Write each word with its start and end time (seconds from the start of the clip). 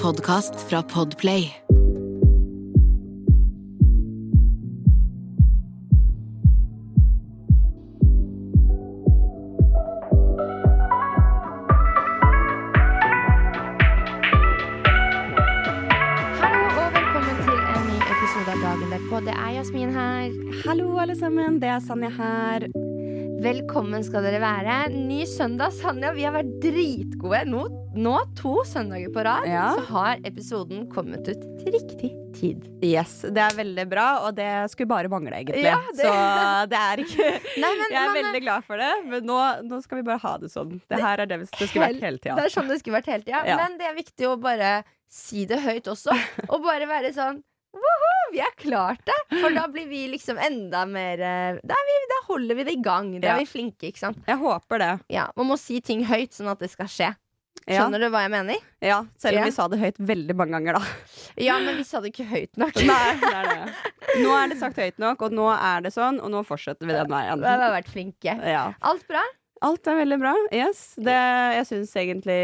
podkast 0.00 0.56
fra 0.68 0.80
Podplay. 0.82 1.50
Det 19.20 19.34
er 19.36 19.50
Jasmin 19.52 19.90
her. 19.92 20.30
Hallo, 20.64 20.94
alle 20.98 21.12
sammen. 21.18 21.58
Det 21.60 21.68
er 21.68 21.82
Sanja 21.84 22.08
her. 22.08 22.64
Velkommen 23.44 24.00
skal 24.06 24.24
dere 24.24 24.40
være. 24.40 24.78
Ny 24.94 25.26
søndag, 25.28 25.74
Sanja. 25.76 26.14
Vi 26.16 26.24
har 26.24 26.32
vært 26.38 26.54
dritgode. 26.62 27.42
Nå, 27.52 27.66
nå 27.96 28.14
to 28.38 28.52
søndager 28.68 29.10
på 29.12 29.22
rad, 29.26 29.46
Ja. 29.48 29.74
så 29.74 29.84
har 29.90 30.16
episoden 30.24 30.84
kommet 30.92 31.26
ut 31.28 31.40
til 31.58 31.72
riktig 31.74 32.10
tid. 32.38 32.66
Yes, 32.84 33.22
Det 33.22 33.38
er 33.42 33.50
veldig 33.56 33.88
bra, 33.90 34.06
og 34.26 34.34
det 34.36 34.70
skulle 34.70 34.88
bare 34.88 35.08
mangle, 35.08 35.32
egentlig. 35.34 35.64
Ja, 35.64 35.80
det- 35.90 36.04
Så 36.06 36.68
det 36.70 36.78
er 36.78 36.96
ikke 37.02 37.26
Nei, 37.60 37.72
men, 37.76 37.86
Jeg 37.90 38.02
er 38.02 38.12
men, 38.14 38.24
veldig 38.24 38.42
glad 38.42 38.64
for 38.64 38.76
det, 38.76 38.92
men 39.06 39.24
nå, 39.26 39.38
nå 39.66 39.82
skal 39.82 39.96
vi 39.98 40.02
bare 40.02 40.18
ha 40.18 40.36
det 40.38 40.50
sånn. 40.50 40.80
Det 40.88 41.00
her 41.00 41.18
er 41.20 41.26
det 41.26 41.40
det 41.40 41.48
skulle 41.50 41.86
vært 41.88 42.00
hele 42.00 42.18
tida. 42.18 42.36
Det 42.36 42.44
er 42.44 42.54
sånn 42.60 42.68
det 42.68 42.78
skulle 42.80 43.00
vært 43.00 43.06
hele 43.10 43.22
tida. 43.24 43.44
Ja. 43.46 43.56
Men 43.56 43.76
det 43.78 43.86
er 43.90 43.94
viktig 43.94 44.26
å 44.30 44.40
bare 44.40 44.84
si 45.10 45.44
det 45.44 45.58
høyt 45.58 45.86
også. 45.90 46.14
Og 46.48 46.62
bare 46.62 46.86
være 46.86 47.12
sånn 47.12 47.42
Woho, 47.72 48.32
vi 48.32 48.38
har 48.42 48.50
klart 48.58 48.98
det! 49.06 49.14
For 49.40 49.50
da 49.54 49.68
blir 49.70 49.86
vi 49.86 50.08
liksom 50.10 50.36
enda 50.42 50.84
mer 50.90 51.20
eh, 51.22 51.58
Da, 51.62 51.74
er 51.78 51.84
vi, 51.86 51.98
da 52.10 52.16
holder 52.26 52.54
vi 52.58 52.64
det 52.64 52.72
i 52.72 52.82
gang. 52.82 53.12
Da 53.20 53.26
Ja. 53.28 53.34
er 53.36 53.38
vi 53.38 53.46
flinke, 53.46 53.86
ikke 53.92 53.98
sant. 53.98 54.18
Jeg 54.26 54.38
håper 54.38 54.78
det. 54.78 55.00
Ja, 55.08 55.28
Man 55.36 55.46
må 55.46 55.56
si 55.58 55.80
ting 55.80 56.02
høyt, 56.04 56.30
sånn 56.34 56.50
at 56.50 56.58
det 56.58 56.70
skal 56.70 56.86
skje. 56.86 57.12
Ja, 57.68 57.82
Skjønner 57.84 58.00
du 58.00 58.08
hva 58.10 58.22
jeg 58.24 58.30
mener? 58.32 58.56
ja, 58.82 59.02
selv 59.20 59.36
om 59.36 59.42
Ja. 59.42 59.44
vi 59.44 59.50
sa 59.54 59.66
det 59.68 59.78
høyt 59.78 59.98
veldig 59.98 60.34
mange 60.36 60.52
ganger, 60.56 60.78
da. 60.80 60.80
Ja, 61.36 61.58
men 61.60 61.76
vi 61.76 61.84
sa 61.84 62.00
det 62.00 62.12
ikke 62.14 62.26
høyt 62.30 62.56
nok. 62.56 62.74
Nei, 62.76 63.16
det 63.20 63.34
er 63.34 63.50
det. 63.50 63.74
Nå 64.24 64.32
er 64.34 64.48
det 64.48 64.58
sagt 64.58 64.76
høyt 64.80 64.98
nok, 64.98 65.22
og 65.22 65.32
nå 65.36 65.46
er 65.54 65.80
det 65.84 65.92
sånn, 65.94 66.18
og 66.24 66.30
nå 66.32 66.40
fortsetter 66.48 66.86
vi 66.88 66.92
den 66.96 67.06
veien. 67.12 67.38
Vi 67.40 67.46
har 67.46 67.70
vært 67.76 67.88
flinke. 67.92 68.34
Ja. 68.48 68.72
Alt 68.82 69.06
bra? 69.06 69.22
Alt 69.60 69.88
er 69.92 69.98
veldig 69.98 70.16
bra. 70.22 70.32
Yes. 70.56 70.94
Det, 70.96 71.16
jeg 71.56 71.66
syns 71.68 71.90
egentlig 72.00 72.36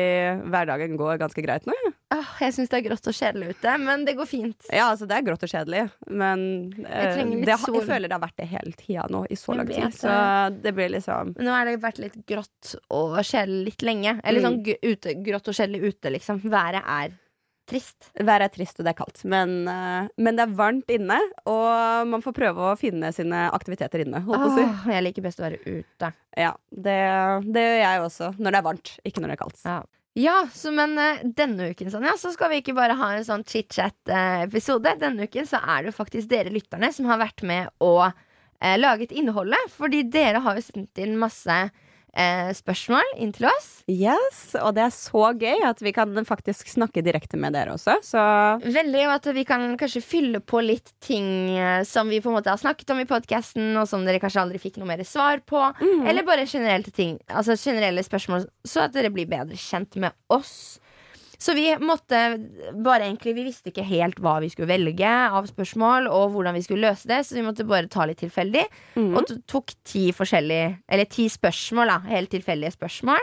hverdagen 0.53 0.99
går 1.01 1.21
ganske 1.23 1.45
greit 1.45 1.65
nå. 1.69 1.77
Ja. 1.87 1.93
Åh, 2.17 2.33
jeg 2.45 2.55
syns 2.55 2.71
det 2.71 2.79
er 2.79 2.85
grått 2.85 3.09
og 3.11 3.17
kjedelig 3.17 3.57
ute, 3.57 3.73
men 3.83 4.05
det 4.07 4.15
går 4.19 4.29
fint. 4.31 4.69
Ja, 4.69 4.91
altså 4.93 5.09
det 5.09 5.17
er 5.17 5.25
grått 5.27 5.43
og 5.43 5.51
kjedelig, 5.51 5.87
men 6.07 6.45
jeg, 6.85 7.25
litt 7.33 7.49
det, 7.49 7.57
jeg 7.57 7.83
føler 7.89 8.07
det 8.07 8.15
har 8.15 8.23
vært 8.23 8.39
det 8.39 8.49
hele 8.53 8.75
tida 8.79 9.07
nå, 9.11 9.25
i 9.33 9.39
så 9.41 9.57
lang 9.59 9.73
tid. 9.73 9.97
Så 9.97 10.13
det 10.63 10.75
blir 10.77 10.93
liksom 10.95 11.35
nå 11.41 11.51
har 11.51 11.67
det 11.67 11.79
vært 11.83 12.03
litt 12.05 12.21
grått 12.29 12.77
og 12.95 13.19
kjedelig 13.23 13.73
litt 13.73 13.87
lenge. 13.87 14.19
Eller 14.23 14.45
sånn 14.45 14.61
ute, 14.63 15.17
grått 15.27 15.51
og 15.51 15.57
kjedelig 15.57 15.97
ute, 15.97 16.13
liksom. 16.15 16.45
Været 16.47 16.85
er 16.85 17.17
trist. 17.69 18.11
Været 18.17 18.47
er 18.47 18.53
trist, 18.55 18.79
og 18.79 18.87
det 18.87 18.93
er 18.93 18.99
kaldt, 19.01 19.25
men, 19.29 19.57
eh, 19.71 20.09
men 20.23 20.39
det 20.39 20.47
er 20.47 20.55
varmt 20.59 20.93
inne, 20.93 21.19
og 21.51 22.07
man 22.13 22.25
får 22.25 22.37
prøve 22.37 22.71
å 22.71 22.77
finne 22.81 23.11
sine 23.17 23.47
aktiviteter 23.57 24.05
inne, 24.07 24.23
holdt 24.27 24.45
på 24.45 24.53
å 24.53 24.55
si. 24.57 24.65
Åh, 24.65 24.87
jeg 24.95 25.07
liker 25.09 25.27
best 25.27 25.43
å 25.43 25.47
være 25.49 25.61
ute. 25.67 26.13
Ja, 26.37 26.55
det, 26.71 26.97
det 27.51 27.67
gjør 27.67 27.83
jeg 27.83 28.07
også, 28.07 28.33
når 28.39 28.51
det 28.57 28.61
er 28.61 28.67
varmt, 28.71 28.97
ikke 29.09 29.23
når 29.23 29.33
det 29.33 29.39
er 29.39 29.45
kaldt. 29.45 29.63
Ja. 29.67 29.83
Ja, 30.17 30.47
så 30.49 30.71
men 30.73 30.95
eh, 30.97 31.19
denne 31.37 31.73
uken 31.75 31.91
sånn, 31.93 32.07
ja, 32.09 32.15
så 32.17 32.31
skal 32.33 32.49
vi 32.49 32.63
ikke 32.63 32.75
bare 32.77 32.95
ha 32.97 33.11
en 33.13 33.27
sånn 33.27 33.45
chit-chat-episode. 33.45 34.95
Denne 35.03 35.27
uken 35.29 35.45
så 35.49 35.61
er 35.61 35.85
det 35.85 35.91
jo 35.91 35.99
faktisk 35.99 36.31
dere 36.31 36.53
lytterne 36.55 36.89
som 36.97 37.09
har 37.11 37.21
vært 37.21 37.45
med 37.45 37.69
og 37.85 38.07
eh, 38.09 38.79
laget 38.81 39.13
innholdet. 39.13 39.69
Fordi 39.77 40.07
dere 40.09 40.41
har 40.41 40.57
jo 40.57 40.65
sendt 40.65 41.03
inn 41.05 41.19
masse 41.21 41.59
eh, 41.67 41.85
spørsmål 42.57 43.17
inn 43.21 43.33
til 43.37 43.49
oss. 43.51 43.69
Yes, 43.91 44.57
og 44.59 44.73
det 44.75 44.87
er 44.87 44.95
så 44.95 45.29
gøy 45.39 45.63
at 45.69 45.83
vi 45.85 45.93
kan 45.95 46.17
faktisk 46.27 46.71
snakke 46.73 47.05
direkte 47.07 47.39
med 47.39 47.55
dere 47.55 47.77
også, 47.77 47.99
så 48.03 48.23
Veldig, 48.65 49.03
og 49.07 49.13
at 49.19 49.29
vi 49.37 49.45
kan 49.47 49.67
kanskje 49.79 50.03
fylle 50.03 50.41
på 50.41 50.63
litt 50.65 50.95
ting 51.05 51.29
eh, 51.55 51.83
som 51.87 52.11
vi 52.11 52.23
på 52.25 52.33
en 52.33 52.39
måte 52.39 52.51
har 52.51 52.61
snakket 52.61 52.91
om 52.95 53.03
i 53.03 53.09
podkasten, 53.09 53.69
og 53.79 53.87
som 53.91 54.07
dere 54.07 54.21
kanskje 54.23 54.43
aldri 54.43 54.63
fikk 54.63 54.81
noe 54.81 54.91
mer 54.91 55.05
svar 55.07 55.43
på. 55.47 55.61
Eller 56.07 56.27
bare 56.27 56.49
generelle 56.49 56.91
ting, 56.95 57.19
altså 57.29 57.57
generelle 57.61 58.03
spørsmål, 58.07 58.49
så 58.67 58.87
at 58.87 58.97
dere 58.97 59.13
blir 59.15 59.29
bedre 59.31 59.59
kjent 59.61 59.99
med 60.03 60.17
oss. 60.33 60.81
Så 61.39 61.53
vi 61.57 61.67
måtte 61.83 62.21
bare 62.73 63.07
egentlig 63.07 63.35
Vi 63.37 63.45
visste 63.45 63.69
ikke 63.73 63.85
helt 63.85 64.21
hva 64.25 64.39
vi 64.41 64.49
skulle 64.49 64.71
velge 64.71 65.09
av 65.09 65.47
spørsmål, 65.51 66.09
og 66.09 66.31
hvordan 66.33 66.57
vi 66.57 66.63
skulle 66.65 66.89
løse 66.89 67.09
det, 67.11 67.23
så 67.27 67.37
vi 67.37 67.45
måtte 67.45 67.67
bare 67.69 67.91
ta 67.93 68.07
litt 68.09 68.23
tilfeldig. 68.23 68.65
Og 69.19 69.35
tok 69.47 69.75
ti 69.85 70.09
forskjellige 70.17 70.79
Eller 70.89 71.05
ti 71.05 71.29
spørsmål, 71.29 71.93
da. 71.93 71.99
Helt 72.09 72.33
tilfeldige 72.33 72.73
spørsmål. 72.73 73.21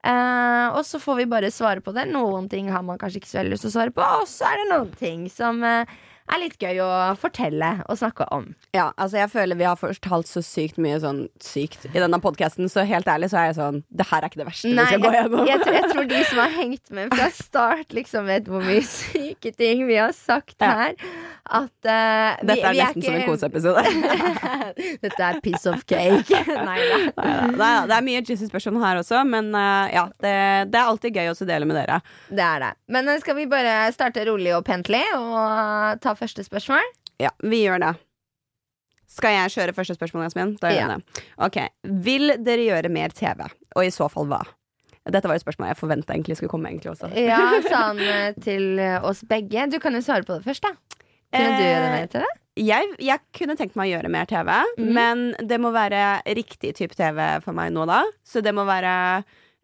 Eh, 0.00 0.66
og 0.72 0.80
så 0.88 0.96
får 1.02 1.18
vi 1.18 1.26
bare 1.28 1.50
svare 1.52 1.82
på 1.84 1.92
det. 1.92 2.06
Noen 2.08 2.46
ting 2.48 2.70
har 2.72 2.82
man 2.86 2.96
kanskje 2.98 3.20
ikke 3.20 3.28
så 3.28 3.40
veldig 3.42 3.52
lyst 3.52 3.66
til 3.66 3.72
å 3.72 3.74
svare 3.74 3.92
på, 3.92 4.00
og 4.22 4.28
så 4.30 4.46
er 4.48 4.62
det 4.62 4.68
noen 4.70 4.94
ting 4.96 5.26
som 5.28 5.60
eh, 5.66 5.98
er 6.34 6.40
litt 6.42 6.56
gøy 6.62 6.78
å 6.84 6.88
fortelle 7.20 7.70
og 7.90 7.98
snakke 8.00 8.26
om. 8.34 8.48
Ja, 8.76 8.90
altså 8.96 9.18
jeg 9.20 9.30
føler 9.32 9.58
vi 9.58 9.66
har 9.66 9.76
fortalt 9.80 10.28
så 10.30 10.42
sykt 10.44 10.78
mye 10.82 10.98
sånn 11.02 11.24
sykt 11.42 11.86
i 11.90 11.96
denne 11.98 12.20
podkasten, 12.22 12.68
så 12.70 12.84
helt 12.86 13.08
ærlig 13.10 13.30
så 13.32 13.40
er 13.40 13.48
jeg 13.50 13.56
sånn 13.58 13.80
Det 13.90 14.06
her 14.10 14.22
er 14.22 14.28
ikke 14.30 14.40
det 14.42 14.46
verste 14.50 14.70
Nei, 14.70 14.84
vi 14.84 14.86
skal 14.92 15.02
gå 15.04 15.12
gjennom. 15.16 15.46
jeg, 15.50 15.60
tror- 15.64 15.74
jeg 15.80 15.90
tror 15.90 16.08
de 16.12 16.20
som 16.30 16.38
har 16.44 16.54
hengt 16.58 16.90
med 17.00 17.14
fra 17.14 17.28
start, 17.34 17.88
liksom 17.96 18.26
vet 18.30 18.48
hvor 18.50 18.62
mye 18.64 18.82
syke 18.90 19.52
ting 19.58 19.86
vi 19.90 19.98
har 20.00 20.12
sagt 20.16 20.56
Ja. 20.60 20.70
her. 20.84 20.94
At 21.50 21.72
uh, 21.82 22.36
vi- 22.44 22.46
Dette 22.52 22.66
er 22.68 22.74
vi 22.76 22.82
nesten 22.84 23.02
som 23.02 23.14
en 23.14 23.26
koseepisode. 23.26 23.82
Dette 25.02 25.22
er 25.24 25.40
piece 25.42 25.66
of 25.70 25.82
cake. 25.88 26.40
Nei 26.68 26.78
da. 27.58 27.70
Det 27.90 27.96
er 27.96 28.04
mye 28.06 28.22
juicy 28.22 28.46
spørsmål 28.50 28.84
her 28.84 29.00
også, 29.02 29.22
men 29.26 29.50
uh, 29.56 29.88
ja, 29.92 30.04
det, 30.22 30.34
det 30.70 30.78
er 30.80 30.86
alltid 30.92 31.16
gøy 31.18 31.32
å 31.32 31.36
dele 31.48 31.66
med 31.66 31.78
dere. 31.80 31.98
Det 32.30 32.44
er 32.44 32.62
det. 32.66 32.70
Men 32.94 33.08
uh, 33.10 33.16
skal 33.22 33.36
vi 33.40 33.48
bare 33.50 33.74
starte 33.96 34.22
rolig 34.28 34.52
og 34.56 34.64
pentlig 34.68 35.02
og 35.16 35.98
ta 36.04 36.14
første 36.20 36.44
spørsmål? 36.46 36.86
Ja, 37.20 37.32
vi 37.42 37.64
gjør 37.64 37.82
det. 37.82 37.94
Skal 39.10 39.34
jeg 39.34 39.50
kjøre 39.56 39.74
første 39.74 39.96
spørsmål, 39.98 40.28
Jasmin? 40.28 40.54
Da 40.62 40.70
gjør 40.70 40.80
Ja. 40.80 40.86
jeg 40.86 41.00
det. 41.00 41.26
Ok. 41.46 41.58
Vil 42.06 42.36
dere 42.38 42.66
gjøre 42.68 42.92
mer 42.94 43.08
TV, 43.10 43.48
og 43.74 43.84
i 43.84 43.90
så 43.90 44.08
fall 44.12 44.28
hva? 44.30 44.44
Dette 45.10 45.26
var 45.26 45.34
jo 45.34 45.42
spørsmålet 45.42 45.72
jeg 45.74 45.80
forventa 45.80 46.14
egentlig 46.14 46.36
skulle 46.36 46.52
komme. 46.52 46.70
egentlig 46.70 46.92
også 46.92 47.10
Ja, 47.16 47.40
sånn 47.72 47.98
til 48.44 48.78
eh, 48.78 49.00
oss 49.02 49.24
begge. 49.26 49.66
Du 49.72 49.80
kan 49.80 49.96
jo 49.96 50.02
svare 50.04 50.22
på 50.28 50.38
det 50.38 50.44
først, 50.46 50.62
da. 50.62 50.76
Kunne 51.30 51.56
du 51.58 51.64
gjøre 51.64 51.90
mer 51.94 52.06
TV? 52.12 52.24
jeg, 52.60 52.88
jeg 53.00 53.22
kunne 53.36 53.56
tenkt 53.56 53.76
meg 53.78 53.88
å 53.88 53.94
gjøre 53.94 54.10
mer 54.12 54.26
TV, 54.28 54.50
mm. 54.78 54.88
men 54.96 55.22
det 55.48 55.58
må 55.62 55.70
være 55.74 56.20
riktig 56.36 56.74
type 56.76 56.96
TV 56.98 57.20
for 57.44 57.56
meg 57.56 57.72
nå 57.74 57.86
da. 57.88 58.02
Så 58.26 58.42
det 58.44 58.52
må 58.56 58.66
være 58.68 58.94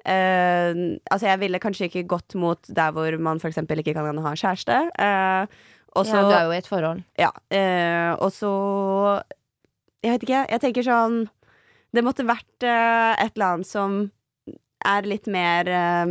eh, 0.06 0.72
Altså, 1.10 1.26
jeg 1.26 1.40
ville 1.42 1.60
kanskje 1.62 1.90
ikke 1.90 2.06
gått 2.16 2.36
mot 2.38 2.70
der 2.70 2.94
hvor 2.96 3.18
man 3.20 3.42
eksempel 3.42 3.82
ikke 3.82 3.96
kan 3.96 4.22
ha 4.24 4.34
kjæreste. 4.38 4.78
Uh, 4.96 5.74
og 5.96 6.06
så 6.06 6.20
ja, 6.20 6.22
du 6.28 6.34
er 6.36 6.44
jo 6.46 6.52
i 6.54 6.58
et 6.60 6.68
forhold. 6.70 7.02
Ja. 7.18 7.30
eh, 7.50 8.12
og 8.20 8.30
så 8.36 8.52
Jeg 10.04 10.12
vet 10.16 10.22
ikke. 10.28 10.42
Jeg 10.52 10.60
tenker 10.62 10.86
sånn 10.86 11.16
Det 11.96 12.04
måtte 12.04 12.26
vært 12.28 12.62
eh, 12.68 13.12
et 13.24 13.32
eller 13.36 13.54
annet 13.56 13.66
som 13.70 14.10
er 14.86 15.02
litt 15.08 15.26
mer 15.26 15.66
eh, 15.72 16.10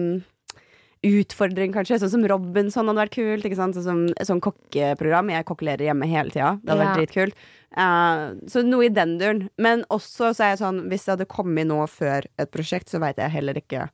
utfordring, 1.06 1.74
kanskje. 1.76 2.00
Sånn 2.02 2.10
som 2.16 2.24
Robinson 2.28 2.88
hadde 2.90 3.04
vært 3.04 3.14
kult. 3.16 3.46
Ikke 3.46 3.60
sant? 3.60 3.78
Sånn 3.78 4.08
sånn 4.26 4.42
kokkeprogram. 4.44 5.30
Jeg 5.36 5.46
kokkelerer 5.46 5.86
hjemme 5.92 6.08
hele 6.10 6.34
tida. 6.34 6.56
Det 6.64 6.74
hadde 6.74 6.82
Ja. 6.82 6.88
vært 6.90 7.02
dritkult. 7.04 7.36
Eh, 7.78 8.24
så 8.50 8.64
noe 8.66 8.86
i 8.88 8.90
den 8.90 9.18
duren. 9.20 9.50
Men 9.62 9.84
også 9.92 10.34
så 10.34 10.44
er 10.46 10.50
jeg 10.56 10.60
sånn 10.64 10.88
Hvis 10.90 11.06
det 11.06 11.14
hadde 11.18 11.26
kommet 11.30 11.68
nå 11.68 11.86
før 11.88 12.26
et 12.40 12.52
prosjekt, 12.52 12.90
så 12.90 13.00
veit 13.00 13.18
jeg 13.18 13.30
heller 13.32 13.54
ikke 13.54 13.90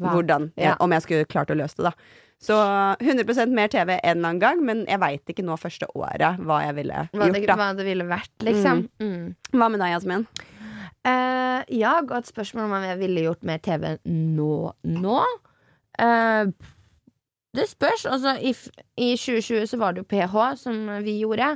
Hva? 0.00 0.10
hvordan 0.14 0.52
jeg, 0.56 0.64
Ja. 0.72 0.76
Om 0.80 0.90
jeg 0.92 1.02
skulle 1.02 1.24
klart 1.26 1.50
å 1.50 1.56
løse 1.56 1.76
det, 1.76 1.84
da. 1.84 1.92
Så 2.44 2.56
100% 3.00 3.54
mer 3.56 3.70
TV 3.72 3.94
en 3.94 4.00
eller 4.18 4.28
annen 4.28 4.40
gang, 4.42 4.58
men 4.66 4.82
jeg 4.90 5.00
veit 5.00 5.32
ikke 5.32 5.44
nå 5.46 5.56
første 5.56 5.88
året 5.96 6.42
hva 6.44 6.58
jeg 6.66 6.76
ville 6.76 7.06
Hva 7.14 7.30
det, 7.32 7.40
gjort. 7.40 7.48
da 7.48 7.56
hva 7.56 7.68
det 7.78 7.86
ville 7.86 8.04
vært, 8.08 8.34
liksom. 8.44 8.82
Mm. 9.00 9.30
Hva 9.54 9.68
med 9.72 9.80
deg, 9.80 9.94
Jasmin? 9.94 10.26
Eh, 11.08 11.60
ja, 11.80 11.94
godt 12.04 12.28
spørsmål 12.28 12.68
om 12.68 12.84
jeg 12.84 13.00
ville 13.00 13.24
gjort 13.26 13.42
mer 13.48 13.62
TV 13.64 13.94
nå. 14.04 14.52
Nå? 14.84 15.18
Uh, 16.00 16.52
det 17.54 17.68
spørs. 17.70 18.04
Altså, 18.10 18.34
i, 18.40 18.52
I 18.98 19.14
2020 19.16 19.66
så 19.70 19.80
var 19.80 19.94
det 19.94 20.02
jo 20.04 20.10
PH 20.10 20.36
som 20.58 20.84
vi 21.06 21.18
gjorde. 21.22 21.54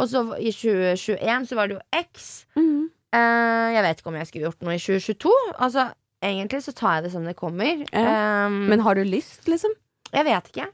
Og 0.00 0.08
så 0.10 0.22
i 0.40 0.50
2021 0.52 1.46
så 1.50 1.58
var 1.58 1.70
det 1.70 1.78
jo 1.78 2.02
X. 2.02 2.46
Eh, 2.56 3.66
jeg 3.76 3.82
vet 3.84 4.00
ikke 4.00 4.10
om 4.12 4.18
jeg 4.18 4.28
skulle 4.28 4.48
gjort 4.48 4.64
noe 4.66 4.76
i 4.76 4.80
2022. 4.82 5.32
Altså, 5.64 5.86
egentlig 6.24 6.62
så 6.66 6.74
tar 6.76 6.98
jeg 6.98 7.06
det 7.06 7.12
som 7.14 7.24
det 7.28 7.36
kommer. 7.38 7.84
Eh, 7.92 8.56
Men 8.72 8.80
har 8.84 8.96
du 8.98 9.04
lyst, 9.06 9.46
liksom? 9.48 9.72
Jeg 10.12 10.24
vet 10.24 10.50
ikke. 10.52 10.68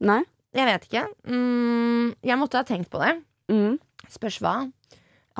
Nei? 0.00 0.22
Jeg 0.56 0.66
vet 0.66 0.86
ikke. 0.88 1.04
Mm, 1.30 2.14
jeg 2.26 2.38
måtte 2.40 2.58
ha 2.58 2.64
tenkt 2.66 2.90
på 2.90 2.98
det. 3.02 3.12
Mm. 3.52 3.78
Spørs 4.10 4.40
hva. 4.42 4.54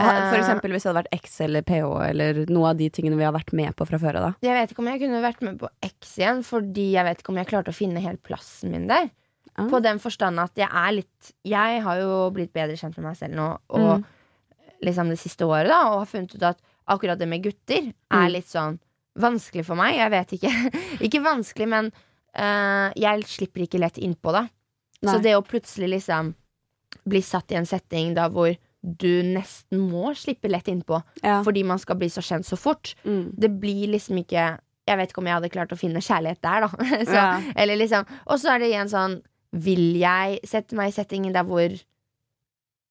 For 0.00 0.06
Eh, 0.06 0.34
eksempel 0.38 0.70
hvis 0.72 0.84
det 0.87 0.88
hadde 0.92 1.00
vært 1.02 1.16
X 1.19 1.40
eller 1.44 1.62
PH 1.66 1.88
eller 2.08 2.38
noe 2.48 2.70
av 2.70 2.76
de 2.78 2.87
tingene 2.94 3.19
vi 3.19 3.25
har 3.26 3.34
vært 3.34 3.52
med 3.52 3.75
på 3.76 3.84
fra 3.88 3.98
før 4.00 4.16
av. 4.20 4.37
Jeg 4.40 4.54
vet 4.54 4.70
ikke 4.72 4.78
om 4.84 4.87
jeg 4.88 5.00
kunne 5.02 5.20
vært 5.20 5.42
med 5.44 5.58
på 5.60 5.69
X 5.82 6.14
igjen, 6.22 6.42
fordi 6.46 6.92
jeg 6.94 7.04
vet 7.04 7.19
ikke 7.20 7.32
om 7.34 7.40
jeg 7.40 7.48
klarte 7.50 7.72
å 7.75 7.76
finne 7.76 8.00
helt 8.00 8.22
plassen 8.22 8.70
min 8.72 8.87
der. 8.88 9.10
Ah. 9.58 9.66
På 9.69 9.81
den 9.82 9.98
forstand 9.98 10.38
at 10.40 10.54
jeg 10.56 10.69
er 10.70 10.93
litt 10.94 11.32
Jeg 11.44 11.82
har 11.82 11.98
jo 11.98 12.31
blitt 12.31 12.52
bedre 12.54 12.76
kjent 12.78 12.96
med 12.96 13.10
meg 13.10 13.16
selv 13.19 13.34
nå, 13.34 13.58
og 13.69 13.98
Mm. 14.00 14.04
liksom 14.86 15.08
det 15.10 15.19
siste 15.19 15.43
året, 15.44 15.69
da, 15.69 15.90
og 15.90 15.98
har 15.98 16.06
funnet 16.06 16.34
ut 16.36 16.43
at 16.43 16.58
akkurat 16.88 17.19
det 17.19 17.28
med 17.28 17.43
gutter 17.43 17.93
er 18.10 18.28
Mm. 18.28 18.32
litt 18.32 18.46
sånn 18.46 18.78
vanskelig 19.19 19.64
for 19.66 19.75
meg. 19.75 19.96
Jeg 19.96 20.10
vet 20.10 20.28
ikke. 20.38 20.52
ikke 21.10 21.22
vanskelig, 21.25 21.69
men 21.69 21.93
eh, 22.35 22.93
jeg 22.97 23.25
slipper 23.27 23.62
ikke 23.67 23.81
lett 23.81 23.99
innpå 23.99 24.32
det. 24.32 24.49
Nei. 25.03 25.12
Så 25.15 25.23
det 25.23 25.35
å 25.37 25.43
plutselig 25.47 25.88
liksom 25.97 26.35
bli 27.06 27.21
satt 27.23 27.53
i 27.53 27.56
en 27.56 27.67
setting 27.67 28.15
da 28.15 28.29
hvor 28.29 28.56
du 28.82 29.23
nesten 29.23 29.79
må 29.91 30.11
slippe 30.17 30.49
lett 30.50 30.67
innpå 30.69 31.03
Ja. 31.23 31.43
fordi 31.44 31.62
man 31.65 31.79
skal 31.79 31.97
bli 31.97 32.09
så 32.09 32.21
kjent 32.25 32.44
så 32.49 32.56
fort, 32.59 32.94
Mm. 33.05 33.32
det 33.38 33.50
blir 33.61 33.88
liksom 33.93 34.17
ikke 34.25 34.59
Jeg 34.88 34.97
vet 34.97 35.11
ikke 35.11 35.19
om 35.19 35.27
jeg 35.27 35.35
hadde 35.35 35.50
klart 35.53 35.73
å 35.73 35.79
finne 35.79 36.00
kjærlighet 36.00 36.41
der, 36.43 36.61
da. 36.62 36.69
så, 37.05 37.15
Ja. 37.15 37.43
Eller 37.56 37.77
liksom 37.77 38.06
Og 38.27 38.38
så 38.41 38.55
er 38.55 38.59
det 38.59 38.71
igjen 38.73 38.88
sånn 38.88 39.23
Vil 39.53 39.97
jeg 40.00 40.41
sette 40.44 40.75
meg 40.75 40.88
i 40.88 40.97
settingen 40.97 41.32
der 41.32 41.44
hvor 41.44 41.69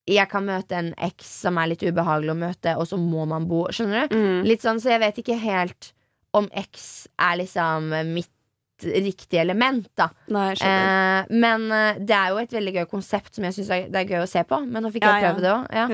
jeg 0.10 0.30
kan 0.30 0.46
møte 0.46 0.74
en 0.78 0.94
eks 0.98 1.28
som 1.44 1.58
er 1.62 1.68
litt 1.70 1.84
ubehagelig 1.86 2.32
å 2.34 2.38
møte, 2.40 2.72
og 2.78 2.88
så 2.90 2.98
må 2.98 3.28
man 3.30 3.46
bo 3.50 3.66
Skjønner 3.70 4.08
du? 4.10 4.16
Mm. 4.16 4.44
Litt 4.48 4.62
sånn, 4.66 4.80
Så 4.82 4.90
jeg 4.90 5.00
vet 5.04 5.18
ikke 5.22 5.38
helt 5.40 5.92
om 6.34 6.48
eks 6.54 7.08
er 7.20 7.38
liksom 7.42 7.90
mitt 8.14 8.30
riktige 8.84 9.42
element, 9.44 9.90
da. 10.00 10.10
Nei. 10.34 10.52
Eh, 10.54 11.30
men 11.31 11.68
eh, 11.76 12.00
det 12.00 12.16
er 12.16 12.34
jo 12.34 12.42
et 12.44 12.56
veldig 12.56 12.76
gøy 12.80 12.88
konsept 12.92 13.36
som 13.36 13.48
jeg 13.48 13.58
syns 13.58 13.74
er, 13.76 13.88
det 13.92 14.04
er 14.04 14.14
gøy 14.16 14.24
å 14.24 14.30
se 14.30 14.44
på. 14.48 14.62
Men 14.66 14.86
nå 14.86 14.94
fikk 14.94 15.08
jeg 15.08 15.24
ja. 15.24 15.30
prøve 15.30 15.46
det 15.46 15.54
òg. 15.54 15.70
Ja. 15.74 15.88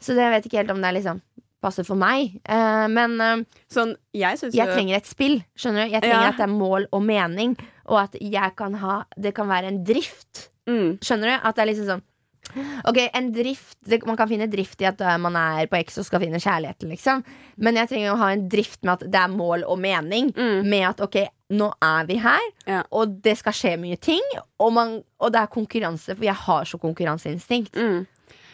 Så 0.00 0.16
det 0.16 0.26
jeg 0.26 0.34
vet 0.36 0.48
ikke 0.48 0.62
helt 0.62 0.74
om 0.74 0.82
det 0.82 0.90
er 0.92 0.98
liksom 1.00 1.22
passer 1.62 1.86
for 1.86 1.98
meg. 1.98 2.38
Eh, 2.42 2.86
men 2.92 3.18
eh, 3.22 3.42
Sånn, 3.72 3.96
jeg 4.16 4.40
jeg 4.50 4.58
jo... 4.58 4.70
trenger 4.74 4.98
et 4.98 5.10
spill. 5.10 5.40
Skjønner 5.58 5.86
du? 5.86 5.96
Jeg 5.96 6.04
trenger 6.04 6.26
Ja. 6.26 6.30
at 6.32 6.40
det 6.40 6.48
er 6.48 6.54
mål 6.54 6.88
og 6.90 7.04
mening, 7.06 7.56
og 7.86 8.00
at 8.04 8.16
jeg 8.20 8.56
kan 8.58 8.74
ha 8.82 9.02
Det 9.16 9.34
kan 9.34 9.48
være 9.50 9.70
en 9.70 9.84
drift. 9.84 10.48
mm. 10.66 10.98
Skjønner 11.02 11.30
du? 11.30 11.36
At 11.42 11.56
det 11.56 11.62
er 11.64 11.72
liksom 11.72 11.92
sånn 11.94 12.08
Ok, 12.84 12.98
en 13.14 13.30
drift 13.32 13.78
det, 13.86 14.00
Man 14.04 14.16
kan 14.18 14.28
finne 14.28 14.48
drift 14.50 14.82
i 14.82 14.88
at 14.88 15.00
uh, 15.00 15.14
man 15.22 15.36
er 15.38 15.68
på 15.70 15.78
X 15.78 16.00
og 16.02 16.08
skal 16.08 16.20
finne 16.24 16.40
kjærligheten, 16.42 16.90
liksom. 16.90 17.22
Men 17.62 17.78
jeg 17.78 17.92
trenger 17.92 18.12
å 18.12 18.18
ha 18.20 18.32
en 18.34 18.48
drift 18.50 18.82
med 18.82 18.92
at 18.96 19.04
det 19.14 19.20
er 19.20 19.30
mål 19.32 19.64
og 19.64 19.78
mening. 19.80 20.32
Mm. 20.34 20.66
Med 20.68 20.88
at 20.90 21.00
ok, 21.06 21.20
nå 21.52 21.68
er 21.84 22.06
vi 22.08 22.16
her, 22.22 22.44
Ja. 22.66 22.82
og 22.90 23.18
det 23.24 23.36
skal 23.38 23.52
skje 23.52 23.76
mye 23.80 23.96
ting. 24.00 24.22
Og, 24.58 24.72
man, 24.72 25.02
og 25.20 25.32
det 25.34 25.40
er 25.42 25.46
konkurranse, 25.52 26.16
for 26.16 26.24
jeg 26.24 26.34
har 26.34 26.64
så 26.64 26.78
konkurranseinstinkt. 26.82 27.76
Mm. 27.76 28.06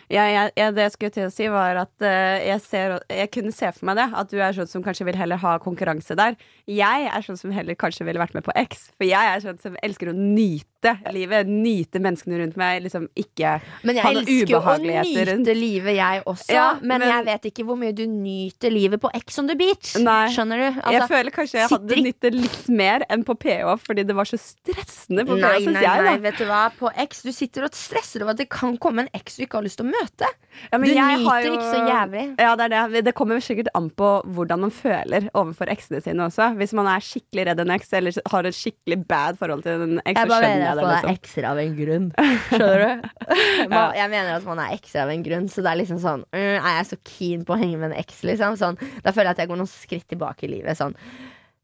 Ja, 0.08 0.25
jeg, 0.32 0.52
jeg, 0.56 0.75
det 0.76 0.84
jeg 0.87 0.93
skulle 0.94 1.12
til 1.19 1.26
å 1.28 1.32
si, 1.34 1.49
var 1.52 1.76
at 1.82 2.05
eh, 2.06 2.46
jeg, 2.49 2.60
ser, 2.64 2.94
jeg 3.12 3.28
kunne 3.34 3.52
se 3.52 3.69
for 3.76 3.88
meg 3.90 3.99
det. 4.00 4.06
At 4.16 4.31
du 4.32 4.38
er 4.40 4.55
sånn 4.56 4.70
som 4.70 4.84
kanskje 4.87 5.05
vil 5.08 5.19
heller 5.20 5.37
ha 5.43 5.58
konkurranse 5.60 6.16
der. 6.16 6.37
Jeg 6.69 7.08
er 7.12 7.25
sånn 7.26 7.37
som 7.40 7.52
heller 7.52 7.76
kanskje 7.76 8.06
ville 8.08 8.20
vært 8.22 8.32
med 8.37 8.46
på 8.46 8.55
X. 8.56 8.88
For 8.96 9.05
jeg 9.08 9.34
er 9.34 9.44
sånn 9.44 9.60
som 9.60 9.76
elsker 9.84 10.12
å 10.12 10.16
nyte 10.16 10.94
livet. 11.12 11.49
Nyte 11.50 12.00
menneskene 12.00 12.38
rundt 12.40 12.56
meg. 12.60 12.81
Liksom 12.87 13.08
ikke 13.19 13.56
Men 13.84 13.99
jeg 13.99 14.05
Ha 14.06 14.12
noen 14.14 14.25
elsker 14.25 14.62
å 14.62 14.76
nyte 15.43 15.55
livet, 15.58 15.96
jeg 15.99 16.22
også. 16.25 16.55
Ja, 16.56 16.66
men, 16.81 17.02
men- 17.02 17.08
jeg 17.10 17.26
vet 17.28 17.49
ikke 17.52 17.66
hvor 17.69 17.76
mye 17.81 17.93
du 17.99 18.05
nyter 18.08 18.72
livet 18.72 19.02
på 19.02 19.10
X 19.20 19.38
on 19.43 19.49
the 19.50 19.56
beach. 19.58 19.93
Nei. 20.00 20.28
Skjønner 20.32 20.56
du? 20.62 20.66
Jeg 20.69 20.84
Altså, 21.02 21.10
føler 21.12 21.34
kanskje 21.34 21.58
jeg 21.60 21.69
hadde 21.75 22.00
nytt 22.06 22.20
det 22.25 22.32
litt 22.37 22.69
mer 22.72 23.05
enn 23.12 23.25
på 23.28 23.37
PH, 23.44 23.76
fordi 23.84 24.06
det 24.08 24.16
var 24.16 24.28
så 24.31 24.38
stressende 24.40 25.26
på 25.28 25.37
PH, 25.37 25.52
syns 25.66 25.81
jeg. 25.82 25.84
nei, 25.84 26.08
nei, 26.12 26.16
vet 26.28 26.38
du 26.40 26.46
hva? 26.49 26.62
På 26.78 26.93
X, 27.08 27.22
du 27.26 27.32
sitter 27.34 27.66
og 27.69 27.76
stresser 27.76 28.22
over 28.25 28.32
at 28.37 28.40
det 28.40 28.49
kan 28.52 28.76
komme 28.81 29.05
en 29.05 29.10
X 29.19 29.37
du 29.37 29.44
ikke 29.44 29.58
har 29.60 29.66
lyst 29.66 29.76
til 29.82 29.88
å 29.88 29.90
møte. 29.90 29.96
Ja, 30.73 30.79
men 30.79 30.89
du 30.89 30.95
jeg 30.95 31.19
nyter 31.19 31.29
har 31.31 31.43
jo- 31.45 31.53
ikke 31.55 31.69
så 31.71 31.81
jævlig. 31.87 32.23
Ja, 32.43 32.55
det, 32.59 32.67
det. 32.73 33.05
det 33.06 33.15
kommer 33.15 33.39
sikkert 33.41 33.69
an 33.79 33.91
på 33.95 34.09
hvordan 34.27 34.59
man 34.65 34.71
føler 34.75 35.29
overfor 35.39 35.71
eksene 35.71 36.00
sine 36.03 36.25
også. 36.27 36.49
Hvis 36.59 36.73
man 36.75 36.87
er 36.91 36.99
skikkelig 37.05 37.45
redd 37.47 37.61
en 37.62 37.71
eks, 37.77 37.93
eller 37.95 38.12
har 38.33 38.49
et 38.50 38.55
skikkelig 38.59 38.99
bad 39.06 39.39
forhold 39.39 39.62
til 39.62 39.85
en 39.87 40.00
eks, 40.05 40.19
så 40.21 40.27
skjønner 40.27 40.65
jeg 40.67 40.77
det. 40.81 40.89
er 40.99 41.12
ekser 41.15 41.45
av 41.53 41.59
en 41.62 41.77
grunn. 41.79 42.09
Skjønner 42.50 42.83
du? 42.83 43.09
ja. 43.77 43.85
jeg 44.00 44.11
mener 44.11 44.35
at 44.41 44.45
man 44.50 44.59
er 44.59 44.75
ekser 44.75 45.05
av 45.05 45.11
en 45.15 45.23
grunn, 45.23 45.49
så 45.49 45.62
det 45.62 45.71
er 45.73 45.81
liksom 45.85 46.03
sånn 46.03 46.25
øh, 46.35 46.59
Er 46.59 46.77
jeg 46.81 46.87
så 46.91 46.99
keen 47.06 47.44
på 47.47 47.55
å 47.55 47.61
henge 47.62 47.79
med 47.79 47.93
en 47.93 47.99
eks, 48.03 48.23
liksom? 48.27 48.59
Sånn, 48.59 48.79
da 49.05 49.12
føler 49.15 49.31
jeg 49.31 49.39
at 49.39 49.44
jeg 49.44 49.53
går 49.55 49.62
noen 49.62 49.71
skritt 49.71 50.09
tilbake 50.11 50.49
i 50.49 50.53
livet. 50.56 50.79
Sånn. 50.79 50.94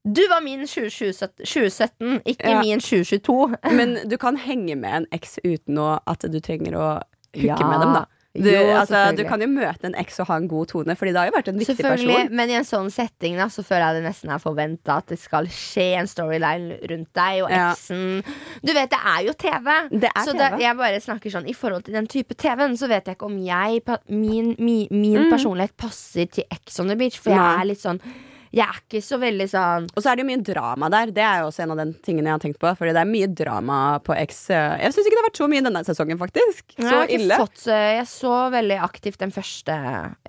Du 0.04 0.20
var 0.28 0.42
min 0.44 0.66
2017, 0.68 1.42
2017 1.48 2.18
ikke 2.28 2.50
Ja. 2.50 2.60
min 2.60 2.78
2022. 2.78 3.56
Men 3.72 3.98
du 4.06 4.18
kan 4.20 4.36
henge 4.36 4.76
med 4.76 4.94
en 5.02 5.06
eks 5.16 5.38
uten 5.42 5.78
å, 5.80 5.98
at 6.06 6.20
du 6.30 6.38
trenger 6.44 6.76
å 6.78 6.88
hooke 7.34 7.48
Ja. 7.48 7.56
med 7.66 7.80
dem, 7.82 7.94
da. 7.96 8.04
Du, 8.34 8.48
Jo, 8.50 8.64
altså, 8.74 9.14
du 9.14 9.22
kan 9.28 9.38
jo 9.40 9.46
møte 9.46 9.86
en 9.86 9.94
eks 9.94 10.16
og 10.18 10.26
ha 10.26 10.36
en 10.40 10.48
god 10.50 10.66
tone, 10.72 10.96
Fordi 10.98 11.12
det 11.14 11.20
har 11.20 11.28
jo 11.28 11.34
vært 11.36 11.48
en 11.52 11.58
viktig 11.60 11.76
person. 11.78 12.32
men 12.34 12.50
i 12.50 12.56
en 12.58 12.64
sånn 12.66 12.90
setting 12.90 13.36
da, 13.38 13.46
så 13.46 13.62
føler 13.62 13.84
jeg 13.94 14.02
det 14.02 14.08
nesten 14.08 14.32
er 14.34 14.40
forventa 14.42 14.96
at 14.98 15.06
det 15.12 15.18
skal 15.22 15.46
skje 15.46 15.84
en 16.00 16.06
storyline 16.10 16.80
rundt 16.90 17.12
deg 17.14 17.44
og 17.44 17.50
Ja. 17.54 17.68
eksen. 17.72 18.24
Du 18.64 18.72
vet, 18.74 18.90
det 18.90 18.98
er 18.98 19.20
jo 19.28 19.32
TV. 19.38 19.68
Er 19.70 20.10
så 20.26 20.32
TV. 20.34 20.38
da, 20.38 20.50
jeg 20.58 20.76
bare 20.76 20.98
snakker 21.00 21.30
sånn 21.30 21.46
I 21.48 21.54
forhold 21.54 21.84
til 21.84 21.94
den 21.94 22.06
type 22.10 22.34
TV-en, 22.34 22.74
så 22.76 22.88
vet 22.88 23.04
jeg 23.06 23.16
ikke 23.16 23.26
om 23.30 23.38
jeg 23.38 23.82
min, 24.08 24.56
min, 24.58 24.88
min 24.90 25.18
Mm. 25.24 25.30
personlighet 25.30 25.76
passer 25.76 26.26
til 26.26 26.42
Ex 26.50 26.80
on 26.80 26.88
the 26.88 26.96
Beach. 26.96 27.18
For 27.20 27.30
jeg 27.30 27.60
er 27.60 27.64
litt 27.64 27.78
sånn 27.78 28.00
Jeg 28.54 28.68
er 28.70 28.76
ikke 28.84 29.00
så 29.02 29.18
veldig 29.18 29.46
sånn 29.50 29.88
Og 29.96 29.98
så 30.04 30.10
er 30.12 30.16
det 30.16 30.22
jo 30.24 30.28
mye 30.30 30.42
drama 30.46 30.88
der. 30.94 31.10
Det 31.16 31.24
er 31.26 31.40
jo 31.42 31.48
også 31.50 31.64
en 31.64 31.72
av 31.74 31.80
den 31.82 31.94
tingene 32.06 32.30
jeg 32.30 32.36
har 32.36 32.42
tenkt 32.44 32.60
på. 32.62 32.70
Fordi 32.78 32.92
det 32.94 33.02
er 33.02 33.10
mye 33.10 33.26
drama 33.34 33.78
på 34.06 34.14
X. 34.28 34.44
Jeg 34.54 34.92
syns 34.94 35.08
ikke 35.08 35.16
det 35.16 35.22
har 35.24 35.28
vært 35.30 35.40
så 35.42 35.48
mye 35.50 35.64
denne 35.66 35.82
sesongen, 35.88 36.20
faktisk. 36.20 36.62
jeg, 36.76 36.86
Så 36.86 36.94
har 36.94 37.08
ikke 37.10 37.18
ille. 37.20 37.40
Fått, 37.42 37.66
eh, 37.66 37.90
jeg 37.98 38.06
så 38.12 38.36
veldig 38.54 38.78
aktivt 38.86 39.18
den 39.24 39.34
første 39.34 39.74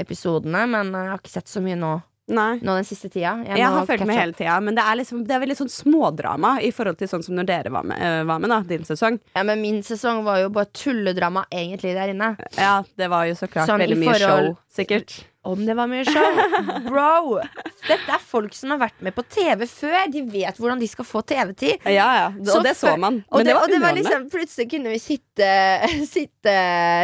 episodene, 0.02 0.66
men 0.70 0.92
jeg 0.96 1.12
har 1.14 1.22
ikke 1.22 1.34
sett 1.38 1.52
så 1.52 1.62
mye 1.64 1.78
nå, 1.80 1.94
Nei. 2.34 2.56
nå 2.66 2.76
den 2.80 2.88
siste 2.88 3.12
tida. 3.14 3.36
Jeg 3.46 3.60
jeg 3.62 3.70
har 3.76 3.86
fulgt 3.86 4.08
med 4.10 4.18
hele 4.18 4.34
tida, 4.34 4.56
men 4.66 4.74
det 4.80 4.82
er, 4.82 4.96
liksom, 4.98 5.22
det 5.28 5.36
er 5.36 5.44
veldig 5.44 5.58
sånn 5.60 5.70
smådrama 5.76 6.56
i 6.66 6.72
forhold 6.74 6.98
til 6.98 7.12
sånn 7.12 7.24
som 7.28 7.36
når 7.38 7.46
dere 7.52 7.70
var 7.76 7.86
med, 7.86 8.02
eh, 8.02 8.24
var 8.26 8.40
med 8.42 8.50
da, 8.50 8.62
din 8.66 8.82
sesong. 8.88 9.20
Ja, 9.36 9.44
men 9.46 9.62
min 9.62 9.84
sesong 9.86 10.24
var 10.26 10.40
jo 10.42 10.50
bare 10.50 10.72
tulledrama 10.74 11.46
egentlig 11.54 11.94
der 11.94 12.10
inne. 12.16 12.34
Ja, 12.58 12.80
det 12.98 13.10
var 13.14 13.28
jo 13.30 13.38
så 13.38 13.48
klart 13.48 13.70
Sånn 13.70 13.80
veldig 13.86 13.98
mye 14.02 14.14
forhold- 14.18 14.50
show, 14.56 14.58
sikkert. 14.82 15.24
Om 15.46 15.66
det 15.68 15.76
var 15.78 15.90
mye 15.90 16.06
show? 16.08 16.40
Bro! 16.90 17.38
Dette 17.86 18.16
er 18.16 18.22
folk 18.24 18.56
som 18.58 18.72
har 18.74 18.80
vært 18.82 19.04
med 19.06 19.14
på 19.14 19.22
TV 19.30 19.68
før. 19.70 19.98
De 20.10 20.24
vet 20.34 20.58
hvordan 20.58 20.80
de 20.82 20.88
skal 20.90 21.06
få 21.06 21.22
TV-tid. 21.30 21.86
Ja, 21.86 22.08
ja, 22.18 22.30
og 22.34 22.66
det 22.66 22.74
så 22.80 22.96
man. 22.96 23.04
man. 23.04 23.20
Og 23.30 23.44
det, 23.44 23.52
det, 23.52 23.58
var 23.58 23.68
og 23.68 23.74
det 23.76 23.82
var 23.84 23.94
liksom, 23.98 24.26
plutselig 24.34 24.66
kunne 24.72 24.96
vi 24.96 25.02
sitte, 25.04 25.50
sitte 26.16 26.56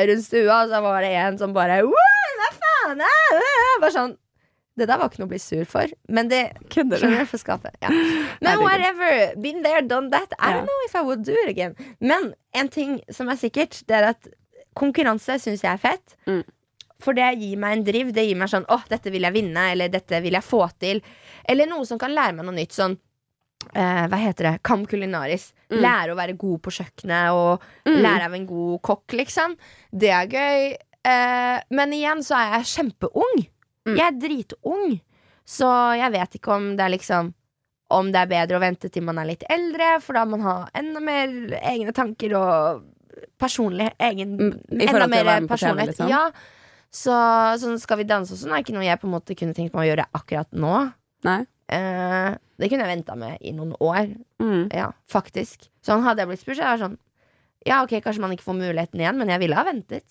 rundt 0.09 0.25
stua, 0.25 0.63
og 0.63 0.73
så 0.73 0.81
var 0.87 1.05
det 1.05 1.11
en 1.21 1.37
som 1.41 1.53
bare 1.53 1.83
Hva 1.85 2.49
faen? 2.57 3.03
er 3.05 3.37
eh», 3.37 3.75
Bare 3.83 3.93
sånn 3.93 4.15
Det 4.79 4.87
der 4.89 4.97
var 4.97 5.11
ikke 5.11 5.21
noe 5.21 5.29
å 5.29 5.33
bli 5.35 5.39
sur 5.43 5.67
for, 5.69 5.93
men 6.09 6.31
det 6.31 6.41
Kødder 6.73 7.01
skjønner 7.01 7.25
du 7.27 7.29
for 7.29 7.41
skapet. 7.41 7.75
Ja. 7.83 7.91
Men 8.45 8.63
whatever. 8.63 9.35
Been 9.43 9.61
there, 9.61 9.83
done 9.85 10.09
that. 10.15 10.33
I 10.39 10.55
don't 10.55 10.65
know 10.65 10.85
if 10.87 10.95
I 10.95 11.03
would 11.05 11.21
do 11.27 11.35
it 11.43 11.51
again. 11.51 11.75
Men 11.99 12.31
en 12.57 12.71
ting 12.73 12.97
som 13.13 13.29
er 13.29 13.37
sikkert, 13.37 13.83
det 13.91 13.99
er 13.99 14.07
at 14.15 14.31
konkurranse 14.79 15.37
syns 15.43 15.61
jeg 15.67 15.75
er 15.75 15.81
fett. 15.83 16.15
Mm. 16.25 16.41
For 17.01 17.13
det 17.17 17.31
gir 17.41 17.57
meg 17.57 17.77
en 17.77 17.83
driv. 17.87 18.11
Det 18.13 18.25
gir 18.27 18.37
meg 18.37 18.49
sånn 18.51 18.65
åh, 18.69 18.83
dette 18.89 19.09
vil 19.11 19.21
jeg 19.25 19.33
vinne, 19.33 19.71
eller 19.73 19.89
dette 19.89 20.19
vil 20.21 20.33
jeg 20.37 20.45
få 20.45 20.63
til. 20.79 21.01
Eller 21.49 21.65
noe 21.67 21.85
som 21.89 21.97
kan 22.01 22.13
lære 22.13 22.35
meg 22.37 22.45
noe 22.45 22.55
nytt. 22.59 22.71
Sånn 22.77 22.97
Uh, 23.77 24.07
hva 24.09 24.17
heter 24.17 24.43
det? 24.47 24.63
Kam 24.65 24.87
culinaris. 24.89 25.51
Mm. 25.69 25.81
Lære 25.83 26.13
å 26.13 26.15
være 26.17 26.33
god 26.35 26.61
på 26.65 26.71
kjøkkenet 26.73 27.27
og 27.31 27.61
Mm. 27.85 27.99
lære 28.01 28.25
av 28.25 28.33
en 28.33 28.45
god 28.49 28.81
kokk, 28.81 29.13
liksom. 29.13 29.53
Det 29.93 30.09
er 30.09 30.25
gøy. 30.25 30.73
Uh, 31.05 31.59
men 31.69 31.93
igjen 31.93 32.23
så 32.25 32.39
er 32.39 32.55
jeg 32.57 32.65
kjempeung. 32.71 33.43
Mm. 33.85 33.95
Jeg 33.99 34.07
er 34.07 34.17
dritung. 34.19 34.99
Så 35.45 35.69
jeg 35.95 36.11
vet 36.11 36.33
ikke 36.39 36.55
om 36.55 36.75
det 36.75 36.85
er 36.87 36.89
liksom 36.97 37.33
Om 37.91 38.09
det 38.11 38.19
er 38.23 38.27
bedre 38.33 38.57
å 38.57 38.61
vente 38.61 38.89
til 38.89 39.03
man 39.03 39.19
er 39.19 39.25
litt 39.29 39.43
eldre, 39.49 40.01
for 40.01 40.13
da 40.13 40.25
man 40.25 40.41
har 40.41 40.69
enda 40.73 40.99
mer 40.99 41.27
egne 41.61 41.91
tanker 41.93 42.33
og 42.39 42.83
personlig 43.37 43.91
egen 43.99 44.37
Mm, 44.39 44.59
Enda 44.87 45.07
mer 45.07 45.47
personlighet. 45.47 45.87
liksom? 45.99 46.09
Ja. 46.09 46.31
Så 46.91 47.13
sånn 47.61 47.77
Skal 47.79 48.01
vi 48.01 48.05
danse 48.09 48.33
og 48.35 48.39
sånn 48.41 48.51
er 48.55 48.63
ikke 48.65 48.73
noe 48.75 48.83
jeg 48.83 48.99
på 48.99 49.07
en 49.07 49.13
måte 49.15 49.35
kunne 49.39 49.55
tenkt 49.55 49.73
meg 49.73 49.85
å 49.85 49.89
gjøre 49.91 50.05
akkurat 50.17 50.49
nå. 50.51 50.73
Nei. 51.27 51.39
Eh, 51.71 52.31
det 52.59 52.67
kunne 52.69 52.83
jeg 52.83 52.97
venta 52.97 53.15
med 53.15 53.37
i 53.47 53.53
noen 53.55 53.71
år. 53.79 54.09
Mm. 54.43 54.65
Ja, 54.75 54.89
faktisk. 55.09 55.69
Sånn 55.85 56.03
hadde 56.03 56.25
jeg 56.25 56.31
blitt 56.33 56.41
spurt, 56.43 56.57
så 56.59 56.65
jeg 56.65 56.73
var 56.75 56.81
sånn 56.83 56.97
Ja, 57.65 57.83
ok, 57.85 57.93
kanskje 58.03 58.21
man 58.23 58.33
ikke 58.35 58.43
får 58.47 58.57
muligheten 58.57 58.99
igjen, 58.99 59.17
men 59.21 59.29
jeg 59.29 59.39
ville 59.43 59.55
ha 59.55 59.63
ventet. 59.63 60.03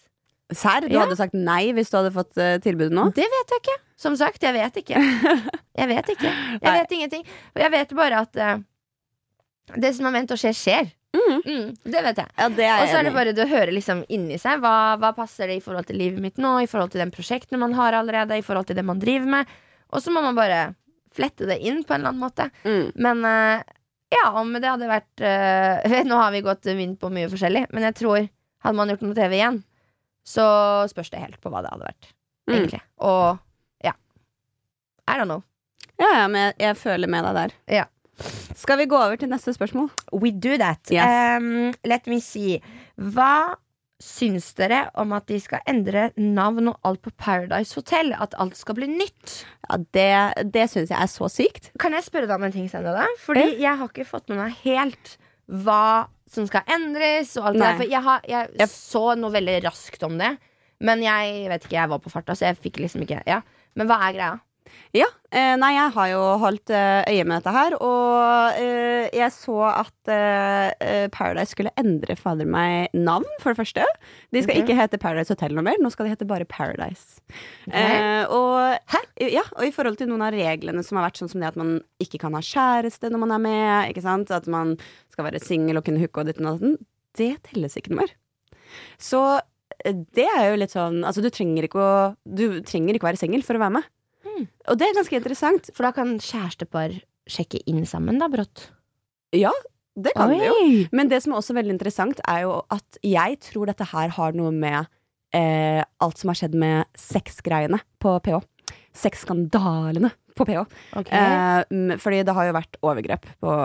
Serr? 0.50 0.86
Du 0.88 0.94
Ja. 0.94 1.04
hadde 1.04 1.18
sagt 1.18 1.34
nei 1.34 1.72
hvis 1.76 1.90
du 1.90 1.96
hadde 1.98 2.12
fått 2.14 2.38
uh, 2.38 2.56
tilbudet 2.62 2.94
nå? 2.96 3.08
Det 3.14 3.26
vet 3.28 3.52
jeg 3.54 3.60
ikke. 3.62 3.76
Som 4.00 4.16
sagt, 4.16 4.42
jeg 4.42 4.54
vet 4.56 4.80
ikke. 4.82 4.96
Jeg 5.80 5.88
vet 5.88 6.08
ikke. 6.12 6.30
Jeg 6.60 6.72
vet 6.74 6.90
ingenting. 6.92 7.22
Og 7.54 7.60
jeg 7.62 7.70
vet 7.72 7.92
bare 7.96 8.18
at 8.26 8.36
uh, 8.36 8.58
det 9.80 9.94
som 9.96 10.08
er 10.10 10.12
ment 10.12 10.32
å 10.34 10.36
skje, 10.36 10.50
skjer. 10.52 10.90
Mhm. 11.16 11.40
Mm, 11.44 11.70
det 11.90 12.02
vet 12.04 12.18
jeg. 12.20 12.28
Ja, 12.38 12.48
det 12.54 12.64
er 12.66 12.82
Og 12.82 12.88
så 12.92 12.98
er 13.00 13.04
det 13.08 13.12
bare 13.14 13.32
det 13.34 13.42
å 13.44 13.48
høre 13.50 13.72
liksom 13.74 14.04
inni 14.12 14.36
seg. 14.38 14.60
Hva, 14.62 14.96
hva 15.00 15.10
passer 15.16 15.50
det 15.50 15.56
i 15.58 15.62
forhold 15.64 15.88
til 15.88 15.98
livet 15.98 16.20
mitt 16.22 16.36
nå, 16.38 16.52
i 16.62 16.68
forhold 16.70 16.92
til 16.92 17.00
den 17.02 17.10
prosjektene 17.14 17.58
man 17.58 17.74
har 17.74 17.96
allerede, 17.98 18.36
i 18.38 18.44
forhold 18.46 18.68
til 18.68 18.76
det 18.78 18.84
man 18.86 19.00
driver 19.02 19.26
med. 19.26 19.46
Og 19.90 20.02
så 20.04 20.12
må 20.14 20.22
man 20.22 20.38
bare 20.38 20.60
flette 21.14 21.48
det 21.50 21.58
inn 21.66 21.82
på 21.82 21.94
en 21.96 22.00
eller 22.04 22.12
annen 22.12 22.22
måte. 22.22 22.46
Mm. 22.62 22.92
Men 22.94 23.24
eh, 23.26 23.62
ja, 24.14 24.22
om 24.38 24.52
det 24.54 24.68
hadde 24.70 24.90
vært 24.90 25.24
eh, 25.26 25.98
Nå 26.10 26.18
har 26.20 26.30
vi 26.34 26.44
gått 26.46 26.66
vind 26.70 26.98
på 27.00 27.10
mye 27.10 27.30
forskjellig, 27.32 27.66
men 27.74 27.88
jeg 27.88 27.98
tror 28.04 28.20
hadde 28.62 28.76
man 28.78 28.92
gjort 28.92 29.02
noe 29.06 29.16
TV 29.18 29.38
igjen, 29.40 29.62
så 30.26 30.44
spørs 30.92 31.10
det 31.10 31.22
helt 31.24 31.40
på 31.42 31.50
hva 31.50 31.62
det 31.64 31.72
hadde 31.74 31.88
vært, 31.90 32.12
Mm. 32.50 32.54
egentlig. 32.56 32.80
Og 33.06 33.38
ja. 33.84 33.92
I 35.08 35.18
don't 35.18 35.26
know. 35.30 35.42
Ja, 36.00 36.08
ja, 36.22 36.28
men 36.28 36.40
jeg, 36.48 36.54
jeg 36.62 36.76
føler 36.80 37.10
med 37.12 37.24
deg 37.26 37.36
der. 37.36 37.52
Ja. 37.80 37.84
Skal 38.58 38.80
vi 38.80 38.88
gå 38.90 38.98
over 38.98 39.16
til 39.20 39.30
neste 39.30 39.54
spørsmål? 39.56 39.90
We 40.12 40.32
do 40.32 40.56
that. 40.60 40.80
Yes. 40.92 41.40
Um, 41.40 41.72
let 41.88 42.06
me 42.10 42.20
see. 42.24 42.60
Hva 42.96 43.56
syns 44.00 44.48
dere 44.56 44.86
om 44.98 45.12
at 45.12 45.26
de 45.28 45.36
skal 45.42 45.60
endre 45.68 46.08
navn 46.16 46.72
og 46.72 46.88
alt 46.88 47.02
på 47.04 47.12
Paradise 47.20 47.76
Hotel? 47.76 48.14
At 48.16 48.34
alt 48.40 48.56
skal 48.58 48.78
bli 48.78 48.88
nytt? 48.90 49.42
Ja, 49.68 49.76
Det, 49.76 50.52
det 50.54 50.68
syns 50.72 50.92
jeg 50.92 50.98
er 50.98 51.10
så 51.10 51.28
sykt. 51.32 51.70
Kan 51.80 51.96
jeg 51.96 52.06
spørre 52.06 52.28
deg 52.28 52.36
om 52.36 52.48
en 52.48 52.54
ting, 52.54 52.68
Sandra? 52.72 53.06
Fordi 53.20 53.60
jeg 53.60 53.76
har 53.76 53.92
ikke 53.92 54.08
fått 54.08 54.32
med 54.32 54.40
meg 54.40 54.56
helt 54.64 55.16
hva 55.50 56.08
som 56.30 56.46
skal 56.48 56.68
endres. 56.70 57.34
Og 57.40 57.50
alt 57.50 57.60
det 57.60 57.72
der 57.82 57.92
jeg, 57.92 58.04
har, 58.06 58.22
jeg 58.28 58.52
yep. 58.56 58.72
så 58.72 59.04
noe 59.18 59.34
veldig 59.34 59.58
raskt 59.66 60.04
om 60.06 60.16
det. 60.20 60.36
Men 60.80 61.02
jeg 61.04 61.48
vet 61.50 61.66
ikke, 61.66 61.76
jeg 61.76 61.92
var 61.92 62.00
på 62.00 62.12
farta, 62.12 62.36
så 62.36 62.48
jeg 62.48 62.60
fikk 62.60 62.80
liksom 62.80 63.02
ikke 63.04 63.20
Ja, 63.28 63.42
Men 63.76 63.90
hva 63.90 64.00
er 64.06 64.14
greia? 64.16 64.36
Ja, 64.90 65.06
eh, 65.30 65.52
nei, 65.54 65.68
jeg 65.76 65.92
har 65.94 66.06
jo 66.10 66.22
holdt 66.42 66.72
eh, 66.74 67.04
øye 67.06 67.22
med 67.22 67.38
dette 67.38 67.52
her, 67.54 67.76
og 67.78 68.56
eh, 68.58 69.06
jeg 69.14 69.30
så 69.36 69.58
at 69.68 70.10
eh, 70.10 70.72
eh, 70.82 71.04
Paradise 71.14 71.54
skulle 71.54 71.70
endre 71.78 72.16
fader 72.18 72.48
meg 72.50 72.90
navn, 72.96 73.28
for 73.38 73.52
det 73.54 73.60
første. 73.60 73.84
De 74.34 74.42
skal 74.42 74.56
okay. 74.56 74.64
ikke 74.64 74.78
hete 74.80 74.98
Paradise 74.98 75.30
Hotel 75.30 75.54
noe 75.54 75.62
mer, 75.68 75.78
nå 75.78 75.92
skal 75.94 76.08
de 76.08 76.14
hete 76.16 76.26
bare 76.26 76.48
Paradise. 76.50 77.22
Ok. 77.68 77.76
Eh, 77.78 78.34
og, 78.34 78.80
Hæ? 78.90 79.02
Ja, 79.30 79.44
og 79.54 79.68
i 79.68 79.74
forhold 79.74 80.00
til 80.00 80.10
noen 80.10 80.26
av 80.26 80.34
reglene 80.34 80.82
som 80.86 80.98
har 80.98 81.06
vært 81.06 81.22
sånn 81.22 81.30
som 81.30 81.42
det 81.42 81.52
at 81.52 81.60
man 81.60 81.76
ikke 82.02 82.18
kan 82.24 82.34
ha 82.34 82.42
kjæreste 82.42 83.12
når 83.12 83.24
man 83.28 83.36
er 83.36 83.44
med, 83.46 83.92
ikke 83.92 84.04
sant? 84.06 84.34
at 84.34 84.50
man 84.50 84.74
skal 85.12 85.28
være 85.28 85.42
singel 85.42 85.78
og 85.78 85.86
kunne 85.86 86.02
hooke 86.02 86.22
og 86.22 86.26
ditt 86.30 86.42
og 86.42 86.50
datten, 86.50 86.76
det 87.18 87.36
telles 87.46 87.78
ikke 87.78 87.94
noe 87.94 88.02
mer. 88.02 88.12
Så 88.98 89.22
det 89.86 90.26
er 90.26 90.50
jo 90.50 90.58
litt 90.60 90.74
sånn 90.74 91.00
Altså, 91.06 91.22
du 91.24 91.30
trenger 91.32 91.66
ikke 91.66 91.80
å 91.80 91.94
Du 92.28 92.60
trenger 92.66 92.94
ikke 92.94 93.08
være 93.08 93.20
singel 93.20 93.42
for 93.46 93.56
å 93.56 93.62
være 93.62 93.78
med. 93.78 93.88
Og 94.70 94.78
det 94.80 94.88
er 94.88 94.96
ganske 94.98 95.18
interessant. 95.18 95.70
For 95.76 95.86
da 95.86 95.92
kan 95.96 96.16
kjærestepar 96.22 96.96
sjekke 97.30 97.60
inn 97.70 97.84
sammen, 97.88 98.18
da, 98.20 98.30
brått. 98.32 98.68
Ja, 99.36 99.52
det 99.98 100.14
kan 100.16 100.32
det 100.32 100.46
jo. 100.46 100.54
Men 100.96 101.10
det 101.10 101.20
som 101.24 101.34
er 101.34 101.40
også 101.40 101.56
veldig 101.56 101.74
interessant, 101.76 102.22
er 102.28 102.44
jo 102.46 102.56
at 102.72 103.00
jeg 103.06 103.38
tror 103.50 103.70
dette 103.70 103.86
her 103.92 104.14
har 104.16 104.38
noe 104.38 104.52
med 104.54 104.90
eh, 105.36 105.82
alt 106.02 106.20
som 106.20 106.32
har 106.32 106.40
skjedd 106.40 106.56
med 106.58 106.88
sexgreiene 106.98 107.80
på 108.02 108.16
PH. 108.24 108.40
Sexskandalene 108.96 110.12
på 110.38 110.46
PH. 110.48 110.64
Okay. 111.00 111.20
Eh, 111.20 111.96
fordi 112.00 112.22
det 112.26 112.34
har 112.36 112.48
jo 112.48 112.56
vært 112.56 112.78
overgrep 112.86 113.26
på 113.42 113.56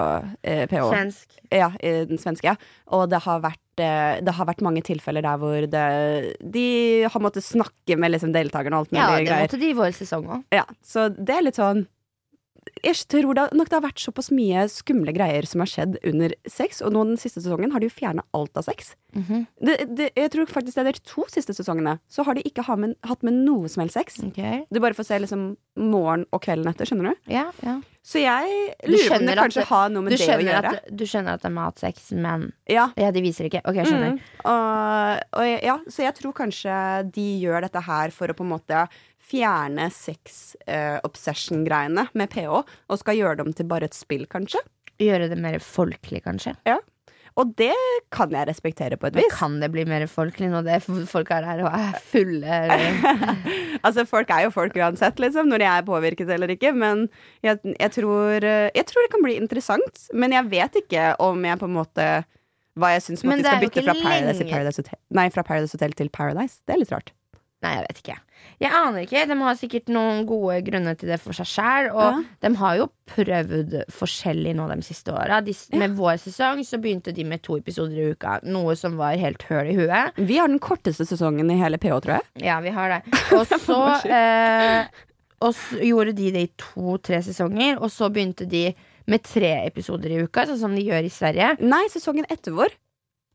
eh, 0.44 0.66
PH. 0.70 0.88
Svensk. 0.92 1.38
Ja, 1.54 1.72
i 1.80 1.98
den 2.10 2.22
svenske. 2.22 2.54
ja. 2.54 2.56
Og 2.98 3.08
det 3.12 3.22
har 3.26 3.42
vært, 3.46 3.62
det 3.78 4.36
har 4.38 4.48
vært 4.48 4.64
mange 4.66 4.84
tilfeller 4.86 5.26
der 5.26 5.42
hvor 5.42 5.68
det, 5.72 5.86
de 6.56 6.68
har 7.12 7.24
måttet 7.24 7.46
snakke 7.46 7.98
med 8.00 8.14
liksom 8.16 8.32
deltakerne 8.36 8.78
og 8.78 8.86
alt 8.86 8.96
mulig 8.96 9.04
Ja, 9.04 9.36
det 9.36 9.42
måtte 9.48 9.60
de 9.62 9.72
i 9.72 9.78
vår 9.78 9.96
sesong 9.98 10.30
òg. 10.38 10.46
Ja, 10.56 10.66
så 10.86 11.10
det 11.12 11.36
er 11.36 11.46
litt 11.48 11.60
sånn 11.60 11.86
Jeg 12.84 12.98
tror 13.12 13.38
det, 13.38 13.46
nok 13.58 13.70
det 13.70 13.78
har 13.78 13.86
vært 13.86 14.02
såpass 14.02 14.32
mye 14.34 14.66
skumle 14.72 15.14
greier 15.16 15.46
som 15.50 15.62
har 15.64 15.70
skjedd 15.70 15.98
under 16.06 16.34
sex, 16.50 16.82
og 16.86 16.94
nå 16.96 17.04
den 17.12 17.20
siste 17.22 17.44
sesongen 17.44 17.74
har 17.74 17.82
de 17.82 17.90
jo 17.90 17.94
fjerna 17.94 18.26
alt 18.38 18.58
av 18.58 18.66
sex. 18.68 18.96
Det, 19.16 19.76
det, 19.96 20.10
jeg 20.18 20.32
tror 20.34 20.50
faktisk 20.52 20.76
det 20.76 20.84
er 20.84 20.98
de 20.98 21.04
to 21.08 21.24
siste 21.32 21.56
sesongene, 21.56 21.98
så 22.12 22.26
har 22.28 22.36
de 22.36 22.44
ikke 22.48 22.66
ha 22.68 22.76
med, 22.80 22.98
hatt 23.08 23.24
med 23.24 23.38
noe 23.46 23.70
som 23.72 23.86
helst 23.86 23.96
sex. 23.96 24.20
Okay. 24.32 24.66
Du 24.74 24.82
bare 24.84 24.98
får 24.98 25.08
se 25.08 25.20
liksom 25.24 25.46
morgen 25.80 26.26
og 26.36 26.44
kvelden 26.44 26.68
etter, 26.72 26.90
skjønner 26.90 27.14
du? 27.14 27.30
Ja, 27.32 27.48
ja. 27.64 27.80
Så 28.06 28.22
jeg 28.22 28.76
lurer 28.86 29.08
på 29.10 29.18
om 29.18 29.26
det 29.26 29.36
kanskje 29.40 29.64
har 29.66 29.88
noe 29.90 30.06
med 30.06 30.14
det 30.14 30.28
å 30.28 30.38
gjøre. 30.38 30.74
at, 30.76 30.92
du 30.94 31.06
skjønner 31.10 31.40
at 31.40 31.42
det 31.42 31.50
er 31.50 31.56
matsex, 31.56 32.12
men 32.14 32.52
Ja, 32.70 32.90
Ja, 33.02 33.10
de 33.16 33.24
viser 33.26 33.48
ikke. 33.50 33.64
Ok, 33.66 33.80
jeg 33.82 33.90
skjønner. 33.90 34.20
Mm. 34.20 34.44
Og, 34.52 35.40
og 35.40 35.50
ja, 35.66 35.80
så 35.90 36.06
jeg 36.06 36.18
tror 36.20 36.36
kanskje 36.38 36.76
de 37.16 37.26
gjør 37.42 37.66
dette 37.66 37.82
her 37.88 38.14
for 38.14 38.30
å 38.30 38.38
på 38.38 38.46
en 38.46 38.54
måte 38.54 38.86
fjerne 39.26 39.90
sex-obsession-greiene 39.94 42.04
med 42.14 42.30
PH, 42.34 42.54
og 42.90 43.00
skal 43.02 43.18
gjøre 43.20 43.38
dem 43.44 43.52
til 43.58 43.66
bare 43.70 43.86
et 43.90 43.98
spill, 43.98 44.26
kanskje. 44.32 44.62
Gjøre 45.02 45.30
det 45.32 45.40
mer 45.42 45.58
folkelig, 45.64 46.22
kanskje. 46.28 46.54
Ja. 46.68 46.78
Og 47.36 47.46
det 47.60 47.76
kan 48.16 48.32
jeg 48.32 48.48
respektere 48.48 48.96
på 48.96 49.10
et 49.10 49.16
Men 49.18 49.26
vis. 49.26 49.34
kan 49.36 49.58
det 49.60 49.68
bli 49.74 49.84
mer 49.88 50.06
folkelig 50.08 50.48
når 50.54 50.62
det 50.70 50.78
folk 51.12 51.28
er 51.36 51.44
her 51.44 51.60
og 51.68 51.74
er 51.76 51.98
fulle? 52.00 52.56
Altså, 53.86 54.06
folk 54.08 54.30
er 54.32 54.42
jo 54.46 54.52
folk 54.56 54.74
uansett, 54.80 55.20
liksom, 55.20 55.50
når 55.52 55.60
de 55.62 55.68
er 55.70 55.84
påvirket 55.86 56.30
eller 56.32 56.50
ikke. 56.56 56.72
Men 56.74 57.10
jeg, 57.44 57.60
jeg, 57.76 57.92
tror, 57.98 58.40
eh, 58.40 58.72
jeg 58.72 58.86
tror 58.88 59.02
det 59.04 59.12
kan 59.14 59.26
bli 59.26 59.36
interessant. 59.42 59.96
Men 60.14 60.32
jeg 60.34 60.48
vet 60.54 60.74
ikke 60.86 61.04
om 61.22 61.46
jeg 61.46 61.60
på 61.60 61.68
en 61.70 61.76
måte 61.76 62.08
hva 62.76 62.90
jeg 62.96 63.04
syns 63.06 63.22
om 63.24 63.30
at 63.32 63.40
de 63.40 63.44
skal 63.46 63.62
bytte 63.64 63.84
fra 63.86 63.94
Paradise, 64.00 64.44
Paradise 64.50 64.80
Hotel, 64.82 65.00
nei, 65.16 65.28
fra 65.32 65.44
Paradise 65.48 65.74
Hotel 65.78 65.94
til 65.96 66.10
Paradise. 66.12 66.58
Det 66.68 66.74
er 66.76 66.80
litt 66.82 66.92
rart. 66.92 67.14
Nei, 67.64 67.72
jeg 67.78 67.84
vet 67.86 68.02
ikke. 68.02 68.16
Jeg 68.62 68.72
aner 68.72 69.04
ikke. 69.06 69.26
De 69.28 69.36
har 69.42 69.56
sikkert 69.60 69.90
noen 69.92 70.26
gode 70.30 70.62
grunner 70.68 70.96
til 70.98 71.10
det 71.12 71.18
for 71.20 71.36
seg 71.36 71.48
sjæl. 71.50 71.90
Og 71.94 72.04
Ja. 72.06 72.24
de 72.48 72.52
har 72.56 72.78
jo 72.80 72.88
prøvd 73.12 73.74
forskjellig 73.92 74.56
nå 74.56 74.68
de 74.74 74.82
siste 74.82 75.12
åra. 75.14 75.42
Med 75.44 75.80
med 75.80 75.98
vår 75.98 76.18
sesong 76.24 76.64
så 76.66 76.80
begynte 76.82 77.14
de 77.14 77.24
med 77.24 77.42
to 77.44 77.58
episoder 77.58 77.98
i 77.98 78.12
uka. 78.14 78.40
Noe 78.44 78.76
som 78.76 78.96
var 78.98 79.16
helt 79.18 79.44
høl 79.44 79.68
i 79.72 79.76
huet. 79.76 80.14
Vi 80.18 80.38
har 80.38 80.48
den 80.48 80.60
korteste 80.60 81.06
sesongen 81.06 81.50
i 81.52 81.58
hele 81.60 81.78
PH, 81.78 82.00
tror 82.02 82.16
jeg. 82.20 82.24
Ja, 82.46 82.60
vi 82.62 82.70
har 82.70 82.90
det. 82.90 83.02
Og 83.40 83.46
så 83.48 84.10
eh, 84.10 84.88
gjorde 85.86 86.14
de 86.16 86.32
det 86.32 86.42
i 86.48 86.52
to-tre 86.58 87.20
sesonger, 87.22 87.78
og 87.82 87.92
så 87.92 88.10
begynte 88.10 88.48
de 88.50 88.74
med 89.08 89.22
tre 89.22 89.66
episoder 89.68 90.10
i 90.16 90.24
uka, 90.24 90.46
sånn 90.48 90.58
som 90.60 90.74
de 90.76 90.82
gjør 90.82 91.06
i 91.06 91.12
Sverige. 91.14 91.58
Nei, 91.62 91.84
sesongen 91.94 92.26
etter 92.32 92.56
vår. 92.56 92.72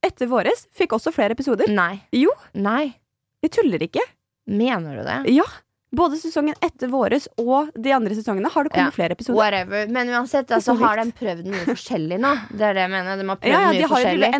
Etter 0.03 0.27
våres 0.27 0.65
fikk 0.75 0.97
også 0.97 1.13
flere 1.13 1.37
episoder. 1.37 1.69
Nei. 1.69 2.01
Jo. 2.17 2.33
Nei. 2.55 2.95
Jeg 3.45 3.53
tuller 3.53 3.79
ikke. 3.85 4.03
Mener 4.51 4.97
du 4.97 5.03
det? 5.07 5.31
Ja. 5.31 5.47
Både 5.91 6.17
sesongen 6.21 6.55
etter 6.63 6.87
våres 6.91 7.27
og 7.41 7.73
de 7.75 7.91
andre 7.91 8.15
sesongene 8.15 8.51
har 8.51 8.65
det 8.65 8.71
kommet 8.71 8.93
Ja. 8.93 8.95
flere 8.95 9.13
episoder. 9.17 9.37
Whatever. 9.37 9.89
Men 9.91 10.09
uansett, 10.09 10.47
så 10.49 10.55
altså, 10.55 10.77
har 10.79 10.97
de 10.97 11.11
prøvd 11.11 11.47
mye 11.51 11.65
forskjellig 11.67 12.19
nå. 12.21 12.31
Det 12.55 12.63
er 12.63 12.75
det 12.75 12.85
jeg 12.85 12.91
mener. 12.91 13.17
De 13.19 13.27
har 13.27 13.37
prøvd 13.37 13.51
Ja, 13.51 13.61
ja, 13.61 13.73
mye 13.75 13.89
forskjellig. 13.91 14.31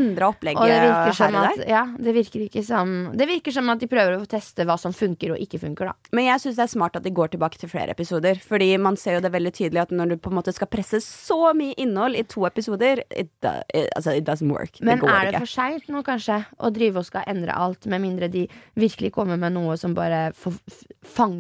Og 0.61 0.67
det 0.69 0.79
virker, 0.81 1.13
som 1.19 1.35
at, 1.35 1.65
ja, 1.67 1.83
det, 1.99 2.15
virker 2.15 2.45
ikke 2.47 2.63
som, 2.65 2.95
det 3.17 3.27
virker 3.27 3.53
som 3.53 3.69
at 3.71 3.81
de 3.81 3.89
prøver 3.91 4.15
å 4.21 4.29
teste 4.31 4.65
hva 4.65 4.79
som 4.79 4.95
funker 4.95 5.35
og 5.35 5.43
ikke 5.43 5.59
funker. 5.59 5.91
Da. 5.91 5.93
Men 6.13 6.29
jeg 6.31 6.45
syns 6.45 6.57
det 6.61 6.65
er 6.69 6.73
smart 6.77 6.97
at 6.97 7.03
de 7.03 7.11
går 7.11 7.35
tilbake 7.35 7.59
til 7.59 7.69
flere 7.69 7.91
episoder. 7.91 8.39
Fordi 8.39 8.71
man 8.79 8.97
ser 8.97 9.19
jo 9.19 9.25
det 9.27 9.33
veldig 9.35 9.53
tydelig 9.53 9.83
at 9.83 9.91
når 9.91 10.15
du 10.15 10.17
på 10.23 10.31
en 10.31 10.39
måte 10.39 10.55
skal 10.55 10.71
presse 10.71 11.03
så 11.03 11.51
mye 11.57 11.75
innhold 11.77 12.15
i 12.15 12.23
to 12.23 12.47
episoder, 12.47 13.03
it, 13.11 13.33
do, 13.43 13.51
it, 13.75 13.91
altså, 13.97 14.15
it 14.15 14.25
doesn't 14.25 14.55
work. 14.55 14.79
Men 14.81 15.03
det 15.03 15.11
er 15.11 15.33
det 15.33 15.43
for 15.43 15.51
seint 15.51 15.91
nå, 15.91 16.05
kanskje, 16.07 16.45
å 16.63 16.71
drive 16.71 17.03
og 17.03 17.11
skal 17.11 17.27
endre 17.27 17.59
alt, 17.59 17.91
med 17.91 18.05
mindre 18.07 18.31
de 18.31 18.47
virkelig 18.79 19.11
kommer 19.19 19.37
med 19.41 19.57
noe 19.59 19.75
som 19.81 19.95
bare 19.99 20.31
får 20.39 20.55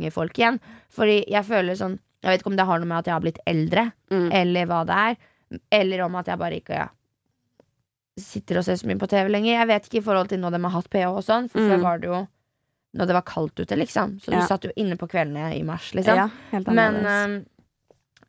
fanger 0.00 0.12
folk 0.12 0.38
igjen? 0.38 0.60
Fordi 0.90 1.24
jeg 1.28 1.44
føler 1.44 1.76
sånn 1.76 1.98
Jeg 2.22 2.30
vet 2.34 2.40
ikke 2.42 2.50
om 2.52 2.56
det 2.56 2.66
har 2.68 2.78
noe 2.78 2.86
med 2.88 2.98
at 2.98 3.06
jeg 3.06 3.14
har 3.14 3.20
blitt 3.22 3.38
eldre, 3.46 3.92
Mm. 4.10 4.26
eller 4.32 4.66
hva 4.66 4.84
det 4.84 4.96
er. 4.96 5.16
Eller 5.72 6.00
om 6.04 6.14
at 6.16 6.26
jeg 6.26 6.38
bare 6.38 6.58
ikke 6.60 6.74
ja, 6.76 6.88
sitter 8.20 8.58
og 8.60 8.64
ser 8.66 8.76
så 8.76 8.86
mye 8.90 8.98
på 9.00 9.08
TV 9.08 9.30
lenger. 9.32 9.54
Jeg 9.54 9.68
vet 9.70 9.86
ikke 9.88 9.98
i 10.02 10.04
forhold 10.04 10.28
til 10.28 10.38
når 10.42 10.52
de 10.52 10.60
har 10.66 10.74
hatt 10.74 10.90
PH 10.92 11.06
og 11.08 11.24
sånn, 11.24 11.48
for 11.50 11.58
før 11.60 11.78
Mm. 11.78 11.82
var 11.82 11.98
det 11.98 12.08
jo 12.10 12.28
når 12.96 13.06
det 13.06 13.14
var 13.14 13.22
kaldt 13.22 13.54
ute, 13.60 13.76
liksom. 13.78 14.18
Så 14.20 14.32
Ja. 14.32 14.40
du 14.40 14.46
satt 14.46 14.64
jo 14.64 14.72
inne 14.76 14.96
på 14.98 15.08
kveldene 15.08 15.54
i 15.56 15.62
mars, 15.62 15.92
liksom. 15.94 16.16
Ja, 16.16 16.28
Men 16.52 16.94
øhm, 17.06 17.46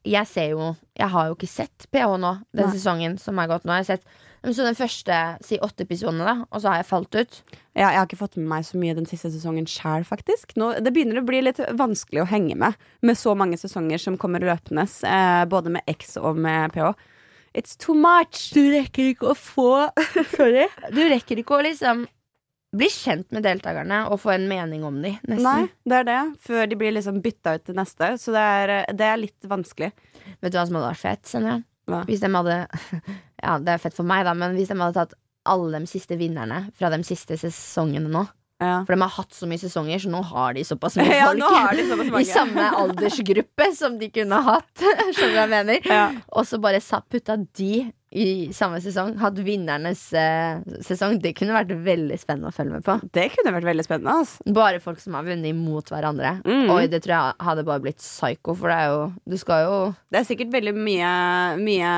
jeg 0.06 0.28
ser 0.28 0.50
jo 0.52 0.76
Jeg 0.96 1.10
har 1.10 1.28
jo 1.28 1.36
ikke 1.36 1.48
sett 1.50 1.88
PH 1.92 2.18
nå, 2.18 2.44
den 2.56 2.66
Nei. 2.70 2.74
sesongen 2.78 3.18
som 3.20 3.38
er 3.40 3.48
gått 3.48 3.64
nå. 3.66 3.74
Jeg 3.74 3.86
har 3.86 3.98
sett 3.98 4.06
så 4.42 4.66
den 4.66 4.78
første 4.78 5.18
si 5.46 5.60
åtte 5.62 5.86
episodene, 5.86 6.26
da, 6.26 6.34
og 6.50 6.64
så 6.64 6.72
har 6.72 6.80
jeg 6.82 6.88
falt 6.90 7.14
ut. 7.14 7.36
ja, 7.78 7.92
jeg 7.92 8.00
har 8.00 8.08
ikke 8.08 8.18
fått 8.24 8.40
med 8.40 8.48
meg 8.50 8.66
så 8.66 8.80
mye 8.82 8.96
den 8.98 9.06
siste 9.06 9.30
sesongen 9.30 9.68
sjæl, 9.70 10.02
faktisk. 10.08 10.56
Nå, 10.58 10.72
det 10.82 10.94
begynner 10.96 11.22
å 11.22 11.26
bli 11.28 11.44
litt 11.46 11.62
vanskelig 11.78 12.24
å 12.24 12.30
henge 12.32 12.58
med 12.58 12.74
med 13.06 13.20
så 13.20 13.36
mange 13.38 13.60
sesonger 13.62 14.02
som 14.02 14.18
kommer 14.18 14.42
løpende, 14.42 14.88
eh, 15.06 15.44
både 15.46 15.76
med 15.78 15.86
X 15.94 16.18
og 16.18 16.42
med 16.42 16.74
PH. 16.74 16.90
It's 17.54 17.78
too 17.78 17.94
much! 17.94 18.50
Du 18.56 18.64
rekker 18.72 19.12
ikke 19.12 19.30
å 19.34 19.38
få 19.38 19.70
Sorry. 20.38 20.66
Du 20.96 21.04
rekker 21.06 21.42
ikke 21.44 21.60
å 21.60 21.64
liksom 21.66 22.06
bli 22.72 22.88
kjent 22.88 23.28
med 23.36 23.44
deltakerne 23.44 24.06
og 24.08 24.22
få 24.24 24.32
en 24.38 24.46
mening 24.48 24.86
om 24.88 25.02
dem. 25.04 25.18
nesten. 25.28 25.44
Nei, 25.44 25.66
det 25.84 25.98
er 25.98 26.06
det. 26.08 26.20
Før 26.40 26.70
de 26.72 26.78
blir 26.80 26.94
liksom 26.96 27.18
bytta 27.22 27.58
ut 27.58 27.66
til 27.68 27.76
neste. 27.76 28.14
Så 28.18 28.32
det 28.32 28.40
er, 28.40 28.72
det 28.96 29.10
er 29.10 29.20
litt 29.20 29.50
vanskelig. 29.52 29.92
Vet 30.40 30.54
du 30.54 30.58
hva 30.58 30.64
som 30.70 30.80
hadde 30.80 30.94
vært 30.94 31.04
fett? 31.04 31.28
Senja? 31.28 31.58
Hvis 32.08 32.22
de 32.24 32.30
hadde 32.32 32.56
Ja, 33.42 33.58
det 33.60 33.74
er 33.76 33.82
fett 33.82 33.96
for 33.98 34.08
meg, 34.08 34.26
da, 34.28 34.34
men 34.38 34.54
hvis 34.58 34.70
de 34.70 34.78
hadde 34.80 34.94
tatt 35.00 35.16
alle 35.50 35.80
de 35.82 35.90
siste 35.90 36.18
vinnerne 36.20 36.68
fra 36.78 36.92
de 36.94 37.00
siste 37.08 37.38
sesongene 37.42 38.12
nå. 38.14 38.28
Ja. 38.62 38.84
For 38.86 38.94
de 38.94 39.02
har 39.02 39.10
hatt 39.16 39.34
så 39.34 39.48
mye 39.50 39.58
sesonger, 39.58 39.98
så 40.04 40.12
nå 40.14 40.20
har 40.30 40.54
de 40.54 40.62
såpass 40.68 40.96
mye 41.00 41.08
Ja, 41.18 41.32
folk. 41.32 41.42
såpass 41.90 42.22
I 42.22 42.28
samme 42.30 42.68
aldersgruppe 42.78 43.72
som 43.76 43.98
de 43.98 44.12
kunne 44.14 44.38
hatt. 44.46 44.70
Skjønner 45.18 45.18
du 45.18 45.34
hva 45.34 45.46
jeg 45.48 45.54
mener? 45.56 45.90
Ja. 45.90 46.04
Og 46.38 46.46
så 46.46 46.60
bare 46.62 46.82
putta 47.10 47.40
de 47.58 47.72
i 48.12 48.52
samme 48.56 48.82
sesong. 48.84 49.14
Hatt 49.22 49.38
vinnernes 49.40 50.02
eh, 50.18 50.60
sesong. 50.84 51.18
Det 51.24 51.32
kunne 51.38 51.56
vært 51.56 51.72
veldig 51.86 52.18
spennende 52.20 52.52
å 52.52 52.56
følge 52.56 52.76
med 52.76 52.86
på. 52.86 52.98
Det 53.16 53.30
kunne 53.36 53.54
vært 53.56 53.68
veldig 53.70 53.86
spennende. 53.88 54.16
Altså. 54.22 54.52
Bare 54.56 54.82
folk 54.84 55.00
som 55.00 55.16
har 55.16 55.24
vunnet 55.28 55.56
mot 55.56 55.88
hverandre. 55.92 56.34
Mm. 56.44 56.68
Oi, 56.74 56.86
det 56.92 57.02
tror 57.06 57.16
jeg 57.16 57.48
hadde 57.48 57.66
bare 57.68 57.84
blitt 57.86 58.02
psycho, 58.02 58.56
for 58.58 58.72
det 58.72 58.78
er 58.82 58.90
jo 58.92 59.02
Du 59.32 59.38
skal 59.40 59.64
jo 59.66 59.76
Det 60.12 60.20
er 60.22 60.28
sikkert 60.28 60.52
veldig 60.54 60.74
mye, 60.76 61.12
mye 61.62 61.92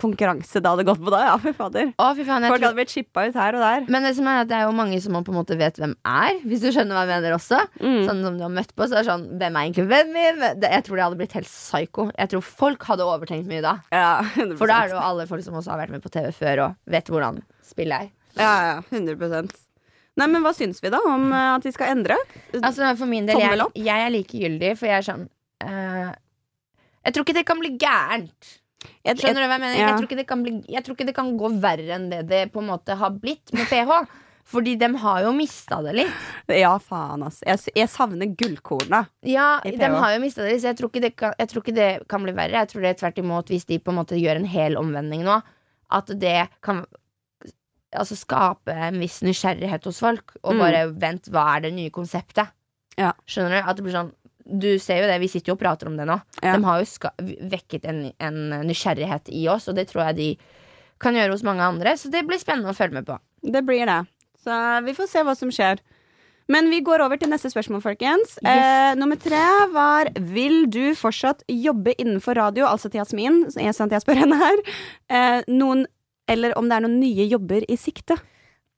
konkurranse 0.00 0.62
det 0.62 0.70
hadde 0.70 0.86
gått 0.86 1.02
på 1.02 1.12
da. 1.12 1.24
Ja, 1.32 1.34
fy 1.42 1.52
fader. 1.56 1.90
Å, 1.98 2.10
fy 2.16 2.26
faen. 2.28 2.46
Folk 2.48 2.60
tror, 2.60 2.68
hadde 2.70 2.78
blitt 2.78 2.94
chippa 2.94 3.26
ut 3.28 3.38
her 3.38 3.58
og 3.58 3.64
der. 3.64 3.88
men 3.90 4.06
det 4.06 4.14
som 4.18 4.28
er 4.30 4.42
at 4.44 4.50
det 4.50 4.56
er 4.58 4.66
jo 4.68 4.76
mange 4.78 5.00
som 5.02 5.18
på 5.18 5.34
en 5.34 5.38
måte 5.40 5.58
vet 5.58 5.78
hvem 5.80 5.94
er, 6.08 6.38
hvis 6.46 6.62
du 6.62 6.70
skjønner 6.70 6.96
hva 6.96 7.04
jeg 7.06 7.12
mener 7.16 7.34
også. 7.36 7.60
Mm. 7.82 8.00
Sånn 8.06 8.22
som 8.26 8.38
du 8.38 8.44
har 8.46 8.52
møtt 8.54 8.72
på, 8.78 8.86
så 8.86 8.98
er 8.98 9.02
det 9.02 9.10
sånn 9.10 9.26
Hvem 9.38 9.56
er 9.58 9.66
egentlig 9.66 9.86
vennen 9.90 10.14
min? 10.14 10.62
Jeg 10.62 10.84
tror 10.86 10.98
det 10.98 11.04
hadde 11.06 11.18
blitt 11.20 11.34
helt 11.38 11.50
psycho. 11.50 12.08
Jeg 12.14 12.32
tror 12.32 12.44
folk 12.46 12.86
hadde 12.88 13.06
overtenkt 13.08 13.48
mye 13.50 13.64
da. 13.64 13.74
Ja, 13.94 14.08
100%. 14.38 14.56
For 14.60 14.70
da 14.70 14.80
er 14.84 14.90
det 14.92 14.96
jo 14.96 15.02
alle 15.02 15.26
folk 15.30 15.44
som 15.46 15.47
også 15.56 15.72
har 15.72 15.80
vært 15.80 15.94
med 15.94 16.04
på 16.04 16.12
TV 16.12 16.28
før 16.36 16.64
og 16.66 16.92
vet 16.92 17.08
hvordan 17.08 17.40
spillet 17.64 18.08
er. 18.08 18.12
Ja, 18.38 18.52
ja, 18.68 18.76
100% 18.92 19.56
Nei, 20.18 20.26
men 20.26 20.42
hva 20.42 20.50
syns 20.56 20.80
vi 20.82 20.90
da 20.90 20.98
om 21.06 21.28
eh, 21.30 21.50
at 21.54 21.66
de 21.66 21.72
skal 21.74 21.92
endre? 21.94 22.16
Altså 22.58 22.92
For 22.98 23.06
min 23.10 23.28
del, 23.28 23.38
jeg, 23.38 23.66
jeg 23.78 24.06
er 24.06 24.14
likegyldig, 24.14 24.72
for 24.78 24.90
jeg 24.90 24.98
er 24.98 25.06
sånn 25.06 25.26
uh, 25.62 26.08
Jeg 27.06 27.14
tror 27.14 27.26
ikke 27.26 27.36
det 27.38 27.44
kan 27.46 27.60
bli 27.62 27.74
gærent. 27.78 28.54
Skjønner 28.78 29.42
du 29.42 29.46
hva 29.46 29.56
jeg 29.56 29.62
mener? 29.62 29.76
ja. 29.78 29.90
Jeg, 29.90 29.98
tror 29.98 30.08
ikke 30.08 30.18
det 30.20 30.26
kan 30.28 30.42
bli, 30.42 30.54
jeg 30.70 30.84
tror 30.86 30.96
ikke 30.96 31.06
det 31.08 31.14
kan 31.16 31.30
gå 31.38 31.52
verre 31.62 31.94
enn 31.96 32.08
det 32.10 32.24
det 32.30 32.42
på 32.54 32.62
en 32.62 32.70
måte 32.72 32.98
har 32.98 33.14
blitt 33.14 33.54
med 33.54 33.70
PH. 33.70 34.02
Fordi 34.48 34.76
de 34.80 34.88
har 35.02 35.22
jo 35.26 35.32
mista 35.36 35.82
det 35.84 35.92
litt. 35.98 36.20
Ja, 36.56 36.70
faen, 36.80 37.22
ass. 37.26 37.42
Jeg, 37.44 37.60
jeg 37.76 37.88
savner 37.92 38.30
gullkornet. 38.32 39.10
Ja, 39.28 39.58
de 39.64 39.90
har 39.92 40.14
jo 40.14 40.22
mistet 40.22 40.46
det, 40.46 40.54
litt, 40.54 40.62
så 40.62 40.70
jeg 40.70 40.78
tror, 40.78 40.88
ikke 40.92 41.02
det 41.04 41.10
kan, 41.20 41.34
ikke 41.36 41.74
det 41.76 41.88
kan 42.08 42.24
bli 42.24 42.32
verre. 42.32 42.62
Jeg 42.62 42.70
tror 42.72 42.86
det 42.86 42.94
er 42.94 43.00
tvert 43.02 43.20
imot, 43.20 43.52
hvis 43.52 43.68
de 43.68 43.76
på 43.84 43.92
en 43.92 43.98
måte 44.00 44.16
gjør 44.16 44.40
en 44.40 44.48
hel 44.48 44.78
omvending 44.80 45.26
nå, 45.26 45.36
at 45.92 46.14
det 46.20 46.46
kan 46.64 46.80
altså, 47.92 48.16
skape 48.16 48.72
en 48.88 48.98
viss 49.02 49.20
nysgjerrighet 49.26 49.84
hos 49.88 50.00
folk. 50.00 50.32
Og 50.42 50.54
Mm. 50.56 50.58
bare 50.64 50.80
vent, 51.04 51.28
hva 51.32 51.44
er 51.56 51.60
det 51.68 51.74
nye 51.76 51.90
konseptet? 51.92 52.48
Ja. 52.98 53.12
Skjønner 53.28 53.60
du? 53.60 53.68
At 53.68 53.76
det 53.76 53.84
blir 53.84 53.94
sånn 54.00 54.14
Du 54.48 54.78
ser 54.80 55.02
jo 55.02 55.08
det, 55.10 55.20
vi 55.20 55.28
sitter 55.28 55.50
jo 55.52 55.56
og 55.58 55.60
prater 55.60 55.86
om 55.90 55.96
det 55.98 56.06
nå. 56.08 56.14
Ja. 56.40 56.54
De 56.56 56.64
har 56.64 56.80
jo 56.80 57.10
vekket 57.52 57.84
en, 57.84 57.98
en 58.18 58.38
nysgjerrighet 58.64 59.28
i 59.28 59.42
oss, 59.52 59.68
og 59.68 59.74
det 59.76 59.90
tror 59.90 60.06
jeg 60.06 60.16
de 60.16 60.28
kan 60.98 61.12
gjøre 61.12 61.34
hos 61.34 61.42
mange 61.44 61.60
andre. 61.60 61.92
Så 62.00 62.08
det 62.08 62.22
blir 62.26 62.40
spennende 62.40 62.72
å 62.72 62.78
følge 62.78 62.94
med 62.96 63.04
på. 63.04 63.18
Det 63.44 63.60
blir 63.68 63.84
det. 63.84 63.98
Så 64.44 64.58
vi 64.86 64.94
får 64.96 65.10
se 65.10 65.24
hva 65.26 65.34
som 65.38 65.52
skjer. 65.54 65.80
Men 66.48 66.70
vi 66.72 66.80
går 66.80 67.02
over 67.04 67.20
til 67.20 67.28
neste 67.28 67.50
spørsmål, 67.52 67.82
folkens. 67.84 68.38
Eh, 68.40 68.94
nummer 68.96 69.18
tre 69.20 69.42
var 69.74 70.08
Vil 70.16 70.64
du 70.72 70.94
fortsatt 70.96 71.44
jobbe 71.52 71.92
innenfor 72.00 72.38
radio? 72.40 72.64
Altså 72.70 72.88
til 72.88 73.02
Jasmin. 73.02 73.42
Så 73.52 73.60
jeg, 73.60 73.76
sant 73.76 73.92
jeg 73.92 74.04
spør 74.04 74.22
henne 74.22 74.38
her. 74.40 74.62
Eh, 75.12 75.42
noen, 75.52 75.84
eller 76.28 76.56
om 76.56 76.70
det 76.70 76.78
er 76.78 76.86
noen 76.86 76.98
nye 77.02 77.28
jobber 77.28 77.68
i 77.68 77.76
sikte. 77.76 78.16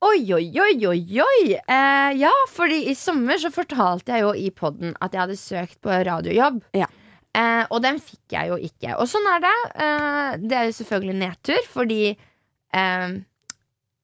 Oi, 0.01 0.25
oi, 0.33 0.47
oi, 0.57 0.75
oi, 0.89 1.01
oi! 1.21 1.41
Eh, 1.61 2.11
ja, 2.17 2.33
fordi 2.49 2.87
i 2.89 2.97
sommer 2.97 3.39
så 3.39 3.53
fortalte 3.53 4.17
jeg 4.17 4.25
jo 4.25 4.31
i 4.33 4.49
podden 4.51 4.95
at 4.99 5.13
jeg 5.13 5.21
hadde 5.27 5.37
søkt 5.39 5.77
på 5.85 5.93
radiojobb. 6.09 6.63
Ja. 6.75 6.89
Eh, 7.37 7.65
og 7.69 7.83
den 7.85 8.01
fikk 8.03 8.35
jeg 8.35 8.51
jo 8.51 8.57
ikke. 8.59 8.97
Og 8.97 9.07
sånn 9.13 9.29
er 9.31 9.45
det. 9.45 9.57
Eh, 9.85 10.31
det 10.43 10.57
er 10.57 10.71
jo 10.71 10.79
selvfølgelig 10.81 11.19
nedtur, 11.21 11.69
fordi 11.71 12.01
eh, 12.17 13.21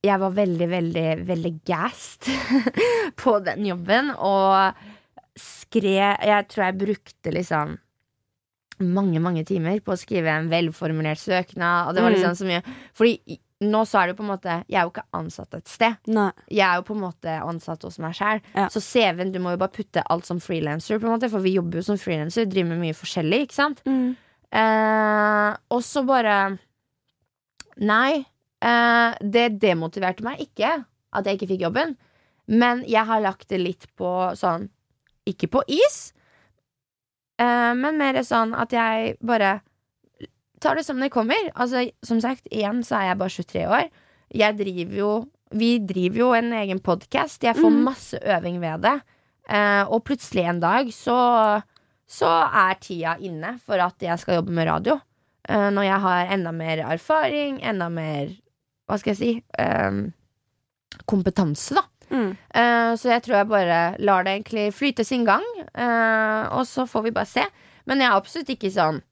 jeg 0.07 0.21
var 0.23 0.35
veldig, 0.37 0.69
veldig, 0.71 1.07
veldig 1.29 1.53
gassed 1.69 2.29
på 3.23 3.39
den 3.47 3.67
jobben. 3.69 4.13
Og 4.17 4.85
skrev 5.37 6.23
Jeg 6.25 6.47
tror 6.49 6.65
jeg 6.71 6.79
brukte 6.81 7.33
liksom 7.35 7.75
mange, 8.81 9.21
mange 9.25 9.43
timer 9.49 9.79
på 9.81 9.95
å 9.95 9.99
skrive 10.01 10.33
en 10.37 10.51
velformulert 10.53 11.21
søknad. 11.21 11.89
Og 11.89 11.95
det 11.97 12.03
var 12.05 12.11
Mm. 12.13 12.17
liksom 12.19 12.35
så 12.37 12.47
mye 12.49 12.63
Fordi 12.97 13.39
nå 13.65 13.81
så 13.89 14.03
er 14.03 14.07
det 14.07 14.13
jo 14.13 14.19
på 14.19 14.25
en 14.27 14.33
måte 14.35 14.55
Jeg 14.69 14.77
er 14.77 14.85
jo 14.85 14.91
ikke 14.93 15.05
ansatt 15.17 15.55
et 15.57 15.69
sted. 15.73 15.95
Nei. 16.13 16.27
Jeg 16.53 16.67
er 16.69 16.77
jo 16.77 16.85
på 16.91 16.93
en 16.97 17.01
måte 17.07 17.37
ansatt 17.41 17.83
hos 17.89 17.97
meg 18.05 18.13
sjæl. 18.19 18.43
Ja. 18.55 18.67
Så 18.69 18.83
CV-en, 18.85 19.33
du 19.33 19.39
må 19.41 19.55
jo 19.55 19.61
bare 19.63 19.73
putte 19.73 20.03
alt 20.13 20.27
som 20.29 20.41
frilanser, 20.45 21.01
på 21.01 21.09
en 21.09 21.15
måte, 21.17 21.31
for 21.33 21.41
vi 21.41 21.55
jobber 21.57 21.81
jo 21.81 21.87
som 21.89 21.97
frilanser, 21.97 22.45
driver 22.53 22.75
med 22.75 22.83
mye 22.85 22.97
forskjellig, 22.99 23.47
ikke 23.47 23.57
sant. 23.57 23.81
Eh, 24.53 25.57
og 25.73 25.81
så 25.83 26.05
bare 26.07 26.37
Nei. 27.81 28.25
Eh, 28.65 29.17
det 29.21 29.59
demotiverte 29.61 30.25
meg 30.25 30.41
ikke 30.41 30.71
at 31.17 31.27
jeg 31.29 31.37
ikke 31.37 31.51
fikk 31.53 31.65
jobben, 31.67 31.95
men 32.49 32.83
jeg 32.89 33.05
har 33.09 33.21
lagt 33.21 33.51
det 33.53 33.61
litt 33.61 33.89
på 33.99 34.33
sånn 34.39 34.71
Ikke 35.27 35.49
på 35.51 35.65
is, 35.67 36.13
eh, 37.43 37.73
men 37.75 37.99
mer 37.99 38.21
sånn 38.23 38.55
at 38.55 38.71
jeg 38.73 39.17
bare 39.19 39.59
tar 40.63 40.79
det 40.79 40.85
som 40.87 41.01
det 41.03 41.11
kommer. 41.11 41.51
Altså, 41.59 41.83
som 42.07 42.21
sagt, 42.23 42.47
igjen 42.49 42.85
så 42.87 43.01
er 43.01 43.09
jeg 43.11 43.19
bare 43.19 43.35
23 43.35 43.65
år. 43.67 43.89
Jeg 44.31 44.59
driver 44.61 45.01
jo 45.03 45.11
Vi 45.55 45.79
driver 45.79 46.19
jo 46.19 46.31
en 46.35 46.53
egen 46.59 46.81
podkast. 46.83 47.45
Jeg 47.45 47.55
får 47.55 47.71
mm. 47.71 47.83
masse 47.87 48.19
øving 48.19 48.57
ved 48.61 48.83
det. 48.83 48.97
Eh, 49.47 49.85
og 49.87 50.03
plutselig 50.05 50.43
en 50.43 50.61
dag 50.61 50.91
så 50.95 51.63
så 52.07 52.31
er 52.55 52.79
tida 52.79 53.17
inne 53.19 53.57
for 53.67 53.83
at 53.83 53.99
jeg 53.99 54.19
skal 54.19 54.39
jobbe 54.39 54.55
med 54.55 54.69
radio. 54.69 54.95
Når 55.47 55.83
jeg 55.83 56.01
har 56.03 56.29
enda 56.35 56.53
mer 56.55 56.79
erfaring, 56.87 57.59
enda 57.63 57.89
mer 57.91 58.31
Hva 58.87 58.99
skal 59.01 59.15
jeg 59.15 59.19
si 59.21 59.33
Um, 59.59 60.13
kompetanse, 61.07 61.75
da. 61.77 61.83
Mm. 62.11 62.31
Uh, 62.55 62.93
så 62.97 63.11
jeg 63.11 63.23
tror 63.27 63.41
jeg 63.41 63.49
bare 63.51 63.79
lar 63.99 64.23
det 64.27 64.37
egentlig 64.37 64.69
flyte 64.75 65.05
sin 65.05 65.25
gang, 65.27 65.43
uh, 65.75 66.47
og 66.55 66.63
så 66.69 66.85
får 66.89 67.03
vi 67.09 67.15
bare 67.17 67.27
se. 67.31 67.45
Men 67.87 68.03
jeg 68.03 68.11
er 68.11 68.17
absolutt 68.21 68.53
ikke 68.55 68.71
sånn 68.75 69.03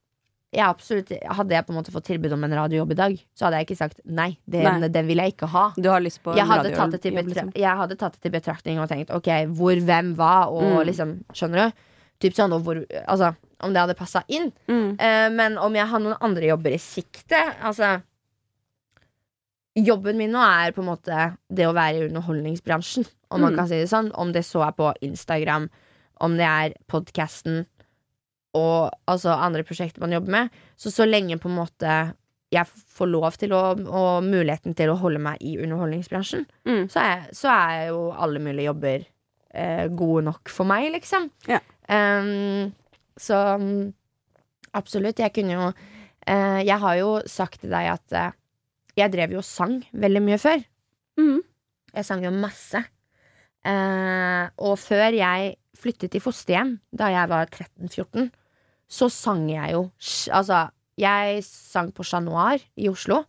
jeg 0.55 0.63
absolutt, 0.63 1.09
Hadde 1.35 1.51
jeg 1.57 1.67
på 1.67 1.73
en 1.73 1.79
måte 1.81 1.91
fått 1.91 2.05
tilbud 2.07 2.31
om 2.37 2.45
en 2.47 2.53
radiojobb 2.55 2.93
i 2.95 2.97
dag, 3.01 3.15
så 3.35 3.49
hadde 3.49 3.59
jeg 3.59 3.67
ikke 3.67 3.79
sagt 3.81 3.97
nei. 4.07 4.29
Den, 4.47 4.63
Nei. 4.85 4.89
den 4.95 5.09
vil 5.11 5.19
jeg 5.19 5.33
ikke 5.35 5.49
ha. 5.51 5.65
Du 5.75 5.89
har 5.91 5.99
lyst 6.05 6.21
på 6.23 6.37
Jeg 6.39 6.47
hadde, 6.47 6.71
tatt 6.77 6.95
det 6.95 7.01
til 7.03 7.17
liksom. 7.19 7.51
jeg 7.59 7.81
hadde 7.81 7.97
tatt 7.99 8.15
det 8.15 8.23
til 8.23 8.31
betraktning 8.37 8.79
og 8.79 8.87
tenkt 8.93 9.11
ok, 9.11 9.31
hvor, 9.51 9.75
hvem, 9.83 10.13
hva, 10.15 10.47
og 10.55 10.63
Mm. 10.63 10.85
liksom, 10.87 11.17
skjønner 11.35 11.65
du? 11.65 11.83
Typ 12.23 12.37
sånn, 12.39 12.55
hvor, 12.63 12.85
altså, 13.03 13.33
om 13.67 13.75
det 13.75 13.83
hadde 13.83 13.97
passa 13.99 14.23
inn. 14.31 14.53
Mm. 14.71 14.95
Uh, 14.95 15.29
men 15.35 15.59
om 15.59 15.75
jeg 15.75 15.91
har 15.91 16.05
noen 16.07 16.15
andre 16.23 16.47
jobber 16.53 16.71
i 16.71 16.79
sikte 16.79 17.41
Altså 17.59 17.97
Jobben 19.77 20.17
min 20.17 20.31
nå 20.31 20.39
er 20.39 20.71
på 20.73 20.83
en 20.85 20.87
måte 20.93 21.37
det 21.51 21.67
å 21.67 21.75
være 21.75 21.99
i 21.99 22.09
underholdningsbransjen, 22.09 23.07
om 23.35 23.41
man 23.43 23.53
Mm. 23.53 23.57
kan 23.59 23.69
si 23.69 23.75
det 23.81 23.89
sånn. 23.91 24.13
Om 24.15 24.33
det 24.33 24.45
så 24.47 24.63
er 24.69 24.73
på 24.73 24.93
Instagram, 25.03 25.69
om 26.21 26.37
det 26.37 26.47
er 26.47 26.75
podkasten 26.87 27.67
og 28.55 28.93
altså 29.11 29.35
andre 29.35 29.65
prosjekter 29.67 29.99
man 30.01 30.13
jobber 30.13 30.31
med. 30.31 30.51
Så 30.79 30.93
så 30.95 31.05
lenge 31.09 31.39
på 31.43 31.49
en 31.51 31.57
måte 31.59 32.15
jeg 32.55 32.67
får 32.67 33.09
lov 33.11 33.33
til 33.37 33.51
å, 33.51 33.63
og 33.91 34.23
muligheten 34.23 34.77
til 34.77 34.91
å 34.93 34.97
holde 35.01 35.19
meg 35.19 35.39
i 35.43 35.57
underholdningsbransjen, 35.59 36.47
Mm. 36.65 36.89
så, 36.89 37.01
er, 37.03 37.25
så 37.33 37.49
er 37.51 37.89
jo 37.89 38.13
alle 38.13 38.39
mulige 38.39 38.67
jobber 38.71 39.05
eh, 39.53 39.89
gode 39.89 40.23
nok 40.25 40.49
for 40.49 40.65
meg, 40.65 40.93
liksom. 40.93 41.31
Ja. 41.49 41.59
Um, 41.89 42.73
så 43.19 43.59
mm, 43.59 43.93
absolutt. 44.75 45.19
Jeg 45.19 45.33
kunne 45.35 45.53
jo 45.53 45.73
eh, 46.27 46.63
Jeg 46.65 46.79
har 46.79 46.95
jo 46.97 47.21
sagt 47.27 47.61
til 47.61 47.71
deg 47.71 47.91
at 47.93 48.13
eh, 48.13 48.31
jeg 48.99 49.13
drev 49.13 49.35
jo 49.35 49.43
og 49.43 49.49
sang 49.49 49.81
veldig 49.93 50.23
mye 50.25 50.39
før. 50.41 50.63
Mm. 51.21 51.41
Jeg 51.95 52.07
sang 52.07 52.25
jo 52.25 52.33
masse. 52.35 52.85
Eh, 53.65 54.47
og 54.61 54.79
før 54.79 55.17
jeg 55.17 55.55
flyttet 55.79 56.17
i 56.17 56.23
fosterhjem, 56.23 56.77
da 56.95 57.11
jeg 57.13 57.31
var 57.33 57.51
13-14, 57.51 58.31
så 58.95 59.09
sang 59.13 59.47
jeg 59.49 59.73
jo 59.73 59.87
Altså, 60.37 60.67
jeg 61.01 61.41
sang 61.47 61.91
på 61.95 62.05
Chat 62.07 62.23
Noir 62.27 62.63
i 62.77 62.91
Oslo. 62.91 63.25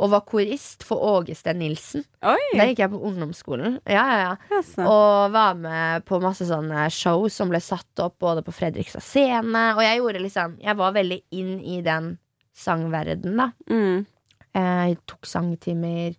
Og 0.00 0.08
var 0.08 0.22
korist 0.24 0.86
for 0.88 1.02
Åge 1.04 1.34
Steen 1.36 1.58
Nilsen. 1.60 2.06
Oi! 2.24 2.38
Der 2.56 2.70
gikk 2.70 2.80
jeg 2.80 2.90
på 2.94 3.00
ungdomsskolen. 3.10 3.74
Ja, 3.84 4.04
ja, 4.08 4.30
ja. 4.48 4.60
Og 4.86 5.34
var 5.34 5.58
med 5.60 6.06
på 6.08 6.16
masse 6.22 6.46
sånne 6.48 6.86
show 6.94 7.26
som 7.30 7.52
ble 7.52 7.60
satt 7.60 8.00
opp 8.00 8.16
både 8.22 8.40
på 8.46 8.54
Fredrikstad 8.56 9.04
scene. 9.04 9.66
Og 9.76 9.82
jeg 9.84 10.00
gjorde 10.00 10.24
liksom 10.24 10.56
Jeg 10.64 10.78
var 10.80 10.96
veldig 10.96 11.20
inn 11.36 11.52
i 11.60 11.82
den 11.84 12.14
sangverdenen, 12.56 13.36
da. 13.36 13.50
Mm. 13.68 14.06
Jeg 14.52 14.98
tok 15.08 15.26
sangtimer 15.28 16.16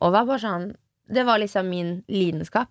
og 0.00 0.14
var 0.14 0.24
bare 0.26 0.42
sånn 0.42 0.70
Det 1.10 1.22
var 1.26 1.38
liksom 1.42 1.68
min 1.70 1.90
lidenskap. 2.10 2.70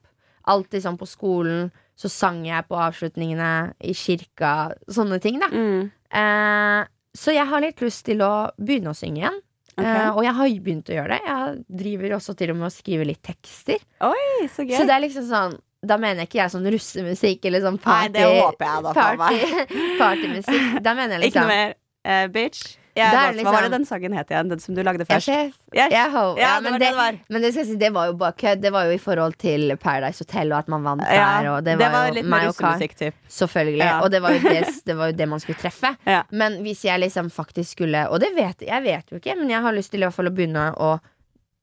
Alltid 0.50 0.84
sånn 0.84 0.98
på 1.00 1.08
skolen 1.08 1.70
så 2.00 2.08
sang 2.08 2.46
jeg 2.48 2.64
på 2.70 2.78
avslutningene 2.80 3.74
i 3.84 3.94
kirka. 3.98 4.72
Sånne 4.88 5.20
ting, 5.20 5.42
da. 5.42 5.50
Mm. 5.52 5.90
Eh, 6.16 6.88
så 7.20 7.36
jeg 7.36 7.44
har 7.50 7.64
litt 7.64 7.84
lyst 7.84 8.06
til 8.08 8.24
å 8.24 8.50
begynne 8.56 8.94
å 8.94 8.98
synge 8.98 9.26
igjen. 9.26 9.42
Okay. 9.76 10.06
Eh, 10.06 10.12
og 10.14 10.24
jeg 10.24 10.36
har 10.38 10.54
begynt 10.64 10.92
å 10.92 10.96
gjøre 10.96 11.18
det. 11.18 11.20
Jeg 11.28 11.82
driver 11.82 12.16
også 12.20 12.36
til 12.40 12.54
og 12.54 12.60
med 12.62 12.70
å 12.70 12.74
skrive 12.74 13.08
litt 13.10 13.22
tekster. 13.26 13.84
Oi, 14.08 14.48
så. 14.48 14.64
Så 14.64 14.86
det 14.88 14.96
er 14.96 15.04
liksom 15.04 15.28
sånn 15.30 15.60
Da 15.80 15.96
mener 15.96 16.26
jeg 16.26 16.28
ikke 16.28 16.40
jeg 16.42 16.52
sånn 16.52 16.68
russemusikk 16.74 17.46
eller 17.48 17.62
sånn 17.64 17.78
Nei, 17.80 17.84
party 17.86 18.16
det 18.18 18.26
håper 18.28 18.66
jeg 18.68 18.84
da, 18.84 18.94
party, 18.98 19.78
Partymusikk. 20.00 20.66
Da 20.84 20.96
mener 20.98 21.16
jeg 21.16 21.22
Ikke 21.32 21.46
liksom 21.46 21.48
noe 21.48 21.56
mer 21.56 21.76
uh, 21.76 22.26
bitch. 22.34 22.79
Jeg, 22.96 23.12
Det 23.14 23.36
liksom, 23.38 23.46
Hva 23.46 23.52
var 23.54 23.62
det 23.62 23.70
liksom- 23.70 23.72
den 23.72 23.86
sangen 23.86 24.14
het 24.18 24.28
igjen? 24.30 24.50
Den 24.50 24.60
som 24.60 24.76
du 24.76 24.82
lagde 24.84 25.06
først? 25.06 25.26
sjef. 25.28 25.54
Jeg- 25.74 25.92
Yeah, 25.92 26.10
ho- 26.12 26.38
Ja, 26.38 26.56
ja, 26.56 26.60
men, 26.60 26.72
var 26.74 26.80
det, 26.80 26.86
det 26.86 26.92
det 26.92 26.98
var. 26.98 27.20
men 27.30 27.42
det 27.42 27.54
si, 27.54 27.76
det 27.76 27.94
var 27.94 28.06
jo 28.08 28.14
bare 28.14 28.34
kødd. 28.34 28.62
Det 28.62 28.72
var 28.72 28.84
jo 28.86 28.92
i 28.92 28.98
forhold 28.98 29.38
til 29.38 29.78
Paradise 29.78 30.20
Hotel 30.20 30.52
og 30.52 30.58
at 30.60 30.68
man 30.68 30.84
vant 30.84 31.02
Ja, 31.02 31.42
der. 31.42 31.62
Det 31.62 31.78
var, 31.80 32.08
jo 32.08 32.14
litt 32.14 32.26
mer 32.26 32.48
russemusikk. 32.48 33.14
Selvfølgelig. 33.30 33.78
Ja. 33.86 34.00
Og 34.02 34.12
det 34.12 34.22
var, 34.22 34.32
jo 34.32 34.40
det, 34.40 34.66
det 34.86 34.98
var 34.98 35.06
jo 35.08 35.12
det 35.14 35.30
man 35.30 35.40
skulle 35.40 35.60
treffe. 35.60 35.96
Men 36.32 36.62
hvis 36.64 36.82
jeg 36.84 37.00
liksom 37.00 37.30
faktisk 37.32 37.76
skulle 37.78 38.10
Og 38.10 38.20
det 38.20 38.34
vet 38.36 38.60
jeg 38.68 38.84
vet 38.84 39.06
jo 39.12 39.18
ikke, 39.20 39.38
men 39.38 39.50
jeg 39.50 39.62
har 39.62 39.72
lyst 39.74 39.92
til 39.92 40.02
i 40.02 40.06
hvert 40.06 40.14
fall 40.14 40.28
å 40.28 40.36
begynne 40.36 40.74
å 40.76 41.00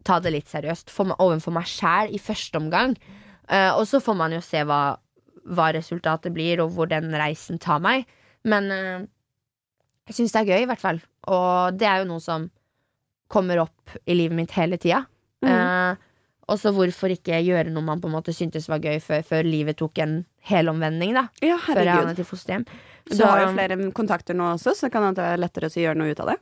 ta 0.05 0.21
det 0.21 0.33
litt 0.33 0.47
seriøst 0.49 0.89
for 0.91 1.07
overfor 1.19 1.53
meg 1.53 1.65
sjæl 1.65 2.15
i 2.15 2.19
første 2.19 2.55
omgang. 2.61 2.97
Uh, 3.51 3.75
og 3.79 3.87
så 3.87 4.01
får 4.01 4.17
man 4.17 4.31
jo 4.33 4.41
se 4.41 4.59
hva, 4.63 4.97
hva 5.47 5.73
resultatet 5.75 6.33
blir, 6.33 6.61
og 6.61 6.71
hvor 6.75 6.87
den 6.89 7.11
reisen 7.13 7.59
tar 7.59 7.79
meg. 7.81 8.07
Men 8.45 8.71
eh, 8.71 9.01
jeg 10.07 10.15
syns 10.19 10.33
det 10.35 10.43
er 10.43 10.51
gøy, 10.53 10.63
i 10.65 10.71
hvert 10.71 10.83
fall. 10.83 11.01
Og 11.33 11.77
det 11.79 11.87
er 11.91 12.03
jo 12.03 12.11
noe 12.13 12.23
som 12.23 12.49
kommer 13.33 13.59
opp 13.65 13.97
i 14.07 14.15
livet 14.15 14.37
mitt 14.39 14.53
hele 14.55 14.79
tida. 14.79 15.03
Mm. 15.43 15.51
Eh, 15.51 16.03
og 16.47 16.61
så 16.63 16.71
hvorfor 16.71 17.11
ikke 17.11 17.41
gjøre 17.43 17.73
noe 17.75 17.83
man 17.83 17.99
på 18.03 18.07
en 18.07 18.15
måte 18.15 18.35
syntes 18.35 18.69
var 18.71 18.79
gøy 18.85 19.01
før, 19.03 19.25
før 19.27 19.49
livet 19.49 19.81
tok 19.81 19.99
en 20.05 20.21
helomvending, 20.47 21.17
da. 21.17 21.25
Ja, 21.43 21.57
Før 21.59 21.81
jeg 21.81 21.89
herregud. 21.91 22.05
havnet 22.05 22.21
i 22.23 22.27
fosterhjem. 22.29 22.67
Du 23.11 23.23
har 23.25 23.41
jo 23.43 23.49
flere 23.55 23.79
kontakter 23.95 24.35
nå 24.39 24.53
også, 24.53 24.77
så 24.79 24.91
kan 24.91 25.09
det 25.15 25.25
være 25.25 25.41
lettere 25.43 25.71
å 25.71 25.83
gjøre 25.83 25.99
noe 25.99 26.15
ut 26.15 26.23
av 26.23 26.31
det. 26.31 26.37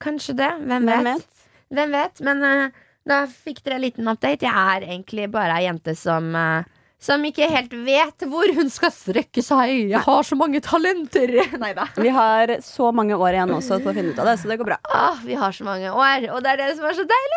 Kanskje 0.00 0.36
det. 0.38 0.48
Hvem 0.64 0.88
vet? 0.88 0.96
Hvem 0.96 1.10
vet? 1.10 1.44
Hvem 1.76 1.92
vet? 1.98 2.22
Men 2.24 2.42
eh, 2.48 2.80
da 3.12 3.20
fikk 3.28 3.60
dere 3.66 3.76
en 3.76 3.84
liten 3.84 4.08
update. 4.08 4.48
Jeg 4.48 4.76
er 4.80 4.88
egentlig 4.88 5.28
bare 5.32 5.60
ei 5.60 5.66
jente 5.68 5.92
som, 5.96 6.32
eh, 6.36 6.64
som 7.00 7.22
ikke 7.24 7.46
helt 7.48 7.72
vet 7.86 8.24
hvor 8.28 8.50
hun 8.56 8.68
skal 8.72 8.92
strekke 8.92 9.40
seg. 9.44 9.88
Jeg 9.88 10.02
har 10.04 10.26
så 10.28 10.36
mange 10.36 10.60
talenter. 10.64 11.32
Nei 11.62 11.72
da. 11.76 11.86
Vi 11.96 12.12
har 12.12 12.52
så 12.66 12.90
mange 12.92 13.16
år 13.16 13.38
igjen 13.38 13.54
også 13.56 13.78
på 13.80 13.90
å 13.92 13.96
finne 13.96 14.12
ut 14.12 14.20
av 14.20 14.28
det, 14.28 14.36
så 14.42 14.50
det 14.52 14.58
går 14.60 14.68
bra. 14.68 14.78
Åh, 14.92 15.22
vi 15.24 15.38
har 15.40 15.56
så 15.56 15.64
mange 15.64 15.88
år, 15.94 16.28
og 16.34 16.44
det 16.44 16.52
er 16.54 16.60
det 16.64 16.70
som 16.76 16.88
er 16.90 16.98
så 17.00 17.06
deilig. 17.08 17.36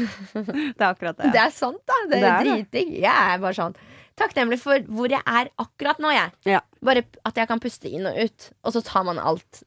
Det 0.80 0.80
er 0.80 0.88
akkurat 0.88 1.18
det. 1.20 1.30
Det 1.34 1.40
er 1.42 1.50
sant, 1.52 1.80
da. 1.88 1.96
Det 2.08 2.16
er, 2.16 2.20
Det 2.20 2.28
er 2.30 2.44
det. 2.44 2.52
dritdigg. 2.56 2.92
Jeg 3.04 3.34
er 3.34 3.40
bare 3.42 3.56
sånn 3.56 3.76
takknemlig 4.20 4.58
for 4.60 4.82
hvor 4.92 5.08
jeg 5.12 5.20
er 5.24 5.48
akkurat 5.62 6.00
nå, 6.02 6.10
jeg. 6.12 6.32
Ja. 6.50 6.60
Bare 6.84 7.02
at 7.28 7.38
jeg 7.40 7.48
kan 7.48 7.60
puste 7.62 7.88
inn 7.88 8.08
og 8.08 8.16
ut, 8.20 8.48
og 8.64 8.74
så 8.74 8.82
tar 8.84 9.04
man 9.08 9.20
alt. 9.20 9.62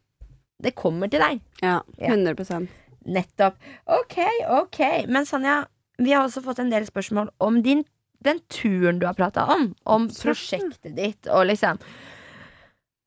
Det 0.63 0.73
kommer 0.77 1.09
til 1.11 1.21
deg. 1.23 1.41
Ja, 1.63 1.79
Ja. 2.01 2.11
100 2.13 2.67
Nettopp. 3.03 3.57
Ok, 3.91 4.15
ok. 4.61 4.79
Men 5.11 5.25
Sanja, 5.27 5.65
vi 5.99 6.13
har 6.15 6.23
også 6.23 6.43
fått 6.45 6.61
en 6.63 6.69
del 6.71 6.85
spørsmål 6.87 7.33
om 7.43 7.57
din, 7.65 7.81
den 8.25 8.41
turen 8.51 8.99
du 9.01 9.07
har 9.07 9.17
prata 9.17 9.45
om. 9.53 9.71
Om 9.83 10.07
prosjektet 10.13 10.95
ditt 10.97 11.29
og 11.31 11.47
liksom 11.49 11.79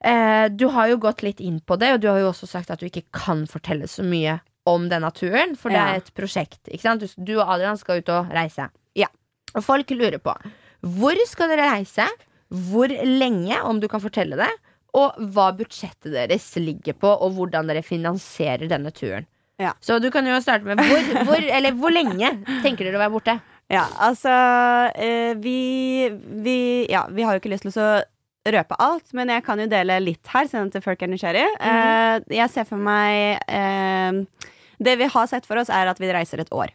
eh, 0.04 0.46
Du 0.52 0.68
har 0.74 0.90
jo 0.92 1.00
gått 1.02 1.24
litt 1.26 1.40
inn 1.40 1.60
på 1.60 1.78
det, 1.80 1.94
og 1.94 2.02
du 2.02 2.10
har 2.10 2.20
jo 2.22 2.30
også 2.32 2.48
sagt 2.50 2.70
at 2.70 2.82
du 2.82 2.88
ikke 2.90 3.06
kan 3.16 3.46
fortelle 3.50 3.88
så 3.90 4.04
mye 4.06 4.38
om 4.66 4.88
denne 4.90 5.10
turen, 5.14 5.54
for 5.58 5.70
det 5.70 5.78
er 5.78 6.00
et 6.00 6.14
prosjekt. 6.16 6.58
Du, 6.66 7.06
du 7.22 7.36
og 7.38 7.46
Adrian 7.54 7.78
skal 7.78 8.02
ut 8.02 8.08
og 8.10 8.32
reise. 8.34 8.66
Ja. 8.98 9.06
Og 9.54 9.62
folk 9.64 9.92
lurer 9.94 10.18
på 10.22 10.34
hvor 10.86 11.18
skal 11.26 11.50
dere 11.50 11.70
reise, 11.72 12.04
hvor 12.70 12.90
lenge, 12.90 13.56
om 13.64 13.80
du 13.82 13.88
kan 13.90 14.02
fortelle 14.02 14.38
det, 14.38 14.50
og 14.96 15.16
hva 15.34 15.50
budsjettet 15.56 16.12
deres 16.14 16.46
ligger 16.60 16.96
på, 16.96 17.08
og 17.10 17.34
hvordan 17.36 17.68
dere 17.68 17.82
finansierer 17.84 18.68
denne 18.70 18.92
turen. 18.94 19.26
Ja. 19.60 19.72
Så 19.80 19.98
du 20.04 20.10
kan 20.12 20.26
jo 20.28 20.36
starte 20.44 20.68
med 20.68 20.80
hvor, 20.84 21.12
hvor, 21.28 21.40
eller 21.40 21.76
hvor 21.80 21.92
lenge 21.92 22.28
tenker 22.64 22.84
dere 22.84 22.98
å 22.98 23.04
være 23.06 23.14
borte? 23.14 23.36
Ja, 23.72 23.84
altså 23.98 24.30
eh, 24.94 25.32
vi, 25.42 26.08
vi 26.44 26.58
Ja, 26.90 27.06
vi 27.10 27.24
har 27.26 27.34
jo 27.34 27.40
ikke 27.42 27.50
lyst 27.50 27.66
til 27.66 27.74
å 27.82 27.88
røpe 28.46 28.76
alt, 28.78 29.08
men 29.18 29.32
jeg 29.32 29.42
kan 29.42 29.58
jo 29.58 29.66
dele 29.66 29.96
litt 30.04 30.28
her, 30.30 30.46
sånn 30.46 30.68
at 30.70 30.84
folk 30.84 31.00
er 31.02 31.10
nysgjerrig. 31.10 31.46
Eh, 31.58 32.20
jeg 32.38 32.52
ser 32.54 32.66
for 32.68 32.78
meg 32.78 33.40
eh, 33.50 34.20
Det 34.78 34.94
vi 35.00 35.08
har 35.10 35.26
sett 35.26 35.48
for 35.48 35.58
oss, 35.58 35.72
er 35.72 35.90
at 35.90 35.98
vi 35.98 36.12
reiser 36.14 36.44
et 36.44 36.52
år. 36.54 36.70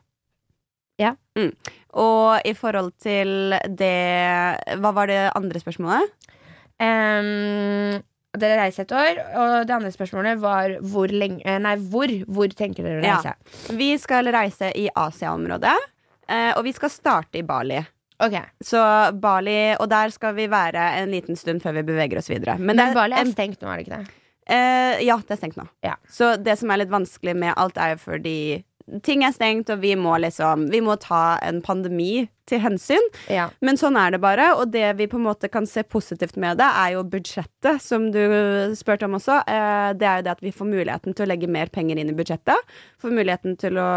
Ja. 1.00 1.14
Mm. 1.40 1.54
Og 1.98 2.44
i 2.46 2.52
forhold 2.54 2.92
til 3.02 3.56
det 3.80 3.96
Hva 4.84 4.92
var 4.94 5.08
det 5.10 5.22
andre 5.36 5.62
spørsmålet? 5.64 6.12
Um, 6.82 8.02
dere 8.42 8.58
reiser 8.62 8.84
et 8.88 8.94
år, 8.96 9.18
og 9.38 9.54
det 9.70 9.74
andre 9.76 9.92
spørsmålet 9.94 10.40
var 10.42 10.76
hvor 10.92 11.12
lenge 11.14 11.40
eh, 11.46 11.58
Nei, 11.62 11.76
hvor? 11.92 12.12
Hvor 12.32 12.52
tenker 12.58 12.84
dere 12.88 13.02
å 13.02 13.06
Ja. 13.06 13.18
reise? 13.20 13.76
Vi 13.80 13.90
skal 14.02 14.28
reise 14.34 14.72
i 14.80 14.88
Asia-området, 14.98 15.76
eh, 16.32 16.52
og 16.56 16.63
vi 16.67 16.74
skal 16.78 16.94
starte 16.94 17.41
i 17.41 17.46
Bali. 17.48 17.82
Okay. 18.22 18.46
Så 18.62 18.80
Bali, 19.17 19.76
og 19.80 19.89
der 19.89 20.13
skal 20.13 20.36
vi 20.38 20.48
være 20.52 20.82
en 21.02 21.13
liten 21.13 21.38
stund 21.39 21.63
før 21.63 21.80
vi 21.80 21.88
beveger 21.89 22.22
oss 22.22 22.30
videre. 22.30 22.58
Men, 22.62 22.78
det 22.78 22.91
er 22.91 22.98
Bali 22.98 23.17
er 23.17 23.32
stengt 23.34 23.63
nå, 23.63 23.72
er 23.72 23.82
det 23.82 23.88
ikke 23.88 24.02
det? 24.02 24.17
Eh, 24.52 25.06
ja, 25.08 25.17
det 25.22 25.36
er 25.36 25.39
stengt 25.39 25.58
nå. 25.58 25.65
Ja. 25.86 25.96
Så 26.10 26.36
det 26.41 26.58
som 26.62 26.72
er 26.74 26.84
litt 26.84 26.94
vanskelig 26.94 27.34
med 27.38 27.56
alt, 27.58 27.80
er 27.82 27.96
jo 27.96 28.04
fordi 28.04 28.41
ting 29.06 29.24
er 29.24 29.34
stengt, 29.34 29.70
og 29.72 29.82
vi 29.84 29.94
må 29.96 30.17
liksom 30.20 30.67
Vi 30.72 30.82
må 30.84 30.98
ta 31.00 31.39
en 31.46 31.62
pandemi 31.63 32.28
til 32.50 32.60
hensyn. 32.60 33.06
Ja. 33.32 33.48
Men 33.63 33.80
sånn 33.80 33.98
er 34.00 34.12
det 34.13 34.20
bare, 34.24 34.52
og 34.60 34.74
det 34.74 34.89
vi 35.00 35.08
på 35.08 35.20
en 35.20 35.26
måte 35.30 35.50
kan 35.52 35.65
se 35.70 35.84
positivt 35.88 36.36
med 36.41 36.60
det, 36.60 36.67
er 36.67 36.98
jo 36.98 37.06
budsjettet, 37.08 37.82
som 37.82 38.10
du 38.12 38.22
spurte 38.78 39.08
om 39.08 39.15
også. 39.17 39.39
Eh, 39.48 39.94
det 39.98 40.10
er 40.10 40.20
jo 40.20 40.28
det 40.28 40.36
at 40.36 40.44
vi 40.44 40.54
får 40.54 40.70
muligheten 40.70 41.15
til 41.15 41.26
å 41.26 41.32
legge 41.32 41.50
mer 41.50 41.72
penger 41.74 42.02
inn 42.02 42.12
i 42.12 42.17
budsjettet. 42.17 42.76
Får 43.02 43.15
muligheten 43.15 43.56
til 43.62 43.80
å 43.80 43.91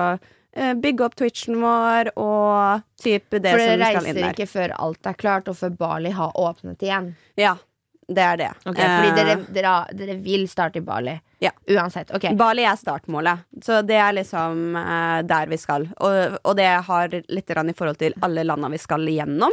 bygge 0.55 1.05
opp 1.07 1.14
Twitchen 1.19 1.61
vår 1.62 2.12
og 2.14 2.85
type 3.03 3.40
det 3.43 3.53
For 3.55 3.62
som 3.62 3.79
dere 3.79 3.93
skal 3.93 4.09
inn 4.11 4.19
reiser 4.21 4.35
ikke 4.35 4.51
før 4.51 4.75
alt 4.87 5.09
er 5.11 5.17
klart, 5.19 5.49
og 5.51 5.59
før 5.59 5.73
Bali 5.79 6.12
har 6.14 6.37
åpnet 6.38 6.85
igjen. 6.87 7.09
Ja, 7.40 7.57
det 8.09 8.23
er 8.23 8.37
det. 8.37 8.51
Okay, 8.64 8.85
Fordi 8.85 9.09
Eh, 9.09 9.14
dere, 9.14 9.37
dere, 9.55 9.75
dere 9.93 10.17
vil 10.21 10.49
starte 10.49 10.79
i 10.79 10.85
Bali. 10.85 11.14
Ja. 11.38 11.51
Uansett. 11.69 12.11
Okay. 12.14 12.35
Bali 12.35 12.64
er 12.64 12.77
startmålet, 12.77 13.45
så 13.64 13.83
det 13.83 13.97
er 13.97 14.12
liksom 14.12 14.77
eh, 14.77 15.23
der 15.23 15.47
vi 15.49 15.59
skal. 15.61 15.88
Og, 15.97 16.38
og 16.45 16.57
det 16.57 16.69
har 16.87 17.09
litt 17.29 17.51
i 17.51 17.77
forhold 17.77 17.99
til 17.99 18.14
alle 18.23 18.45
landa 18.45 18.69
vi 18.69 18.79
skal 18.79 19.09
igjennom. 19.09 19.53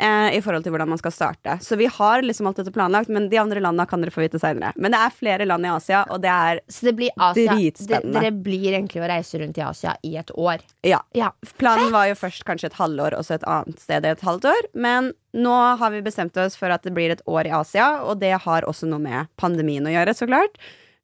Eh, 0.00 0.36
I 0.36 0.40
forhold 0.40 0.64
til 0.64 0.72
hvordan 0.72 0.88
man 0.88 0.98
skal 1.00 1.12
starte. 1.12 1.58
Så 1.60 1.76
vi 1.76 1.84
har 1.84 2.22
liksom 2.24 2.46
alt 2.48 2.56
dette 2.56 2.72
planlagt, 2.72 3.10
men 3.12 3.26
de 3.28 3.36
andre 3.36 3.60
landa 3.60 3.84
kan 3.86 4.00
dere 4.00 4.12
få 4.14 4.22
vite 4.24 4.40
seinere. 4.40 4.72
Men 4.80 4.94
det 4.94 5.00
er 5.04 5.12
flere 5.12 5.46
land 5.46 5.68
i 5.68 5.72
Asia, 5.72 6.00
og 6.08 6.22
det 6.24 6.30
er 6.32 6.60
Så 6.72 6.86
det 6.88 6.94
blir 6.96 7.10
Asia. 7.18 7.52
Dritspennende. 7.52 8.12
De- 8.14 8.20
Dere 8.22 8.32
blir 8.32 8.72
egentlig 8.72 9.02
å 9.02 9.08
reise 9.10 9.40
rundt 9.42 9.58
i 9.58 9.64
Asia 9.66 9.96
i 10.02 10.16
et 10.16 10.30
år. 10.32 10.64
Ja. 10.82 11.02
Ja. 11.12 11.32
Planen 11.60 11.92
var 11.92 12.06
jo 12.08 12.14
først 12.14 12.44
kanskje 12.48 12.70
et 12.70 12.78
halvår, 12.80 13.18
og 13.18 13.26
så 13.28 13.34
et 13.36 13.44
annet 13.44 13.80
sted 13.80 14.06
i 14.06 14.08
et 14.14 14.20
halvt 14.24 14.48
år. 14.48 14.70
Men 14.72 15.12
nå 15.34 15.56
har 15.78 15.90
vi 15.90 16.00
bestemt 16.00 16.36
oss 16.40 16.56
for 16.56 16.72
at 16.72 16.82
det 16.84 16.94
blir 16.96 17.12
et 17.12 17.22
år 17.28 17.46
i 17.46 17.52
Asia, 17.52 18.02
og 18.02 18.18
det 18.20 18.32
har 18.46 18.62
også 18.62 18.88
noe 18.88 18.98
med 19.02 19.28
pandemien 19.36 19.84
å 19.84 19.92
gjøre, 19.92 20.16
så 20.16 20.26
klart. 20.26 20.56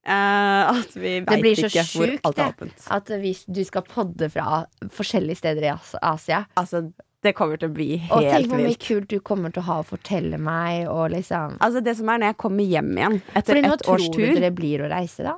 Uh, 0.08 0.72
at 0.72 0.94
vi 0.96 1.18
veit 1.20 1.44
ikke 1.44 1.82
hvor 1.92 2.14
alt 2.24 2.38
er 2.38 2.48
åpent. 2.48 2.72
det. 2.72 2.80
blir 2.80 2.80
så 2.80 2.88
sjukt 2.88 2.92
At 2.96 3.10
hvis 3.20 3.44
du 3.44 3.60
skal 3.68 3.82
podde 3.82 4.30
fra 4.32 4.64
forskjellige 4.88 5.36
steder 5.42 5.66
i 5.68 5.72
Asia. 6.00 6.46
Altså, 6.56 6.86
det 7.26 7.32
kommer 7.34 7.58
til 7.58 7.66
å 7.70 7.74
bli 7.74 7.88
helt 7.96 8.12
vilt. 8.12 8.14
Og 8.14 8.30
tenk 8.30 8.50
hvor 8.52 8.60
mye 8.62 8.78
kult 8.84 9.08
du 9.10 9.18
kommer 9.26 9.50
til 9.54 9.62
å 9.64 9.66
ha 9.66 9.76
å 9.82 9.86
fortelle 9.88 10.38
meg. 10.38 10.84
Og 10.92 11.10
liksom 11.16 11.56
Altså 11.58 11.82
det 11.82 11.96
som 11.98 12.08
er 12.12 12.20
når 12.22 12.32
jeg 12.32 12.38
kommer 12.44 12.68
hjem 12.70 12.92
igjen 12.94 13.16
etter 13.32 13.48
Fordi 13.52 13.64
nå 13.66 13.72
ett 13.74 13.86
års 13.90 14.08
tror 14.14 14.22
du 14.22 14.38
dere 14.38 14.50
blir 14.54 14.84
å 14.86 14.90
reise, 14.92 15.26
da? 15.26 15.34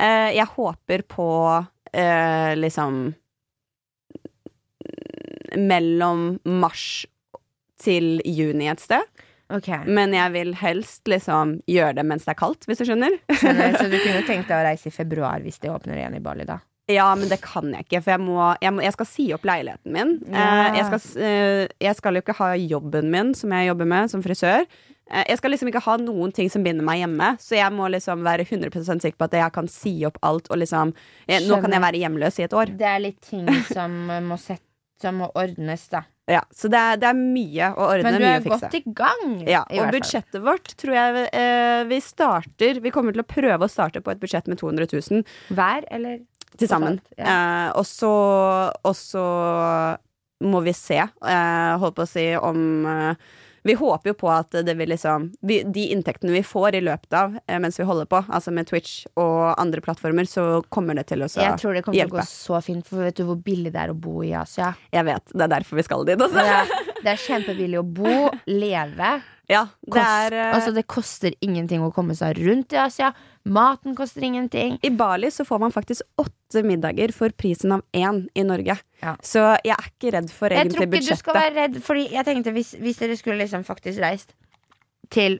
eh, 0.00 0.30
Jeg 0.38 0.48
håper 0.54 1.04
på 1.10 1.28
eh, 1.92 2.52
liksom 2.56 3.00
Mellom 5.56 6.38
mars 6.44 7.06
til 7.80 8.18
juni 8.26 8.66
et 8.68 8.80
sted. 8.82 9.04
Okay. 9.48 9.80
Men 9.88 10.12
jeg 10.12 10.32
vil 10.34 10.50
helst 10.60 11.08
liksom 11.08 11.54
gjøre 11.70 11.94
det 11.96 12.04
mens 12.04 12.26
det 12.26 12.34
er 12.34 12.40
kaldt, 12.40 12.66
hvis 12.68 12.82
du. 12.82 12.84
Skjønner, 12.90 13.14
Så 13.80 13.86
du 13.88 13.96
kunne 14.02 14.24
tenkt 14.28 14.50
deg 14.50 14.58
å 14.58 14.64
reise 14.66 14.90
i 14.90 14.92
februar 14.92 15.40
hvis 15.44 15.56
det 15.62 15.70
åpner 15.72 15.96
igjen 16.02 16.18
i 16.18 16.20
Bali, 16.24 16.44
da? 16.48 16.58
Ja, 16.88 17.08
men 17.20 17.28
det 17.28 17.42
kan 17.44 17.68
jeg 17.74 17.84
ikke, 17.84 18.00
for 18.00 18.14
jeg, 18.14 18.24
må, 18.24 18.36
jeg, 18.64 18.72
må, 18.72 18.80
jeg 18.80 18.94
skal 18.94 19.08
si 19.10 19.26
opp 19.36 19.42
leiligheten 19.48 19.92
min. 19.92 20.14
Ja. 20.32 20.44
Eh, 20.44 20.78
jeg, 20.78 20.86
skal, 20.88 21.24
eh, 21.26 21.64
jeg 21.84 21.98
skal 21.98 22.16
jo 22.16 22.22
ikke 22.24 22.36
ha 22.38 22.52
jobben 22.56 23.10
min, 23.12 23.34
som 23.36 23.52
jeg 23.52 23.68
jobber 23.68 23.90
med, 23.92 24.08
som 24.12 24.24
frisør. 24.24 24.64
Eh, 24.64 25.26
jeg 25.28 25.40
skal 25.40 25.52
liksom 25.52 25.68
ikke 25.68 25.82
ha 25.84 25.98
noen 26.00 26.32
ting 26.32 26.48
som 26.52 26.64
binder 26.64 26.86
meg 26.86 27.02
hjemme, 27.02 27.34
så 27.44 27.58
jeg 27.58 27.74
må 27.76 27.90
liksom 27.92 28.24
være 28.24 28.48
100 28.48 28.72
sikker 29.04 29.18
på 29.20 29.28
at 29.28 29.36
jeg 29.36 29.56
kan 29.58 29.68
si 29.72 29.98
opp 30.08 30.16
alt 30.24 30.48
og 30.48 30.62
liksom 30.62 30.94
Nå 31.28 31.60
kan 31.60 31.76
jeg 31.76 31.84
være 31.84 32.00
hjemløs 32.06 32.40
i 32.40 32.46
et 32.48 32.56
år. 32.56 32.72
Det 32.80 32.88
er 32.88 33.04
litt 33.04 33.20
ting 33.20 33.44
som 33.68 33.98
må, 34.24 34.40
set, 34.40 34.64
som 35.02 35.20
må 35.20 35.28
ordnes, 35.36 35.84
da. 35.92 36.06
Ja, 36.28 36.42
så 36.52 36.68
det 36.72 36.80
er, 36.80 36.98
det 37.00 37.08
er 37.08 37.16
mye 37.16 37.70
å 37.72 37.86
ordne, 37.88 38.04
Men 38.04 38.20
du 38.20 38.26
er 38.28 38.42
godt 38.44 38.74
i 38.76 38.82
gang. 38.84 39.36
Ja, 39.48 39.62
i 39.72 39.80
og 39.80 39.92
budsjettet 39.92 40.42
vårt 40.44 40.74
tror 40.80 40.96
jeg 40.96 41.28
eh, 41.32 41.84
vi 41.88 42.00
starter 42.04 42.82
Vi 42.84 42.92
kommer 42.92 43.16
til 43.16 43.24
å 43.24 43.28
prøve 43.28 43.64
å 43.64 43.72
starte 43.72 44.02
på 44.04 44.12
et 44.12 44.20
budsjett 44.20 44.48
med 44.50 44.60
200 44.60 44.90
000 44.92 45.24
Hver, 45.56 45.88
eller? 45.88 46.20
Til 46.56 46.70
sammen. 46.70 47.00
Ja. 47.18 47.34
Eh, 47.66 47.68
og 47.78 48.94
så 48.96 49.24
må 50.44 50.62
vi 50.62 50.72
se, 50.76 51.00
eh, 51.02 51.74
holdt 51.82 51.98
på 51.98 52.06
å 52.06 52.08
si, 52.08 52.30
om 52.36 52.86
eh, 52.86 53.28
Vi 53.66 53.74
håper 53.74 54.12
jo 54.12 54.14
på 54.14 54.28
at 54.30 54.54
det 54.64 54.72
vil 54.78 54.88
liksom 54.88 55.26
vi, 55.44 55.58
De 55.66 55.88
inntektene 55.92 56.30
vi 56.32 56.44
får 56.46 56.76
i 56.78 56.80
løpet 56.80 57.12
av 57.18 57.34
mens 57.60 57.76
vi 57.76 57.84
holder 57.84 58.06
på, 58.08 58.20
altså 58.30 58.52
med 58.54 58.68
Twitch 58.70 59.02
og 59.18 59.58
andre 59.58 59.82
plattformer, 59.84 60.24
så 60.30 60.62
kommer 60.70 60.94
det 60.96 61.08
til 61.10 61.26
å 61.26 61.28
hjelpe. 61.28 61.42
Jeg 61.42 61.60
tror 61.60 61.74
det 61.74 61.82
kommer 61.84 61.98
til 61.98 62.14
å 62.14 62.16
gå 62.20 62.26
så 62.30 62.62
fint, 62.64 62.86
for 62.86 63.02
vet 63.02 63.18
du 63.18 63.26
hvor 63.28 63.40
billig 63.42 63.74
det 63.74 63.82
er 63.82 63.92
å 63.92 63.98
bo 63.98 64.22
i 64.24 64.30
Asia? 64.38 64.70
Jeg 64.94 65.04
vet. 65.10 65.34
Det 65.34 65.44
er 65.44 65.52
derfor 65.58 65.82
vi 65.82 65.84
skal 65.84 66.06
dit 66.08 66.22
altså. 66.22 66.46
Er, 66.46 66.70
det 67.02 67.12
er 67.14 67.20
kjempebillig 67.22 67.78
å 67.80 67.84
bo, 67.84 68.30
leve. 68.46 69.10
Ja, 69.48 69.62
det 69.80 69.94
Kost, 69.94 70.04
er 70.04 70.34
eh, 70.36 70.50
altså, 70.54 70.72
det 70.76 70.82
koster 70.86 71.32
ingenting 71.40 71.80
å 71.80 71.88
komme 71.94 72.12
seg 72.18 72.36
rundt 72.44 72.74
i 72.76 72.76
Asia. 72.82 73.14
Maten 73.48 73.94
koster 73.96 74.20
ingenting. 74.26 74.74
I 74.84 74.90
Bali 74.92 75.30
så 75.32 75.46
får 75.48 75.62
man 75.62 75.72
faktisk 75.72 76.02
åtte 76.20 76.60
middager 76.68 77.14
for 77.16 77.32
prisen 77.32 77.72
av 77.72 77.80
én 77.96 78.26
i 78.36 78.44
Norge. 78.44 78.76
Ja. 79.00 79.14
Så 79.24 79.40
jeg 79.64 79.72
er 79.72 79.88
ikke 79.88 80.12
redd 80.18 80.28
for 80.34 80.52
Jeg 80.52 80.68
tror 80.68 80.84
ikke 80.84 81.00
ikke 81.00 81.14
du 81.16 81.16
skal 81.22 81.34
være 81.38 81.54
redd, 81.62 81.78
Fordi 81.86 82.08
jeg 82.12 82.24
tenkte 82.28 82.52
hvis, 82.52 82.74
hvis 82.76 83.00
dere 83.00 83.16
skulle 83.16 83.40
liksom 83.40 83.64
faktisk 83.64 84.02
reist 84.04 84.34
til 85.08 85.38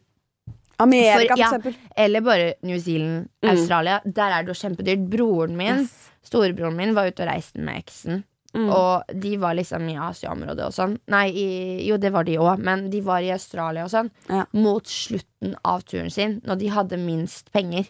Amerika, 0.81 1.35
For- 1.35 1.37
for 1.37 1.44
eksempel. 1.44 1.75
Eller 1.97 2.21
bare 2.25 2.55
New 2.62 2.79
Zealand, 2.79 3.29
Mm. 3.42 3.51
Australia. 3.51 4.01
Der 4.07 4.31
er 4.38 4.42
det 4.42 4.55
jo 4.57 4.68
kjempedyrt. 4.68 5.09
Broren 5.11 5.57
min, 5.57 5.81
Yes. 5.85 6.09
storebroren 6.25 6.77
min, 6.77 6.94
var 6.94 7.09
ute 7.11 7.21
og 7.25 7.29
reiste 7.29 7.59
med 7.59 7.83
eksen. 7.85 8.25
Mm. 8.59 8.71
Og 8.75 9.18
de 9.23 9.35
var 9.38 9.55
liksom 9.55 9.87
i 9.90 9.97
Asia-området 10.03 10.64
og 10.66 10.75
sånn. 10.75 10.97
Nei, 11.14 11.27
i, 11.31 11.49
jo, 11.87 11.99
det 12.01 12.11
var 12.14 12.27
de 12.27 12.38
òg, 12.42 12.64
men 12.64 12.88
de 12.92 13.03
var 13.07 13.23
i 13.23 13.31
Australia 13.35 13.85
og 13.87 13.92
sånn. 13.92 14.11
Ja. 14.27 14.44
Mot 14.59 14.90
slutten 14.90 15.55
av 15.62 15.85
turen 15.87 16.11
sin, 16.14 16.40
når 16.49 16.61
de 16.62 16.73
hadde 16.75 17.01
minst 17.03 17.53
penger. 17.55 17.87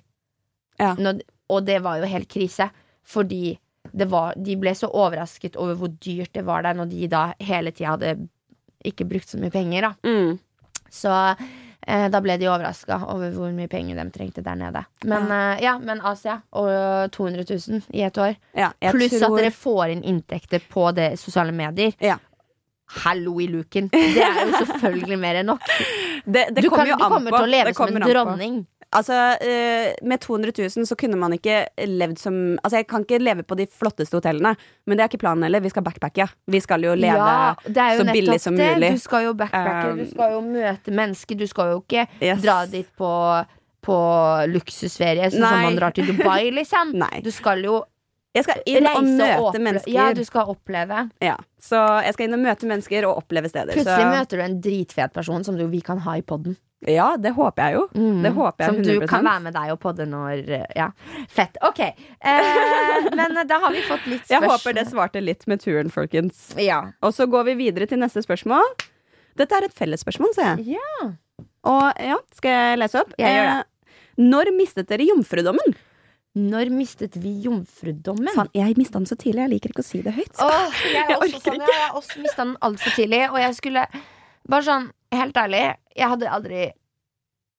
Ja. 0.79 0.93
Når, 0.99 1.23
og 1.55 1.65
det 1.67 1.81
var 1.87 2.03
jo 2.03 2.11
helt 2.11 2.29
krise, 2.31 2.69
fordi 3.09 3.57
det 3.89 4.09
var, 4.13 4.37
de 4.37 4.59
ble 4.61 4.75
så 4.77 4.91
overrasket 4.93 5.57
over 5.57 5.79
hvor 5.81 5.95
dyrt 5.97 6.35
det 6.37 6.45
var 6.45 6.67
der, 6.67 6.77
når 6.77 6.91
de 6.93 7.09
da 7.09 7.23
hele 7.41 7.73
tida 7.73 7.95
hadde 7.95 8.19
ikke 8.87 9.09
brukt 9.09 9.31
så 9.31 9.41
mye 9.41 9.55
penger, 9.55 9.89
da. 9.89 9.95
Mm. 10.05 10.37
Så 10.93 11.15
eh, 11.89 12.07
da 12.13 12.21
ble 12.25 12.37
de 12.39 12.47
overraska 12.53 13.01
over 13.15 13.33
hvor 13.35 13.51
mye 13.57 13.69
penger 13.73 13.97
de 13.99 14.05
trengte 14.15 14.45
der 14.47 14.61
nede. 14.61 14.85
Men 15.09 15.27
eh, 15.35 15.65
ja, 15.65 15.75
men 15.83 16.01
Asia 16.05 16.39
og 16.53 17.11
200 17.17 17.45
000 17.49 17.83
i 17.97 18.05
et 18.07 18.19
år. 18.23 18.37
Ja, 18.55 18.71
Pluss 18.93 19.17
tror, 19.17 19.35
at 19.39 19.43
dere 19.43 19.53
får 19.57 19.97
inn 19.97 20.05
inntekter 20.15 20.63
på 20.73 20.91
det 20.97 21.15
sosiale 21.19 21.53
medier. 21.57 21.97
Ja. 22.05 22.19
Hallo 23.05 23.35
i 23.41 23.47
luken. 23.53 23.91
Det 23.93 24.23
er 24.25 24.47
jo 24.49 24.63
selvfølgelig 24.63 25.19
mer 25.21 25.43
enn 25.43 25.51
nok. 25.53 25.65
Det, 26.29 26.43
det 26.53 26.63
Du, 26.65 26.69
kan, 26.69 26.85
du 26.85 26.93
an 26.93 27.01
kommer 27.09 27.33
på. 27.33 27.39
til 27.39 27.47
å 27.47 27.49
leve 27.49 27.71
som 27.77 27.89
en 27.97 28.05
dronning. 28.05 28.57
på. 28.65 28.78
Altså, 28.97 29.13
eh, 29.45 29.93
Med 30.03 30.21
200 30.21 30.53
000 30.57 30.87
så 30.89 30.97
kunne 30.97 31.17
man 31.21 31.33
ikke 31.37 31.67
levd 31.85 32.19
som 32.19 32.35
Altså, 32.65 32.79
Jeg 32.79 32.87
kan 32.89 33.05
ikke 33.05 33.19
leve 33.21 33.43
på 33.45 33.57
de 33.59 33.67
flotteste 33.67 34.17
hotellene, 34.17 34.55
men 34.87 34.97
det 34.97 35.05
er 35.05 35.09
ikke 35.13 35.21
planen 35.21 35.43
heller. 35.45 35.61
Vi 35.61 35.69
skal 35.69 35.83
backpacke. 35.85 36.29
Vi 36.49 36.61
skal 36.65 36.81
jo 36.87 36.95
leve 36.95 37.17
Ja, 37.21 37.55
jo 37.69 38.05
så 38.05 38.13
billig 38.13 38.41
som 38.41 38.57
det. 38.57 38.71
mulig. 38.79 38.93
Du 38.97 38.99
skal 38.99 39.25
jo 39.29 39.35
backpacke, 39.35 39.93
Um, 39.93 39.99
du 39.99 40.07
skal 40.11 40.33
jo 40.33 40.41
møte 40.41 40.91
mennesker. 40.91 41.37
Du 41.37 41.47
skal 41.47 41.73
jo 41.75 41.83
ikke 41.85 42.07
Yes. 42.23 42.41
dra 42.43 42.65
dit 42.67 42.89
på, 42.97 43.13
på 43.85 43.99
luksusferie, 44.49 45.31
sånn 45.31 45.45
som 45.45 45.63
man 45.69 45.77
drar 45.77 45.93
til 45.95 46.07
Dubai, 46.09 46.51
liksom. 46.51 46.97
Du 47.25 47.31
skal 47.31 47.63
jo 47.65 47.83
Jeg 48.39 48.47
skal 48.47 48.63
inn 48.71 48.87
og 48.91 49.03
møte 49.09 49.43
og 49.43 49.59
mennesker. 49.67 49.93
Ja, 49.95 50.07
du 50.17 50.23
skal 50.27 50.55
oppleve. 50.55 51.03
Ja, 51.25 51.35
Så 51.63 51.81
jeg 52.07 52.15
skal 52.17 52.29
inn 52.29 52.39
og 52.39 52.43
møte 52.47 52.71
mennesker 52.71 53.07
og 53.11 53.21
oppleve 53.25 53.51
steder. 53.51 53.75
Plutselig 53.75 54.07
så, 54.07 54.15
møter 54.15 54.41
du 54.41 54.47
en 54.47 54.57
dritfet 54.65 55.13
person 55.15 55.45
som 55.47 55.59
du, 55.59 55.67
vi 55.73 55.81
kan 55.85 55.99
ha 56.07 56.17
i 56.21 56.25
poden. 56.25 56.57
Ja, 56.87 57.17
det 57.19 57.33
håper 57.35 57.59
jeg 57.65 57.75
jo. 57.75 57.81
Det 58.23 58.31
håper 58.37 58.63
jeg 58.63 58.69
Som 58.71 58.77
du 58.87 58.91
100%. 59.01 59.09
kan 59.11 59.25
være 59.27 59.43
med 59.49 59.55
deg 59.57 59.73
og 59.75 59.81
podde 59.83 60.05
når 60.07 60.45
Ja, 60.79 60.85
fett. 61.35 61.57
Ok. 61.67 61.81
Eh, 61.83 63.09
men 63.19 63.35
da 63.51 63.59
har 63.65 63.75
vi 63.75 63.83
fått 63.83 64.07
litt 64.07 64.23
spørsmål. 64.23 64.37
Jeg 64.37 64.53
håper 64.53 64.77
det 64.79 64.85
svarte 64.87 65.23
litt 65.25 65.43
med 65.51 65.65
turen, 65.65 65.91
folkens. 65.91 66.53
Ja. 66.63 66.85
Og 67.03 67.17
så 67.17 67.27
går 67.27 67.49
vi 67.51 67.57
videre 67.65 67.89
til 67.91 67.99
neste 67.99 68.23
spørsmål. 68.23 68.63
Dette 69.39 69.59
er 69.59 69.67
et 69.67 69.75
fellesspørsmål, 69.75 70.31
ser 70.39 70.53
jeg. 70.55 70.79
ja. 70.79 71.11
Og 71.69 71.99
ja, 72.01 72.15
skal 72.39 72.55
jeg 72.55 72.79
lese 72.85 73.01
opp? 73.03 73.11
Jeg 73.19 73.35
gjør 73.35 73.49
det. 73.51 73.59
Eh, 73.59 74.23
Når 74.31 74.49
mistet 74.57 74.89
dere 74.89 75.05
jomfrudommen? 75.11 75.75
Når 76.39 76.71
mistet 76.71 77.17
vi 77.19 77.33
jomfrudommen? 77.45 78.31
Fan, 78.37 78.51
jeg 78.55 78.77
mista 78.79 78.99
den 79.01 79.07
så 79.11 79.17
tidlig. 79.19 79.43
Jeg 79.47 79.53
liker 79.57 79.73
ikke 79.75 79.83
å 79.85 79.89
si 79.89 80.03
det 80.05 80.13
høyt. 80.15 80.35
Åh, 80.45 80.83
jeg, 80.93 81.05
Jeg 81.11 81.17
også 81.17 81.25
orker 81.27 81.45
sånn, 81.51 81.61
ikke. 81.63 81.73
jeg 81.75 81.85
har 81.87 81.97
også 82.03 82.23
mista 82.25 82.45
den 82.45 82.57
altfor 82.69 82.97
tidlig. 82.99 83.23
Og 83.33 83.39
jeg 83.43 83.57
skulle 83.59 83.87
Bare 84.49 84.65
sånn, 84.65 84.87
helt 85.13 85.37
ærlig, 85.37 85.63
jeg 85.99 86.09
hadde 86.15 86.31
aldri 86.33 86.61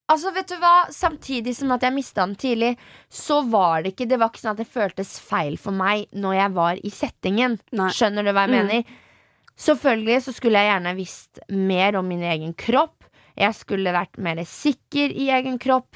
Altså, 0.10 0.32
vet 0.34 0.48
du 0.50 0.56
hva? 0.58 0.72
Samtidig 0.90 1.52
som 1.54 1.70
at 1.76 1.84
jeg 1.86 1.94
mista 1.94 2.24
den 2.26 2.32
tidlig, 2.42 2.72
så 3.14 3.44
var 3.46 3.84
det 3.86 3.92
ikke 3.94 4.08
Det 4.10 4.18
var 4.18 4.32
ikke 4.32 4.42
sånn 4.42 4.56
at 4.56 4.62
det 4.64 4.66
føltes 4.74 5.12
feil 5.22 5.58
for 5.62 5.76
meg 5.78 6.08
når 6.18 6.34
jeg 6.40 6.54
var 6.56 6.80
i 6.82 6.90
settingen. 6.90 7.60
Nei. 7.78 7.92
Skjønner 7.94 8.26
du 8.26 8.32
hva 8.34 8.48
jeg 8.48 8.56
Mm. 8.56 8.58
mener? 8.72 8.96
Selvfølgelig 9.60 10.22
så 10.26 10.34
skulle 10.34 10.62
jeg 10.64 10.72
gjerne 10.72 10.96
visst 10.98 11.40
mer 11.52 11.98
om 12.00 12.08
min 12.10 12.24
egen 12.26 12.54
kropp. 12.58 13.04
Jeg 13.38 13.54
skulle 13.54 13.94
vært 13.94 14.18
mer 14.18 14.42
sikker 14.48 15.12
i 15.14 15.30
egen 15.36 15.60
kropp 15.62 15.96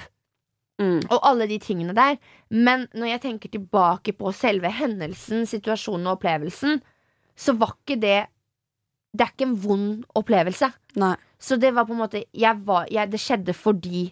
Mm. 0.84 1.00
og 1.10 1.20
alle 1.30 1.48
de 1.48 1.58
tingene 1.64 1.96
der. 1.96 2.18
Men 2.52 2.88
når 2.94 3.14
jeg 3.14 3.22
tenker 3.28 3.54
tilbake 3.54 4.14
på 4.20 4.34
selve 4.36 4.70
hendelsen, 4.72 5.46
situasjonen 5.50 6.08
og 6.12 6.18
opplevelsen, 6.20 6.82
så 7.36 7.56
var 7.58 7.74
ikke 7.80 8.00
det 8.04 8.20
Det 9.16 9.22
er 9.28 9.32
ikke 9.32 9.46
en 9.46 9.56
vond 9.62 10.06
opplevelse. 10.18 10.72
Nei. 10.98 11.16
Så 11.38 11.56
det 11.62 11.70
var 11.76 11.86
på 11.86 11.94
en 11.94 12.00
måte 12.02 12.24
jeg 12.34 12.62
var, 12.66 12.88
jeg, 12.90 13.12
Det 13.12 13.20
skjedde 13.22 13.54
fordi 13.54 14.08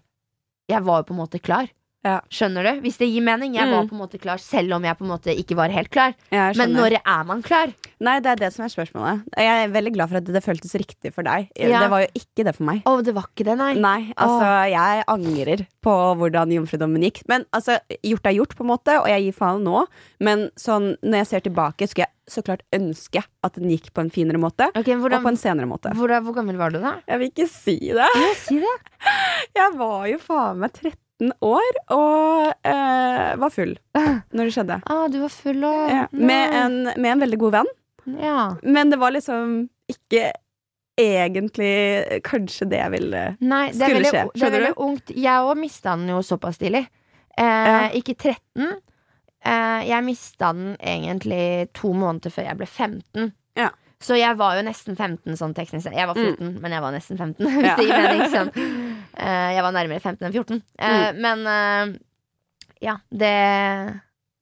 jeg 0.70 0.84
var 0.86 1.02
på 1.04 1.16
en 1.16 1.20
måte 1.24 1.40
klar. 1.42 1.68
Ja. 2.06 2.20
Skjønner 2.30 2.64
du? 2.64 2.82
Hvis 2.82 2.98
det 3.02 3.08
gir 3.10 3.22
mening. 3.26 3.56
Jeg 3.56 3.66
Mm. 3.68 3.72
var 3.74 3.88
på 3.90 3.96
en 3.96 4.02
måte 4.02 4.20
klar, 4.22 4.38
selv 4.38 4.74
om 4.74 4.84
jeg 4.84 4.98
på 4.98 5.04
en 5.04 5.10
måte 5.12 5.34
ikke 5.38 5.56
var 5.56 5.70
helt 5.70 5.90
klar. 5.90 6.14
Men 6.32 6.74
når 6.74 7.00
er 7.04 7.24
man 7.26 7.42
klar? 7.42 7.74
Nei, 8.02 8.16
det 8.24 8.32
er 8.32 8.40
det 8.42 8.50
som 8.56 8.64
er 8.66 8.72
spørsmålet. 8.74 9.26
Jeg 9.38 9.66
er 9.66 9.74
veldig 9.74 9.92
glad 9.94 10.10
for 10.10 10.18
at 10.22 10.30
det 10.34 10.42
føltes 10.42 10.74
riktig 10.82 11.12
for 11.14 11.28
deg. 11.28 11.52
Ja. 11.60 11.84
Det 11.84 11.90
var 11.94 12.02
jo 12.06 12.10
ikke 12.18 12.46
det 12.48 12.54
for 12.58 12.66
meg. 12.66 12.80
Å, 12.90 12.96
det 13.06 13.14
var 13.14 13.28
ikke 13.30 13.46
det, 13.46 13.58
nei. 13.60 13.72
Nei, 13.78 14.00
altså 14.18 14.48
jeg 14.72 15.04
angrer 15.12 15.66
på 15.86 15.94
hvordan 16.18 16.54
jomfrudommen 16.56 17.06
gikk. 17.06 17.22
Men 17.30 17.46
altså, 17.54 17.78
gjort 18.06 18.26
er 18.32 18.36
gjort, 18.40 18.56
på 18.58 18.66
en 18.66 18.72
måte, 18.72 18.96
og 19.04 19.06
jeg 19.12 19.28
gir 19.28 19.38
faen 19.38 19.62
nå. 19.68 19.84
Men 20.24 20.48
sånn, 20.60 20.96
når 21.06 21.22
jeg 21.22 21.30
ser 21.32 21.46
tilbake, 21.46 21.90
skulle 21.92 22.08
jeg 22.08 22.16
så 22.32 22.44
klart 22.48 22.64
ønske 22.74 23.22
at 23.44 23.58
den 23.60 23.70
gikk 23.74 23.92
på 23.94 24.02
en 24.06 24.10
finere 24.14 24.40
måte. 24.42 24.70
Ok, 24.78 24.90
Og 24.96 25.06
på 25.12 25.32
en 25.34 25.38
senere 25.40 25.68
måte. 25.70 25.92
hvor, 25.98 26.14
hvor 26.26 26.38
gammel 26.38 26.58
var 26.58 26.74
du 26.74 26.80
da? 26.82 26.96
Jeg 27.10 27.22
vil 27.22 27.32
ikke 27.34 27.48
si 27.52 27.78
det. 27.92 28.08
Ja, 28.08 28.34
si 28.40 28.58
det. 28.64 28.76
Jeg 29.60 29.76
var 29.78 30.06
jo 30.10 30.18
faen 30.22 30.62
meg 30.62 30.74
13 30.78 31.34
år 31.46 31.76
og 31.94 32.54
eh, 32.66 33.36
var 33.42 33.52
full 33.54 33.76
når 34.34 34.48
det 34.48 34.54
skjedde. 34.56 34.80
Ah, 34.90 35.04
du 35.12 35.20
var 35.22 35.34
full 35.34 35.62
og 35.68 35.92
Ja, 35.92 36.08
med, 36.14 36.56
en, 36.64 36.78
med 36.96 37.12
en 37.16 37.24
veldig 37.28 37.40
god 37.44 37.58
venn. 37.60 37.72
Ja. 38.06 38.56
Men 38.64 38.90
det 38.90 39.00
var 39.00 39.12
liksom 39.12 39.70
ikke 39.92 40.32
egentlig 41.02 42.22
kanskje 42.28 42.68
det 42.70 42.80
jeg 42.82 42.92
ville 42.92 43.22
Nei, 43.40 43.68
det 43.72 43.76
Skulle 43.80 43.96
veldig, 43.96 44.12
skje, 44.12 44.22
det 44.22 44.22
er 44.22 44.40
skjønner 44.42 44.58
veldig 44.60 44.78
ungt. 44.86 45.12
Jeg 45.16 45.46
òg 45.50 45.58
mista 45.62 45.96
den 45.98 46.10
jo 46.14 46.22
såpass 46.26 46.58
tidlig. 46.62 46.86
Eh, 47.38 47.46
Ja. 47.46 47.90
Ikke 47.98 48.16
13. 48.18 48.72
Eh, 49.44 49.82
jeg 49.90 50.04
mista 50.06 50.52
den 50.54 50.76
egentlig 50.78 51.70
to 51.74 51.94
måneder 51.94 52.30
før 52.32 52.46
jeg 52.50 52.58
ble 52.60 52.68
15. 52.68 53.32
Ja. 53.58 53.70
Så 54.02 54.18
jeg 54.18 54.36
var 54.38 54.56
jo 54.58 54.64
nesten 54.66 54.96
15 54.98 55.38
sånn 55.38 55.54
teknisk 55.54 55.84
sett. 55.88 55.94
Jeg 55.98 56.08
var 56.10 56.16
14, 56.18 56.60
men 56.62 56.72
jeg 56.72 56.82
var 56.82 56.92
nesten 56.92 57.18
15. 57.18 57.46
Hvis 57.46 57.56
Mm. 57.56 57.66
Ja. 57.66 57.76
det 57.76 57.88
mening. 57.88 58.30
Sånn. 58.32 58.52
Eh, 59.18 59.50
jeg 59.56 59.64
var 59.64 59.72
nærmere 59.76 60.02
15 60.02 60.26
enn 60.28 60.34
14. 60.34 60.62
Eh, 60.80 61.12
Mm. 61.12 61.22
Men 61.22 61.48
eh, 61.48 62.00
ja, 62.82 62.96
det 63.12 63.34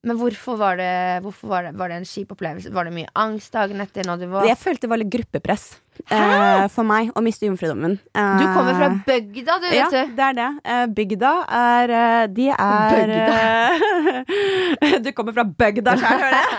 Men 0.07 0.15
hvorfor 0.19 0.55
var 0.59 0.79
det 0.79 0.91
Hvorfor 1.25 1.51
var 1.51 1.65
det, 1.67 1.73
var 1.79 1.91
det 1.91 1.99
en 1.99 2.07
kjip 2.07 2.31
opplevelse? 2.31 2.71
Var 2.71 2.87
det 2.87 2.95
mye 2.95 3.11
angst 3.19 3.55
dagen 3.55 3.83
etter 3.83 4.07
når 4.07 4.21
du 4.21 4.27
var 4.31 4.47
Jeg 4.47 4.59
følte 4.61 4.87
det 4.87 4.91
var 4.93 5.01
litt 5.01 5.11
gruppepress 5.11 5.65
eh, 6.07 6.67
for 6.73 6.87
meg 6.87 7.11
å 7.17 7.23
miste 7.25 7.47
jomfrudommen. 7.49 7.97
Eh, 8.15 8.37
Du 8.39 8.45
kommer 8.55 8.77
fra 8.79 8.89
bygda, 9.07 9.57
du, 9.59 9.67
vet 9.69 9.77
ja, 9.79 10.05
det 10.15 10.25
er 10.29 10.37
det. 10.39 10.49
Eh, 10.63 10.85
bygda 10.99 11.33
er 11.59 11.93
eh, 11.99 12.27
De 12.39 12.49
er 12.55 13.13
eh, 13.19 14.99
Du 15.05 15.11
kommer 15.17 15.35
fra 15.37 15.43
bygda 15.43 15.97
sjøl, 15.99 16.23
hører 16.25 16.39
jeg. 16.39 16.47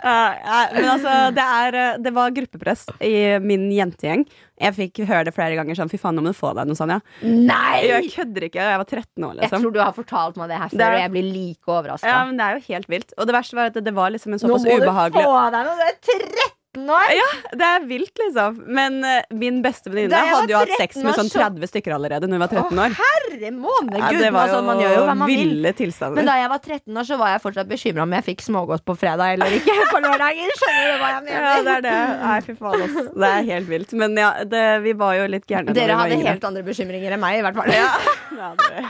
Eh, 0.00 0.70
men 0.72 0.86
altså, 0.88 1.10
det, 1.36 1.42
er, 1.44 1.76
eh, 1.76 1.96
det 2.00 2.12
var 2.16 2.30
gruppepress 2.32 2.86
i 3.04 3.10
min 3.44 3.66
jentegjeng. 3.74 4.22
Jeg 4.60 4.76
fikk 4.76 5.00
høre 5.08 5.26
det 5.28 5.34
flere 5.36 5.56
ganger 5.58 5.76
sånn 5.76 5.90
Fy 5.92 5.98
faen, 6.00 6.16
nå 6.16 6.24
må 6.24 6.32
du 6.32 6.38
få 6.38 6.52
deg 6.56 6.68
noe 6.70 6.86
ja. 6.88 6.98
Nei! 7.26 7.82
Jeg 7.88 8.08
kødder 8.14 8.46
ikke. 8.48 8.64
Jeg 8.70 8.80
var 8.80 8.88
13 8.88 9.26
år, 9.26 9.34
Jeg 9.34 9.42
liksom. 9.42 9.64
tror 9.66 9.74
du 9.76 9.80
har 9.82 9.92
fortalt 9.96 10.38
meg 10.40 10.48
det 10.52 10.60
her 10.62 10.68
før, 10.72 10.78
Det 10.78 10.86
er- 10.86 10.94
og 10.96 11.02
jeg 11.04 11.12
blir 11.16 11.28
like 11.34 11.74
overraska. 11.76 12.08
Ja, 12.14 12.22
men 12.24 12.36
Det 12.40 12.46
er 12.46 12.56
jo 12.56 12.64
helt 12.74 12.88
vilt. 12.88 13.12
Og 13.18 13.26
det 13.28 13.34
verste 13.36 13.56
var 13.60 13.66
at 13.72 13.76
det, 13.76 13.84
det 13.84 13.94
var 13.94 14.10
liksom 14.14 14.32
en 14.32 14.38
såpass 14.40 14.64
ubehagelig 14.64 15.20
Nå 15.20 15.28
må 15.28 15.36
du 15.36 15.36
få 15.36 15.50
deg 15.50 15.68
noe! 15.68 15.76
Du 15.76 15.84
er 15.84 16.00
13 16.00 16.59
år! 16.78 17.10
Ja, 17.10 17.28
det 17.58 17.66
er 17.66 17.86
vilt, 17.88 18.12
liksom. 18.20 18.60
Men 18.70 19.00
uh, 19.02 19.18
min 19.34 19.58
beste 19.64 19.90
venninne 19.90 20.14
hadde 20.14 20.52
jo 20.52 20.60
hatt 20.60 20.74
sex 20.78 21.00
med 21.02 21.16
sånn 21.16 21.26
sånn 21.26 21.32
så- 21.32 21.42
30 21.50 21.70
stykker 21.72 21.94
allerede 21.96 22.28
når 22.28 22.38
hun 22.38 22.44
var 22.44 22.52
13 22.54 22.78
år. 22.84 22.94
Herre 23.00 23.50
måne, 23.50 23.98
Ja, 23.98 24.10
gud! 24.10 24.20
det 24.22 24.30
var 24.32 24.46
altså, 24.46 24.60
jo 24.60 24.66
man 24.68 24.82
gjør 24.82 24.94
jo 24.94 25.02
hva 25.08 25.16
man 25.18 25.28
ville 25.28 25.72
tilstander. 25.74 26.20
Men 26.20 26.30
da 26.30 26.36
jeg 26.38 26.50
var 26.52 26.58
13 26.62 26.96
år, 26.96 27.08
så 27.10 27.18
var 27.18 27.32
jeg 27.34 27.42
fortsatt 27.42 27.70
bekymra 27.70 28.02
om 28.06 28.16
jeg 28.18 28.26
fikk 28.30 28.44
smågodt 28.46 28.84
på 28.86 28.96
fredag 29.00 29.34
eller 29.34 29.58
ikke 29.58 29.76
på 29.94 30.02
lørdager. 30.04 30.54
Skjønner 30.62 30.86
du 30.86 30.96
hva 31.02 31.12
jeg 31.14 31.22
mener? 31.26 31.48
Ja, 31.50 31.54
det 31.66 31.76
er 31.76 31.86
det. 31.88 31.96
Nei, 32.24 32.40
fy 32.46 32.56
faen, 32.60 32.86
ass. 32.86 32.98
Det 33.10 33.32
er 33.34 33.48
helt 33.50 33.70
vilt. 33.74 33.96
Men 34.04 34.18
ja, 34.22 34.32
det, 34.44 34.66
vi 34.86 34.92
var 35.04 35.16
jo 35.18 35.26
litt 35.26 35.48
gærne 35.50 35.74
Dere 35.74 35.98
hadde 35.98 36.20
helt 36.22 36.50
andre 36.52 36.66
bekymringer 36.66 37.16
enn 37.16 37.22
meg, 37.22 37.40
i 37.40 37.46
hvert 37.46 37.58
fall. 37.58 37.74
Ja, 37.74 37.90
ja 38.40 38.54
det 38.60 38.86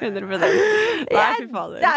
100 0.00 0.38
Nei, 0.38 1.24
fy 1.40 1.46
fader. 1.50 1.80
Ja, 1.82 1.94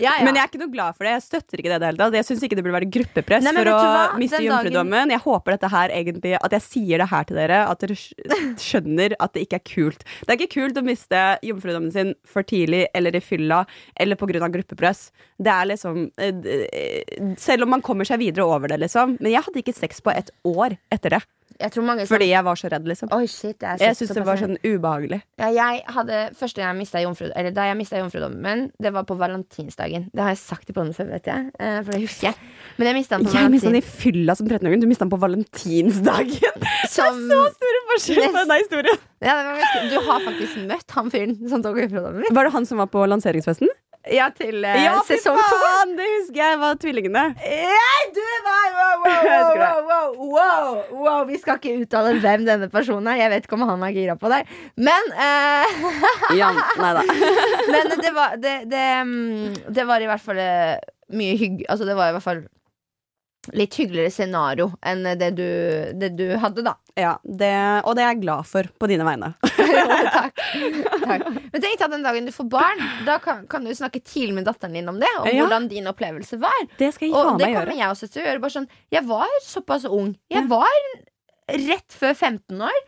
ja. 0.00 0.14
Men 0.24 0.36
jeg 0.36 0.42
er 0.42 0.48
ikke 0.50 0.60
noe 0.62 0.72
glad 0.72 0.96
for 0.96 1.06
det. 1.06 1.14
Jeg 1.16 1.24
støtter 1.26 1.62
ikke 1.62 1.70
det 1.70 1.78
i 1.78 1.82
det 1.82 1.90
hele 1.90 2.00
tatt. 2.00 2.16
Jeg 2.18 2.28
syns 2.28 2.44
ikke 2.46 2.58
det 2.58 2.64
burde 2.66 2.76
være 2.78 2.90
gruppepress 2.96 3.46
Nei, 3.46 3.54
men 3.54 3.62
for 3.62 3.72
å 3.74 4.19
du 4.20 4.24
miste 4.24 4.38
dagen- 4.38 4.50
jomfrudommen. 4.50 5.10
Jeg 5.14 5.22
håper 5.24 5.56
dette 5.56 5.70
her 5.72 5.94
egentlig 5.96 6.36
At 6.40 6.52
jeg 6.52 6.62
sier 6.66 7.02
det 7.02 7.08
her 7.10 7.24
til 7.24 7.40
dere, 7.40 7.60
at 7.70 7.80
dere 7.80 7.96
skjønner 8.60 9.16
at 9.18 9.32
det 9.34 9.46
ikke 9.46 9.58
er 9.60 9.66
kult. 9.72 10.04
Det 10.26 10.28
er 10.34 10.38
ikke 10.38 10.54
kult 10.60 10.78
å 10.80 10.84
miste 10.86 11.24
jomfrudommen 11.46 11.92
sin 11.94 12.14
for 12.28 12.46
tidlig 12.46 12.86
eller 12.94 13.16
i 13.16 13.24
fylla 13.24 13.64
eller 13.96 14.16
pga. 14.20 14.48
gruppepress. 14.50 15.10
Det 15.40 15.50
er 15.50 15.66
liksom 15.72 16.10
eh, 16.18 16.34
eh, 16.72 17.34
Selv 17.36 17.64
om 17.64 17.70
man 17.70 17.82
kommer 17.82 18.04
seg 18.04 18.20
videre 18.22 18.44
over 18.46 18.68
det, 18.68 18.80
liksom. 18.80 19.16
Men 19.20 19.32
jeg 19.32 19.42
hadde 19.42 19.62
ikke 19.62 19.74
sex 19.76 20.00
på 20.00 20.14
et 20.14 20.30
år 20.44 20.78
etter 20.92 21.16
det. 21.16 21.22
Jeg 21.60 21.72
tror 21.74 21.84
mange 21.84 22.06
som 22.06 22.14
Fordi 22.16 22.28
jeg 22.30 22.44
var 22.44 22.54
så 22.60 22.70
redd, 22.72 22.86
liksom. 22.88 23.10
Oi, 23.12 23.26
shit, 23.26 23.56
jeg 23.60 23.68
er 23.76 23.78
Jeg 23.84 23.96
syntes 23.96 24.08
det 24.14 24.16
såpass- 24.16 24.26
var 24.26 24.36
sånn 24.40 24.56
ubehagelig. 24.64 25.20
Ja, 25.38 25.48
jeg 25.54 25.82
hadde, 25.86 26.18
første 26.38 26.56
gang 26.62 26.72
jeg 26.74 26.78
mistet 26.86 27.04
jomfru, 27.04 27.30
eller 27.36 27.50
Da 27.52 27.66
jeg 27.68 27.76
mista 27.76 27.96
jomfrudommen, 28.00 28.70
det 28.80 28.92
var 28.92 29.04
på 29.04 29.16
valentinsdagen. 29.20 30.10
Det 30.14 30.20
har 30.22 30.30
jeg 30.34 30.38
sagt 30.38 30.70
i 30.70 30.72
podden 30.72 30.94
før, 30.96 31.10
vet 31.12 31.24
jeg. 31.30 31.50
eh, 31.60 31.82
For 31.82 31.92
det 31.92 32.00
husker 32.02 32.28
jeg. 32.30 32.34
Men 32.78 32.86
jeg 32.90 32.94
mista 32.96 33.16
den 33.18 33.26
på 33.26 33.32
Jeg 33.34 33.50
mista 33.50 33.68
den 33.70 33.80
valentin. 33.80 33.98
i 33.98 34.02
fylla 34.02 34.36
som 34.36 34.46
13-åring. 34.48 34.80
Du 34.80 34.86
mista 34.86 35.04
den 35.04 35.10
på 35.10 35.20
valentinsdagen. 35.20 36.66
Som, 36.90 37.14
Så 37.30 37.38
store 37.54 37.80
forskjell 37.92 38.24
på 38.24 38.32
denne 38.40 38.56
historien. 38.60 38.98
ja, 39.22 39.34
det 39.36 39.44
var 39.46 39.58
ganske, 39.60 39.90
du 39.90 39.98
har 40.08 40.20
faktisk 40.24 40.56
møtt 40.66 40.90
han 40.96 41.10
fyren 41.12 41.36
som 41.48 41.62
tok 41.62 41.76
jomfrudommen 41.84 42.24
min. 42.24 42.34
Var 42.34 42.44
det 42.48 42.52
han 42.52 42.66
som 42.66 42.78
var 42.82 42.86
på 42.90 43.04
lanseringsfesten? 43.06 43.68
Ja, 44.10 44.26
til 44.34 44.64
eh, 44.66 44.80
Ja, 44.84 44.96
sesong 45.06 45.38
to. 45.38 45.58
faen! 45.62 45.92
Det 45.98 46.06
husker 46.16 46.40
jeg 46.42 46.58
var 46.60 46.78
tvillingene. 46.82 47.24
Hey, 47.38 48.08
du, 48.16 48.22
nei, 48.46 48.66
wow, 48.76 49.04
wow, 49.06 49.80
wow, 49.90 50.14
wow, 50.34 50.80
wow. 51.04 51.20
Vi 51.28 51.38
skal 51.38 51.60
ikke 51.60 51.76
uttale 51.84 52.16
hvem 52.22 52.46
denne 52.48 52.70
personen 52.72 53.06
er. 53.12 53.20
Jeg 53.24 53.32
vet 53.34 53.46
ikke 53.48 53.58
om 53.58 53.66
han 53.70 53.84
er 53.86 53.94
gira 53.94 54.16
på 54.20 54.30
deg. 54.32 54.50
Men 54.80 55.12
eh, 55.14 55.82
Jan, 56.38 56.58
nei 56.80 56.94
da. 56.98 57.04
Men 57.74 57.94
det 58.02 58.14
var, 58.16 58.38
det, 58.42 58.56
det, 58.70 58.86
mm, 59.06 59.60
det 59.78 59.86
var 59.88 60.02
i 60.02 60.10
hvert 60.10 60.24
fall 60.24 60.42
eh, 60.42 60.78
mye 61.14 61.36
hygg... 61.38 61.62
Altså, 61.68 61.86
det 61.88 61.98
var 61.98 62.10
i 62.10 62.16
hvert 62.18 62.26
fall 62.26 62.42
litt 63.56 63.74
hyggeligere 63.78 64.10
scenario 64.14 64.70
enn 64.86 65.02
det 65.18 65.30
du, 65.38 65.46
det 65.98 66.10
du 66.18 66.24
hadde, 66.38 66.62
da. 66.66 66.74
Ja, 66.98 67.16
det, 67.24 67.50
og 67.86 67.96
det 67.96 68.04
er 68.04 68.12
jeg 68.14 68.20
glad 68.22 68.46
for 68.50 68.68
på 68.78 68.88
dine 68.90 69.06
vegne. 69.06 69.32
Takk. 70.16 70.40
Takk. 71.04 71.26
Men 71.52 71.62
tenk 71.64 71.80
at 71.86 71.92
den 71.94 72.04
dagen 72.06 72.26
du 72.28 72.32
får 72.34 72.48
barn, 72.52 72.82
da 73.06 73.18
kan, 73.22 73.44
kan 73.50 73.64
du 73.66 73.72
snakke 73.76 74.00
tidlig 74.02 74.34
med 74.40 74.48
datteren 74.48 74.74
din 74.76 74.88
om 74.90 74.98
det. 75.00 75.10
Om 75.20 75.28
Ja. 75.30 75.44
hvordan 75.44 75.68
din 75.70 75.86
opplevelse 75.90 76.38
var. 76.42 76.58
Det 76.78 76.92
skal 76.94 77.08
jeg 77.08 77.14
Og 77.16 77.38
det 77.40 77.52
kommer 77.54 77.76
jeg 77.76 77.88
også 77.90 78.08
til 78.10 78.22
å 78.22 78.26
gjøre. 78.28 78.42
Bare 78.44 78.56
sånn, 78.58 78.68
jeg 78.92 79.06
var 79.08 79.36
såpass 79.46 79.84
ung. 79.88 80.14
Jeg 80.30 80.42
Ja. 80.44 80.48
var 80.50 80.82
rett 81.50 81.90
før 81.98 82.14
15 82.14 82.60
år. 82.62 82.80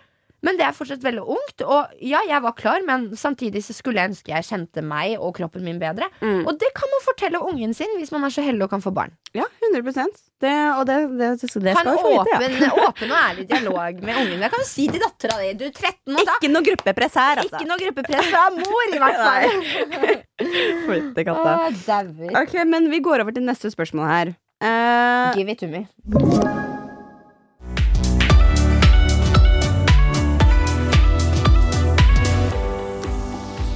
Men 0.43 0.59
det 0.59 0.67
er 0.67 0.75
fortsatt 0.75 1.05
veldig 1.05 1.23
ungt. 1.23 1.63
Og 1.63 1.93
ja, 2.03 2.23
jeg 2.27 2.43
var 2.43 2.55
klar, 2.59 2.83
men 2.87 3.11
samtidig 3.19 3.63
så 3.67 3.77
skulle 3.77 4.03
jeg 4.03 4.13
ønske 4.13 4.33
jeg 4.33 4.49
kjente 4.49 4.83
meg 4.85 5.15
og 5.19 5.37
kroppen 5.39 5.65
min 5.67 5.79
bedre. 5.83 6.09
Mm. 6.21 6.43
Og 6.51 6.59
det 6.59 6.73
kan 6.77 6.91
man 6.91 7.05
fortelle 7.05 7.43
ungen 7.43 7.75
sin 7.79 7.95
hvis 7.99 8.13
man 8.15 8.27
er 8.27 8.35
så 8.35 8.45
heldig 8.45 8.67
og 8.67 8.73
kan 8.75 8.83
få 8.85 8.93
barn. 8.95 9.15
Ja, 9.37 9.47
100 9.63 10.09
det, 10.43 10.53
Og 10.77 10.83
det, 10.89 10.97
det, 11.19 11.29
det, 11.41 11.51
skal 11.51 11.63
vi 11.63 11.75
få 11.79 12.11
vite, 12.11 12.51
ja. 12.59 12.73
åpen, 12.89 13.15
og 13.15 13.19
ærlig 13.19 13.47
dialog 13.49 14.03
med 14.03 14.21
ungen. 14.25 14.43
Jeg 14.43 14.55
kan 14.55 14.65
jo 14.65 14.69
si 14.69 14.89
til 14.91 15.05
dattera 15.05 15.39
di. 15.41 15.55
Du 15.55 15.65
er 15.69 15.73
13 15.73 16.19
og 16.19 16.27
da. 16.27 16.37
Ikke 16.41 16.53
noe 16.53 16.67
gruppepress 16.67 17.19
her, 17.23 17.45
altså. 17.45 17.63
Ikke 17.63 17.71
noe 17.71 17.83
gruppepress 17.87 18.35
fra 18.35 18.45
mor, 18.59 18.85
i 18.91 19.03
hvert 19.07 19.23
fall. 19.23 20.21
Fytti 20.91 21.27
katta. 21.31 21.57
Å. 21.71 22.31
Ok, 22.43 22.59
men 22.67 22.91
vi 22.91 23.03
går 23.05 23.23
over 23.23 23.39
til 23.39 23.47
neste 23.47 23.71
spørsmål 23.73 24.11
her. 24.11 24.37
Uh, 24.63 25.35
Give 25.35 25.51
it 25.51 25.59
to 25.59 25.71
me. 25.71 25.87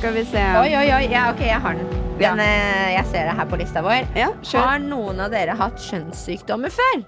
Skal 0.06 0.14
vi 0.14 0.24
se 0.30 0.42
Oi, 0.60 0.70
oi, 0.78 0.86
oi. 0.94 1.06
Ja, 1.10 1.22
ok, 1.32 1.40
jeg 1.42 1.58
har 1.58 1.74
den. 1.74 1.86
den 2.20 2.38
ja. 2.38 2.50
jeg 2.92 3.06
ser 3.10 3.24
det 3.26 3.32
her 3.34 3.46
på 3.50 3.56
lista 3.58 3.80
vår. 3.82 4.04
Ja. 4.14 4.28
Har 4.54 4.78
noen 4.78 5.18
av 5.24 5.32
dere 5.32 5.56
hatt 5.58 5.80
kjønnssykdommer 5.82 6.70
før? 6.70 7.00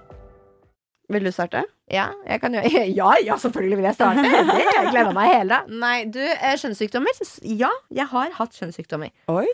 Vil 1.15 1.23
du 1.23 1.31
starte? 1.31 1.61
Ja, 1.87 2.09
gjøre 2.27 2.65
Ja, 2.99 3.13
ja, 3.23 3.37
selvfølgelig 3.39 3.79
vil 3.79 3.87
jeg 3.87 3.95
starte. 3.95 4.25
Det 4.27 4.65
jeg 4.65 4.91
gleder 4.91 5.15
meg 5.15 5.31
hele. 5.31 5.61
Nei, 5.71 5.93
du, 6.11 6.19
eh, 6.19 6.57
kjønnssykdommer? 6.59 7.23
Ja, 7.47 7.71
jeg 7.87 8.11
har 8.11 8.35
hatt 8.35 8.59
kjønnssykdommer. 8.59 9.15
Oi. 9.31 9.47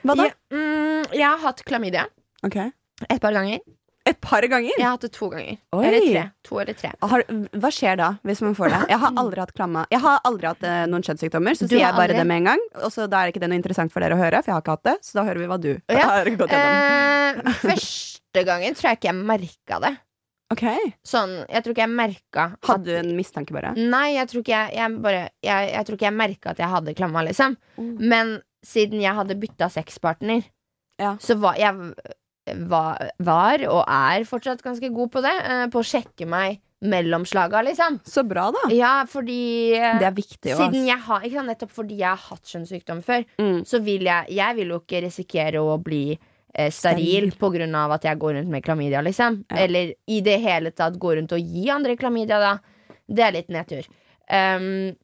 Hva 0.00 0.16
da? 0.16 0.30
Jeg, 0.30 0.38
mm, 0.56 1.12
jeg 1.12 1.26
har 1.26 1.44
hatt 1.44 1.60
klamydia 1.68 2.06
Ok. 2.46 2.56
et 3.04 3.20
par 3.20 3.36
ganger. 3.36 3.60
Et 4.08 4.16
par 4.20 4.40
ganger? 4.48 4.72
Jeg 4.78 4.84
har 4.86 4.94
hatt 4.96 5.02
det 5.04 5.10
to 5.12 5.28
ganger. 5.28 5.58
Oi. 5.76 5.80
Eller 5.86 6.00
tre. 6.06 6.22
To 6.48 6.58
eller 6.62 6.74
tre. 6.78 6.90
Har, 7.04 7.22
hva 7.60 7.70
skjer 7.74 7.98
da, 8.00 8.06
hvis 8.26 8.40
man 8.42 8.54
får 8.56 8.72
det? 8.72 8.78
Jeg 8.94 8.98
har 9.02 9.12
aldri 9.20 9.42
hatt 9.44 9.52
klamma 9.54 9.82
Jeg 9.92 10.00
har 10.00 10.20
aldri 10.24 10.48
hatt 10.48 10.62
eh, 10.64 10.86
noen 10.88 11.04
kjønnssykdommer, 11.04 11.54
så 11.58 11.68
Du 11.68 11.74
sier 11.74 11.82
jeg 11.84 11.92
bare 11.94 12.08
aldri? 12.08 12.16
det 12.22 12.26
med 12.30 12.40
en 12.40 12.48
gang. 12.52 12.62
Og 12.80 12.90
så 12.94 13.06
Da 13.12 13.20
er 13.26 13.32
ikke 13.34 13.42
det 13.44 13.50
noe 13.52 13.60
interessant 13.60 13.92
for 13.92 14.00
dere 14.00 14.16
å 14.16 14.20
høre, 14.22 14.40
for 14.42 14.50
jeg 14.50 14.56
har 14.56 14.64
ikke 14.64 14.76
hatt 14.78 14.88
det. 14.88 14.94
Så 15.04 15.18
da 15.20 15.24
hører 15.28 15.42
vi 15.44 15.48
hva 15.52 15.58
du 15.60 15.68
Ja. 15.92 16.06
har 16.14 16.30
gått 16.40 16.54
gjennom. 16.56 17.42
Eh, 17.44 17.58
første 17.60 18.44
gangen 18.48 18.74
tror 18.78 18.88
jeg 18.90 19.00
ikke 19.02 19.10
jeg 19.12 19.20
merka 19.34 19.80
det. 19.84 19.92
Ok. 20.50 20.64
Sånn, 21.06 21.34
jeg 21.46 21.62
tror 21.62 21.74
ikke 21.76 21.84
jeg 21.84 21.94
merka 21.94 22.44
Hadde 22.66 22.88
du 22.88 22.94
en 22.98 23.12
mistanke, 23.14 23.54
bare? 23.54 23.70
Nei, 23.78 24.16
jeg 24.16 24.26
tror 24.32 24.40
ikke 24.42 24.56
jeg, 24.56 24.72
jeg 24.80 24.96
bare 25.04 25.20
Jeg, 25.46 25.68
jeg 25.76 25.86
tror 25.86 25.94
ikke 26.00 26.08
jeg 26.08 26.16
merka 26.18 26.50
at 26.56 26.58
jeg 26.64 26.72
hadde 26.72 26.94
klamma, 26.98 27.22
liksom. 27.28 27.54
Mm. 27.78 27.92
Men 28.10 28.32
siden 28.66 28.98
jeg 29.04 29.14
hadde 29.14 29.36
bytta 29.38 29.68
sexpartner, 29.70 30.42
Ja. 30.98 31.14
så 31.22 31.36
var 31.38 31.54
jeg 31.60 31.94
var, 32.70 33.10
var 33.18 33.62
og 33.68 33.84
er 33.86 34.24
fortsatt 34.28 34.62
ganske 34.62 34.90
god 34.94 35.10
på 35.10 35.22
det. 35.22 35.34
eh, 35.44 35.66
På 35.72 35.80
å 35.82 35.86
sjekke 35.86 36.26
meg 36.26 36.60
mellom 36.82 37.26
slaga, 37.28 37.60
liksom. 37.62 37.98
Så 38.08 38.22
bra, 38.26 38.46
da. 38.50 38.68
Ja, 38.72 39.04
fordi 39.04 39.74
eh, 39.76 39.98
Det 40.00 40.06
er 40.08 40.14
viktig 40.16 40.54
òg. 40.54 40.62
Siden 40.70 40.86
jeg 40.88 40.98
har, 40.98 41.20
ikke 41.20 41.34
sant, 41.36 41.48
Nettopp 41.52 41.70
fordi 41.76 41.98
jeg 42.00 42.08
har 42.08 42.16
hatt 42.30 42.44
kjønnssykdom 42.48 43.02
før, 43.04 43.24
Mm. 43.38 43.62
så 43.68 43.82
vil 43.84 44.02
jeg 44.08 44.26
Jeg 44.30 44.56
vil 44.56 44.68
jo 44.68 44.78
ikke 44.80 45.02
risikere 45.04 45.60
å 45.60 45.76
bli 45.82 46.18
eh, 46.54 46.70
steril 46.70 47.30
pga. 47.38 47.92
at 47.94 48.02
jeg 48.02 48.18
går 48.18 48.34
rundt 48.34 48.48
med 48.48 48.64
klamydia, 48.64 49.02
liksom. 49.02 49.44
Ja. 49.50 49.56
Eller 49.66 49.92
i 50.08 50.20
det 50.20 50.40
hele 50.40 50.70
tatt 50.72 50.94
gå 50.98 51.16
rundt 51.16 51.32
og 51.32 51.38
gi 51.40 51.68
andre 51.70 51.96
klamydia, 51.96 52.40
da. 52.40 52.58
Det 53.08 53.22
er 53.22 53.32
litt 53.32 53.48
nedtur. 53.48 53.84
Um, 54.32 54.96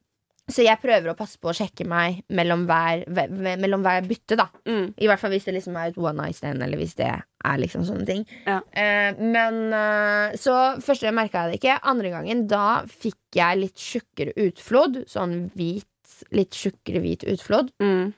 så 0.47 0.63
jeg 0.63 0.79
prøver 0.79 1.11
å 1.11 1.15
passe 1.19 1.35
på 1.43 1.49
å 1.51 1.55
sjekke 1.57 1.83
meg 1.87 2.21
mellom 2.31 2.61
hver, 2.69 3.01
ve- 3.11 3.27
ve- 3.29 3.55
mellom 3.59 3.81
hver 3.83 4.05
bytte, 4.07 4.37
da. 4.39 4.45
Mm. 4.65 4.93
I 4.97 5.07
hvert 5.09 5.19
fall 5.19 5.33
hvis 5.33 5.43
det 5.49 5.55
liksom 5.57 5.75
er 5.75 5.89
et 5.91 5.97
one 5.99 6.15
night 6.21 6.37
stand, 6.39 6.63
eller 6.63 6.79
hvis 6.79 6.93
det 6.95 7.09
er 7.11 7.57
liksom 7.59 7.83
sånne 7.87 8.05
ting. 8.07 8.21
Ja. 8.45 8.61
Eh, 8.71 9.17
men 9.19 9.57
eh, 9.75 10.37
Så 10.39 10.53
første 10.83 11.03
gang 11.09 11.17
merka 11.19 11.43
jeg 11.45 11.51
det 11.51 11.59
ikke. 11.59 11.75
Andre 11.91 12.13
gangen, 12.13 12.45
da 12.47 12.83
fikk 12.87 13.17
jeg 13.35 13.59
litt 13.59 13.75
tjukkere 13.75 14.33
utflod. 14.47 15.01
Sånn 15.11 15.49
hvit, 15.57 15.87
litt 16.31 16.55
tjukkere 16.55 17.01
hvit 17.03 17.25
utflod. 17.27 17.73
Mm. 17.83 18.13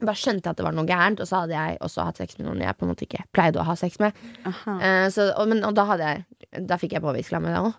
Bare 0.00 0.16
skjønte 0.20 0.50
at 0.52 0.58
det 0.58 0.64
var 0.66 0.74
noe 0.76 0.84
gærent, 0.88 1.20
og 1.24 1.28
så 1.28 1.42
hadde 1.44 1.54
jeg 1.56 1.76
også 1.84 2.04
hatt 2.08 2.18
sex 2.20 2.38
med 2.38 2.48
noen 2.48 2.64
jeg 2.64 2.76
på 2.76 2.84
en 2.84 2.90
måte 2.92 3.04
ikke 3.06 3.22
pleide 3.36 3.60
å 3.60 3.64
ha 3.68 3.76
sex 3.80 4.00
med. 4.02 4.16
Eh, 4.48 5.06
så, 5.12 5.28
og, 5.36 5.46
men, 5.52 5.60
og 5.64 5.76
da, 5.76 5.86
jeg, 6.00 6.24
da 6.68 6.76
fikk 6.80 6.96
jeg 6.96 7.04
påvist 7.04 7.32
klamydia 7.32 7.62
òg. 7.68 7.76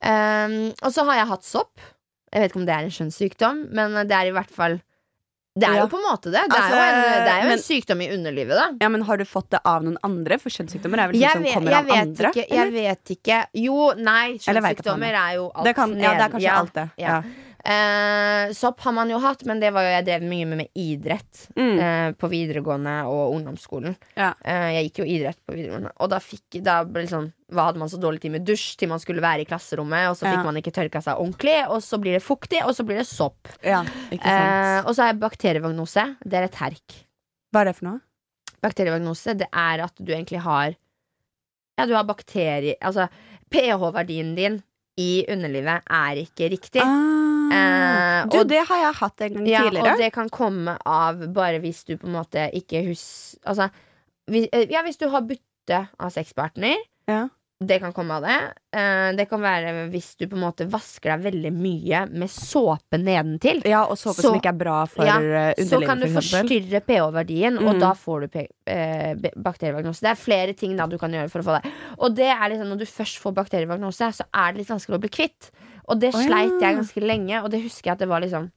Um, 0.00 0.54
og 0.80 0.92
så 0.94 1.04
har 1.08 1.18
jeg 1.20 1.28
hatt 1.32 1.44
sopp. 1.44 1.82
Jeg 2.32 2.42
vet 2.42 2.50
ikke 2.52 2.60
om 2.60 2.66
det 2.66 2.74
er 2.76 2.86
en 2.86 2.94
kjønnssykdom, 2.94 3.60
men 3.74 3.94
det 4.06 4.14
er 4.16 4.28
i 4.30 4.32
hvert 4.36 4.50
fall 4.54 4.80
Det 5.58 5.66
er 5.66 5.74
Ja. 5.74 5.80
jo 5.82 5.88
på 5.90 5.98
en 5.98 6.04
måte 6.06 6.30
det. 6.30 6.44
Det 6.46 6.54
Altså, 6.56 6.76
er 6.78 6.90
jo 6.90 7.00
en, 7.00 7.24
det 7.26 7.32
er 7.32 7.40
jo 7.42 7.48
men- 7.48 7.58
en 7.58 7.64
sykdom 7.64 8.00
i 8.00 8.08
underlivet, 8.14 8.54
da. 8.54 8.66
Ja, 8.80 8.88
men 8.88 9.02
Har 9.02 9.16
du 9.18 9.24
fått 9.24 9.50
det 9.50 9.58
av 9.64 9.82
noen 9.82 9.96
andre? 10.04 10.38
For 10.38 10.48
kjønnssykdommer 10.48 10.98
er 11.02 11.10
vel 11.10 11.20
sånn 11.20 11.32
som 11.32 11.44
kommer 11.60 11.72
av 11.74 11.84
vet 11.86 11.96
andre? 12.00 12.30
ikke. 12.30 12.48
Jeg 12.48 12.72
vet 12.72 13.04
ikke. 13.16 13.44
Jo, 13.54 13.92
nei, 13.98 14.38
kjønnssykdommer 14.38 15.12
er 15.12 15.34
jo 15.34 15.50
alt 15.52 15.64
det, 15.64 15.74
kan, 15.74 15.90
ja, 15.98 16.14
det 16.14 16.20
er 16.22 16.28
kanskje 16.30 16.42
ja, 16.46 16.58
alt, 16.60 16.72
det. 16.72 16.90
ja. 16.98 17.08
Ja. 17.08 17.22
Eh, 17.70 18.52
sopp 18.56 18.80
har 18.82 18.92
man 18.96 19.10
jo 19.12 19.18
hatt, 19.22 19.44
men 19.46 19.60
det 19.62 19.68
var 19.72 19.84
jo 19.86 19.90
jeg 19.92 20.06
drev 20.08 20.24
mye 20.26 20.46
med, 20.50 20.58
med 20.64 20.68
idrett 20.74 21.44
Mm. 21.56 21.76
eh, 21.78 22.12
på 22.18 22.28
videregående 22.32 22.94
og 23.06 23.34
ungdomsskolen. 23.36 23.94
Ja. 24.16 24.32
Eh, 24.44 24.70
jeg 24.74 24.88
gikk 24.88 24.98
jo 25.02 25.06
idrett 25.14 25.38
på 25.46 25.54
videregående, 25.54 25.92
og 26.00 26.10
da 26.10 26.18
fikk 26.18 26.58
da 26.66 26.80
ble 26.84 27.04
det 27.06 27.12
sånn 27.12 27.30
Hva 27.50 27.64
hadde 27.66 27.80
man 27.82 27.88
så 27.90 27.98
dårlig 27.98 28.20
tid 28.22 28.30
med 28.30 28.44
dusj 28.46 28.76
til 28.78 28.88
man 28.88 29.00
skulle 29.02 29.22
være 29.22 29.42
i 29.42 29.44
klasserommet, 29.44 30.08
og 30.10 30.16
så 30.16 30.26
Ja. 30.26 30.36
fikk 30.36 30.44
man 30.46 30.54
ikke 30.60 30.70
tørka 30.72 31.02
seg 31.02 31.18
ordentlig, 31.18 31.56
og 31.68 31.80
så 31.82 31.98
blir 32.00 32.12
det 32.14 32.22
fuktig, 32.22 32.60
og 32.64 32.74
så 32.74 32.84
blir 32.86 32.98
det 32.98 33.06
sopp. 33.08 33.48
ja, 33.62 33.80
Eh, 34.12 34.82
og 34.86 34.94
så 34.94 35.02
har 35.02 35.12
jeg 35.12 35.20
bakterievagnose. 35.20 36.16
Det 36.24 36.34
er 36.34 36.44
et 36.44 36.54
herk. 36.54 37.04
Hva 37.52 37.60
er 37.62 37.64
det 37.66 37.76
for 37.76 37.84
noe? 37.86 38.00
Bakterievagnose, 38.62 39.36
det 39.36 39.48
er 39.52 39.80
at 39.82 39.94
du 39.96 40.12
egentlig 40.12 40.40
har 40.42 40.76
Ja, 41.78 41.86
du 41.86 41.94
har 41.94 42.04
bakterier 42.04 42.74
Altså, 42.82 43.08
pH-verdien 43.50 44.34
din 44.36 44.62
i 44.98 45.24
underlivet 45.28 45.82
er 45.88 46.14
ikke 46.22 46.50
riktig. 46.50 46.82
Ah. 46.82 47.19
Eh, 47.50 48.26
du, 48.30 48.38
og- 48.38 48.48
det 48.48 48.62
har 48.68 48.78
jeg 48.84 48.94
hatt 49.00 49.20
en 49.26 49.34
gang 49.34 49.46
Ja, 49.48 49.62
tidligere. 49.64 49.92
og 49.92 49.98
det 49.98 50.12
kan 50.12 50.28
komme 50.28 50.76
av 50.86 51.26
bare 51.34 51.58
hvis 51.60 51.84
du 51.84 51.96
på 51.96 52.06
en 52.06 52.12
måte 52.14 52.50
ikke 52.54 52.84
husker 52.86 53.38
Altså, 53.46 53.70
hvis, 54.30 54.48
eh, 54.52 54.66
ja, 54.70 54.82
hvis 54.82 54.98
du 54.98 55.08
har 55.08 55.22
bytte 55.22 55.88
av 55.98 56.10
sexpartner. 56.10 56.76
Ja. 57.08 57.28
Det 57.62 57.78
kan 57.78 57.92
komme 57.92 58.12
av 58.16 58.22
det. 58.22 58.36
Eh, 58.72 59.12
det 59.12 59.28
kan 59.28 59.40
være 59.42 59.90
hvis 59.90 60.16
du 60.16 60.26
på 60.26 60.32
en 60.38 60.44
måte 60.46 60.64
vasker 60.70 61.10
deg 61.18 61.32
veldig 61.32 61.50
mye 61.52 62.06
med 62.10 62.28
såpe 62.30 62.96
nedentil. 62.96 63.60
Ja, 63.68 63.82
og 63.84 63.98
såpe 63.98 64.14
Så- 64.16 64.22
som 64.22 64.34
ikke 64.40 64.48
er 64.48 64.56
bra 64.56 64.86
for 64.86 65.04
Ja, 65.04 65.18
underlivet. 65.18 65.68
Så 65.68 65.84
kan 65.84 66.00
du 66.00 66.06
for 66.08 66.22
forstyrre 66.22 66.80
pH-verdien, 66.80 67.58
og 67.58 67.74
Mm. 67.76 67.80
da 67.80 67.92
får 67.92 68.30
du 68.32 68.46
eh, 68.66 69.14
bakterievagnose. 69.36 70.00
Det 70.00 70.08
er 70.10 70.14
flere 70.14 70.52
ting 70.56 70.74
da 70.76 70.86
du 70.86 70.96
kan 70.96 71.10
gjøre 71.12 71.28
for 71.30 71.40
å 71.40 71.44
få 71.44 71.60
det. 71.62 71.70
Og 71.98 72.14
det 72.14 72.28
er 72.28 72.48
liksom, 72.48 72.66
når 72.68 72.78
du 72.78 72.84
først 72.86 73.18
får 73.20 73.34
bakterievagnose, 73.34 74.08
så 74.14 74.22
er 74.32 74.52
det 74.52 74.58
litt 74.58 74.68
vanskelig 74.68 74.96
å 74.96 75.00
bli 75.00 75.08
kvitt. 75.10 75.50
Og 75.90 76.00
det 76.00 76.14
oh, 76.14 76.22
sleit 76.22 76.56
jeg 76.62 76.78
ganske 76.78 77.02
lenge, 77.02 77.42
og 77.42 77.50
det 77.52 77.62
husker 77.64 77.90
jeg 77.90 77.98
at 77.98 78.02
det 78.04 78.10
var 78.10 78.22
liksom 78.24 78.50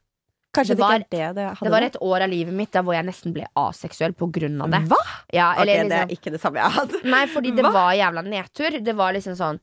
Kanskje 0.54 0.76
det 0.76 0.78
det, 0.78 0.86
var- 0.86 1.00
det 1.00 1.28
det 1.34 1.46
hadde 1.50 1.66
Det 1.66 1.72
var 1.74 1.82
et 1.82 1.96
år 1.98 2.22
av 2.22 2.30
livet 2.30 2.54
mitt 2.54 2.72
da 2.76 2.84
hvor 2.86 2.94
jeg 2.94 3.06
nesten 3.08 3.34
ble 3.34 3.48
aseksuell 3.58 4.14
på 4.14 4.28
grunn 4.30 4.62
av 4.62 4.70
det. 4.70 4.82
Hva? 4.92 5.00
Ja, 5.34 5.48
eller, 5.58 5.64
okay, 5.64 5.80
liksom, 5.80 5.90
det 5.90 5.98
er 5.98 6.06
liksom, 6.06 6.18
ikke 6.20 6.34
det 6.36 6.42
samme 6.44 6.62
jeg 6.62 6.76
hadde. 6.78 7.00
nei, 7.10 7.22
fordi 7.34 7.54
det 7.58 7.64
Hva? 7.66 7.72
var 7.74 7.94
jævla 7.98 8.24
nedtur. 8.28 8.78
Det 8.86 8.96
var 9.00 9.16
liksom 9.18 9.38
sånn 9.40 9.62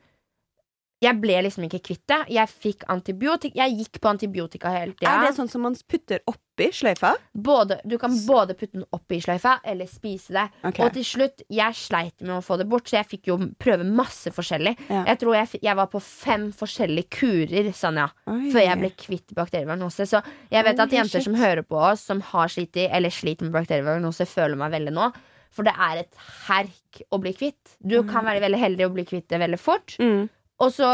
Jeg 1.00 1.16
ble 1.22 1.36
liksom 1.46 1.64
ikke 1.64 1.80
kvitt 1.80 2.02
det. 2.10 2.18
Jeg 2.34 2.50
fikk 2.50 2.82
antibiotika 2.92 3.62
Jeg 3.62 3.78
gikk 3.78 4.00
på 4.02 4.10
antibiotika 4.10 4.74
hele 4.74 4.92
tida. 4.98 5.14
Er 5.14 5.28
det 5.28 5.36
sånn 5.38 5.48
som 5.48 5.62
man 5.62 5.78
putter 5.88 6.20
oppi 6.60 6.76
sløyfa? 6.76 7.14
Både, 7.32 7.80
du 7.84 7.96
kan 7.98 8.12
både 8.26 8.54
putte 8.58 8.78
den 8.78 8.84
opp 8.92 9.12
i 9.12 9.20
sløyfa 9.22 9.58
eller 9.64 9.88
spise 9.88 10.34
det. 10.36 10.46
Okay. 10.62 10.84
Og 10.84 10.94
til 10.94 11.06
slutt, 11.06 11.44
jeg 11.48 11.76
sleit 11.78 12.20
med 12.20 12.36
å 12.36 12.42
få 12.44 12.58
det 12.60 12.66
bort, 12.70 12.88
så 12.88 13.00
jeg 13.00 13.08
fikk 13.14 13.30
jo 13.30 13.38
prøve 13.60 13.86
masse 13.86 14.32
forskjellig. 14.34 14.76
Ja. 14.90 15.04
Jeg 15.08 15.20
tror 15.22 15.38
jeg, 15.38 15.62
jeg 15.64 15.78
var 15.80 15.90
på 15.92 16.02
fem 16.04 16.50
forskjellige 16.56 17.10
kurer, 17.16 17.70
Sanja, 17.76 18.10
Oi. 18.30 18.50
før 18.52 18.66
jeg 18.66 18.80
ble 18.82 18.92
kvitt 19.06 19.36
bakterievagnose. 19.36 20.08
Så 20.10 20.22
jeg 20.52 20.66
vet 20.66 20.84
at 20.84 20.96
jenter 20.96 21.18
shit. 21.20 21.28
som 21.30 21.38
hører 21.40 21.64
på 21.66 21.80
oss, 21.80 22.04
som 22.10 22.22
har 22.32 22.52
slitt 22.52 22.76
i, 22.80 22.88
eller 22.90 23.14
sliter 23.14 23.48
med 23.48 23.56
bakterievagnose, 23.56 24.28
føler 24.28 24.60
meg 24.60 24.74
veldig 24.76 24.96
nå. 24.96 25.10
For 25.50 25.66
det 25.66 25.72
er 25.82 26.04
et 26.04 26.26
herk 26.46 27.00
å 27.10 27.18
bli 27.22 27.32
kvitt. 27.34 27.78
Du 27.82 28.02
kan 28.06 28.26
være 28.26 28.42
veldig 28.44 28.60
heldig 28.60 28.86
å 28.86 28.92
bli 28.94 29.06
kvitt 29.08 29.30
det 29.32 29.40
veldig 29.42 29.58
fort. 29.60 29.96
mm. 29.98 30.28
Og 30.60 30.74
så 30.76 30.88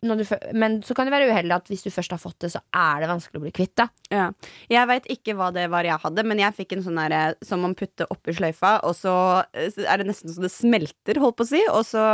du, 0.00 0.22
men 0.54 0.76
så 0.86 0.94
kan 0.94 1.08
det 1.08 1.10
være 1.10 1.26
uheldig 1.32 1.54
at 1.56 1.66
hvis 1.72 1.82
du 1.82 1.90
først 1.90 2.12
har 2.14 2.20
fått 2.22 2.36
det, 2.44 2.52
så 2.52 2.60
er 2.70 3.00
det 3.02 3.08
vanskelig 3.10 3.40
å 3.40 3.42
bli 3.42 3.50
kvitt 3.56 3.72
det. 3.80 3.88
Ja. 4.14 4.28
Jeg 4.70 4.86
veit 4.86 5.08
ikke 5.10 5.34
hva 5.34 5.48
det 5.50 5.64
var 5.72 5.82
jeg 5.88 5.98
hadde, 6.04 6.22
men 6.28 6.38
jeg 6.38 6.54
fikk 6.54 6.76
en 6.76 6.84
sånn 6.86 7.00
derre 7.00 7.34
som 7.42 7.64
man 7.66 7.74
putter 7.74 8.06
oppi 8.14 8.30
sløyfa, 8.38 8.76
og 8.86 8.94
så 8.94 9.14
eh, 9.52 9.74
er 9.82 9.98
det 9.98 10.06
nesten 10.12 10.30
så 10.30 10.44
det 10.44 10.52
smelter, 10.54 11.18
holdt 11.18 11.40
på 11.40 11.48
å 11.48 11.50
si, 11.50 11.64
og 11.72 11.82
så, 11.88 12.04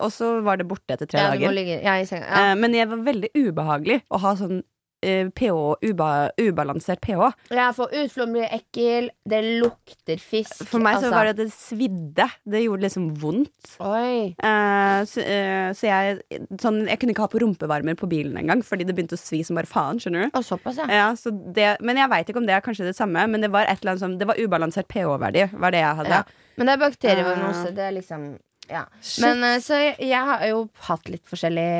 og 0.00 0.10
så 0.16 0.32
var 0.46 0.62
det 0.62 0.68
borte 0.70 0.96
etter 0.96 1.10
tre 1.12 1.20
Ja, 1.20 1.30
dager. 1.34 1.52
ligge 1.52 1.80
ja, 1.84 1.98
i 2.00 2.08
senga. 2.08 2.24
Ja. 2.24 2.50
Eh, 2.50 2.56
Men 2.56 2.72
det 2.72 2.88
var 2.88 3.04
veldig 3.12 3.30
ubehagelig 3.36 4.00
å 4.08 4.22
ha 4.24 4.32
sånn 4.40 4.62
eh, 4.62 4.64
pH, 5.00 5.52
uba, 5.86 6.08
ubalansert 6.40 7.00
pH. 7.04 7.30
Ja, 7.54 7.70
for 7.76 7.92
utflom 7.96 8.34
blir 8.36 8.48
ekkel, 8.52 9.10
det 9.28 9.40
lukter 9.62 10.20
fisk. 10.20 10.62
For 10.68 10.82
meg 10.82 10.98
så 10.98 11.08
altså. 11.08 11.14
var 11.14 11.28
det 11.28 11.34
at 11.34 11.40
det 11.40 11.48
svidde. 11.54 12.26
Det 12.44 12.62
gjorde 12.64 12.84
liksom 12.86 13.08
vondt. 13.20 13.74
Oi. 13.84 14.32
Uh, 14.42 15.00
så, 15.08 15.24
uh, 15.24 15.70
så 15.76 15.88
jeg 15.88 16.40
sånn, 16.60 16.82
Jeg 16.90 17.00
kunne 17.00 17.14
ikke 17.14 17.24
ha 17.24 17.32
på 17.32 17.40
rumpevarmer 17.42 17.96
på 17.98 18.08
bilen 18.10 18.36
engang, 18.40 18.64
fordi 18.66 18.86
det 18.88 18.96
begynte 18.96 19.18
å 19.18 19.22
svi 19.22 19.42
som 19.46 19.58
bare 19.58 19.70
faen. 19.70 20.00
Skjønner 20.02 20.28
du? 20.28 20.36
Og 20.38 20.46
såpass, 20.46 20.80
ja. 20.82 20.88
Ja, 21.00 21.08
så 21.18 21.32
det, 21.32 21.72
men 21.84 22.00
jeg 22.00 22.12
veit 22.12 22.30
ikke 22.30 22.42
om 22.42 22.48
det 22.48 22.56
er 22.56 22.64
kanskje 22.64 22.88
det 22.88 22.96
samme. 22.98 23.24
Men 23.30 23.44
det 23.44 23.52
var 23.54 23.68
et 23.68 23.80
eller 23.80 23.94
annet 23.94 24.04
som 24.04 24.18
Det 24.20 24.28
var 24.28 24.40
ubalansert 24.40 24.88
pH-verdi, 24.90 25.48
var 25.60 25.74
det 25.74 25.82
jeg 25.82 25.98
hadde. 26.02 26.20
Ja. 26.20 26.46
Men 26.58 26.68
det 26.68 26.76
er 26.76 26.84
bakterievagnose. 26.84 27.72
Det 27.76 27.88
er 27.88 27.96
liksom 27.96 28.30
Ja. 28.70 28.84
Men 29.24 29.42
eh, 29.42 29.58
så 29.64 29.78
jeg, 29.80 29.96
jeg 30.06 30.26
har 30.28 30.44
jo 30.46 30.60
hatt 30.86 31.08
litt 31.10 31.24
forskjellig 31.26 31.70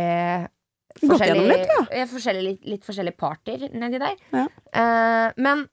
Gått 1.01 1.21
gjennom 1.25 1.47
litt, 1.49 1.69
ja. 1.91 2.07
forskjellige, 2.07 2.45
litt, 2.45 2.65
litt 2.69 2.85
forskjellige 2.85 3.17
parter 3.17 3.69
nedi 3.73 3.99
der. 4.03 4.17
Ja. 4.35 4.47
Uh, 4.77 5.33
men 5.41 5.67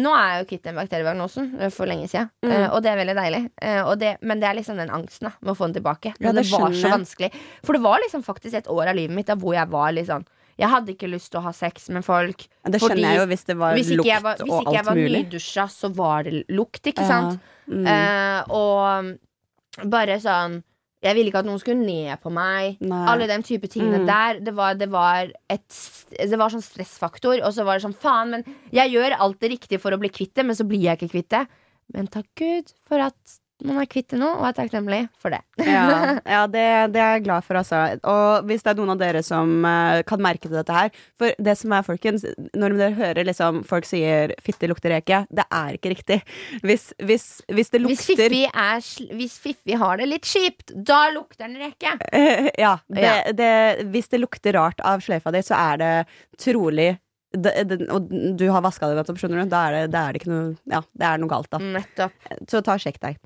nå 0.00 0.12
er 0.16 0.28
jeg 0.30 0.42
jo 0.44 0.48
kvitt 0.52 0.62
den 0.68 0.76
bakterievagnose 0.78 1.42
eh, 1.60 1.70
for 1.74 1.90
lenge 1.90 2.06
siden, 2.08 2.30
Mm. 2.46 2.50
uh, 2.52 2.68
og 2.76 2.82
det 2.84 2.90
er 2.92 2.96
veldig 3.00 3.16
deilig. 3.18 3.40
Uh, 3.60 3.82
og 3.90 3.98
det, 4.00 4.12
men 4.22 4.40
det 4.40 4.48
er 4.48 4.54
liksom 4.60 4.78
den 4.78 4.92
angsten 4.94 5.26
da 5.28 5.32
med 5.40 5.52
å 5.52 5.56
få 5.58 5.66
den 5.68 5.74
tilbake. 5.80 6.12
Ja, 6.22 6.30
det 6.32 6.44
det 6.46 6.52
var 6.54 6.72
så 6.72 6.92
vanskelig. 6.94 7.32
For 7.66 7.76
det 7.76 7.82
var 7.82 7.98
liksom 8.04 8.22
faktisk 8.24 8.54
et 8.54 8.70
år 8.70 8.92
av 8.92 8.96
livet 8.96 9.14
mitt 9.16 9.26
da 9.26 9.34
hvor 9.36 9.54
jeg 9.58 9.68
var 9.68 9.92
litt 9.92 10.06
sånn 10.08 10.24
Jeg 10.60 10.68
hadde 10.68 10.92
ikke 10.92 11.08
lyst 11.08 11.30
til 11.32 11.40
å 11.40 11.44
ha 11.46 11.52
sex 11.56 11.88
med 11.88 12.04
folk. 12.04 12.42
Det 12.68 12.80
skjønner 12.80 13.06
jeg 13.14 13.16
jo 13.16 13.26
hvis 13.30 13.44
det 13.48 13.54
var 13.56 13.74
Hvis 13.78 13.90
lukt 13.96 14.10
alt 14.12 14.24
mulig. 14.24 14.40
hvis 14.44 14.60
ikke 14.60 14.74
jeg 14.76 14.84
var 14.84 14.98
nydusja, 15.16 15.64
så 15.72 15.88
var 15.96 16.22
det 16.26 16.44
lukt, 16.52 16.82
ikke 16.86 17.00
Ja. 17.00 17.08
sant? 17.08 17.40
Mm. 17.66 17.86
Uh, 17.86 18.40
og 18.52 19.88
bare 19.88 20.18
sånn 20.20 20.62
Jeg 21.00 21.16
ville 21.16 21.30
ikke 21.32 21.40
at 21.40 21.46
noen 21.48 21.60
skulle 21.62 21.80
ned 21.80 22.20
på 22.20 22.28
meg. 22.34 22.76
Nei. 22.84 23.04
Alle 23.08 23.26
de 23.30 23.38
type 23.46 23.68
tingene 23.72 24.02
Mm. 24.02 24.06
der. 24.06 24.40
Det 24.44 24.52
var, 24.54 24.74
det, 24.76 24.88
var 24.92 25.30
et, 25.48 25.78
det 26.12 26.36
var 26.38 26.52
sånn 26.52 26.60
stressfaktor. 26.64 27.40
Og 27.40 27.54
så 27.56 27.64
var 27.64 27.78
det 27.78 27.86
sånn, 27.86 27.96
faen, 27.96 28.30
men 28.34 28.44
jeg 28.70 28.92
gjør 28.92 29.16
alt 29.18 29.40
det 29.40 29.50
riktige 29.54 29.80
for 29.80 29.96
å 29.96 29.98
bli 30.02 30.10
kvitt 30.12 30.34
det, 30.36 30.44
men 30.44 30.54
så 30.58 30.66
blir 30.68 30.82
jeg 30.84 30.98
ikke 31.00 31.12
kvitt 31.14 31.30
det. 31.32 31.46
Men 31.94 32.06
takk 32.06 32.28
Gud 32.36 32.74
for 32.86 33.00
at 33.00 33.39
man 33.66 33.80
er 33.82 33.88
kvitt 33.90 34.10
det 34.12 34.18
nå, 34.20 34.28
og 34.38 34.46
er 34.48 34.56
takknemlig 34.56 35.00
for 35.20 35.34
det. 35.34 35.40
Ja, 35.60 36.16
ja 36.34 36.42
det, 36.50 36.64
det 36.94 37.02
er 37.02 37.16
jeg 37.16 37.24
glad 37.26 37.46
for, 37.46 37.58
altså. 37.60 37.82
Og 38.08 38.48
hvis 38.48 38.64
det 38.64 38.72
er 38.72 38.80
noen 38.80 38.94
av 38.94 39.00
dere 39.00 39.22
som 39.26 39.52
uh, 39.66 40.00
kan 40.08 40.22
merke 40.22 40.46
til 40.46 40.56
dette 40.56 40.74
her 40.74 40.90
For 41.20 41.34
det 41.42 41.56
som 41.60 41.74
er, 41.76 41.84
folkens, 41.86 42.24
når 42.56 42.76
dere 42.78 42.98
hører 42.98 43.28
liksom 43.28 43.62
folk 43.68 43.88
sier 43.88 44.34
'fitte 44.40 44.70
lukter 44.70 44.94
reke', 44.94 45.24
det 45.28 45.46
er 45.46 45.76
ikke 45.76 45.94
riktig. 45.94 46.20
Hvis, 46.64 46.90
hvis, 47.02 47.26
hvis 47.48 47.72
det 47.74 47.82
Hvis 47.84 48.06
Fiffi, 48.08 48.44
er, 48.46 48.80
hvis 49.16 49.38
Fiffi 49.42 49.76
har 49.80 50.00
det 50.00 50.08
litt 50.10 50.28
kjipt, 50.28 50.74
da 50.74 51.02
lukter 51.14 51.46
den 51.46 51.60
reke. 51.60 51.96
ja, 52.64 52.78
det, 52.88 53.00
Ja. 53.00 53.14
Det, 53.32 53.52
hvis 53.92 54.10
det 54.12 54.20
lukter 54.20 54.54
rart 54.56 54.80
av 54.86 55.02
sløyfa 55.04 55.32
di, 55.34 55.42
så 55.44 55.56
er 55.58 55.80
det 55.80 55.94
trolig 56.40 56.92
det, 57.32 57.52
det, 57.70 57.76
Og 57.94 58.08
du 58.10 58.44
har 58.50 58.62
vaska 58.64 58.88
det 58.90 58.96
nettopp, 58.98 59.18
skjønner 59.20 59.44
du. 59.44 59.50
Da 59.52 59.60
er 59.68 59.72
det, 59.76 59.82
det 59.94 60.00
er 60.00 60.12
det 60.16 60.20
ikke 60.22 60.32
noe 60.32 60.56
Ja, 60.72 60.80
det 60.98 61.06
er 61.06 61.18
noe 61.22 61.30
galt, 61.30 61.50
da. 61.52 61.58
Nettopp. 61.62 62.12
Så 62.50 62.60
ta 62.66 62.74
og 62.74 62.82
sjekk 62.82 62.98
deg. 63.04 63.20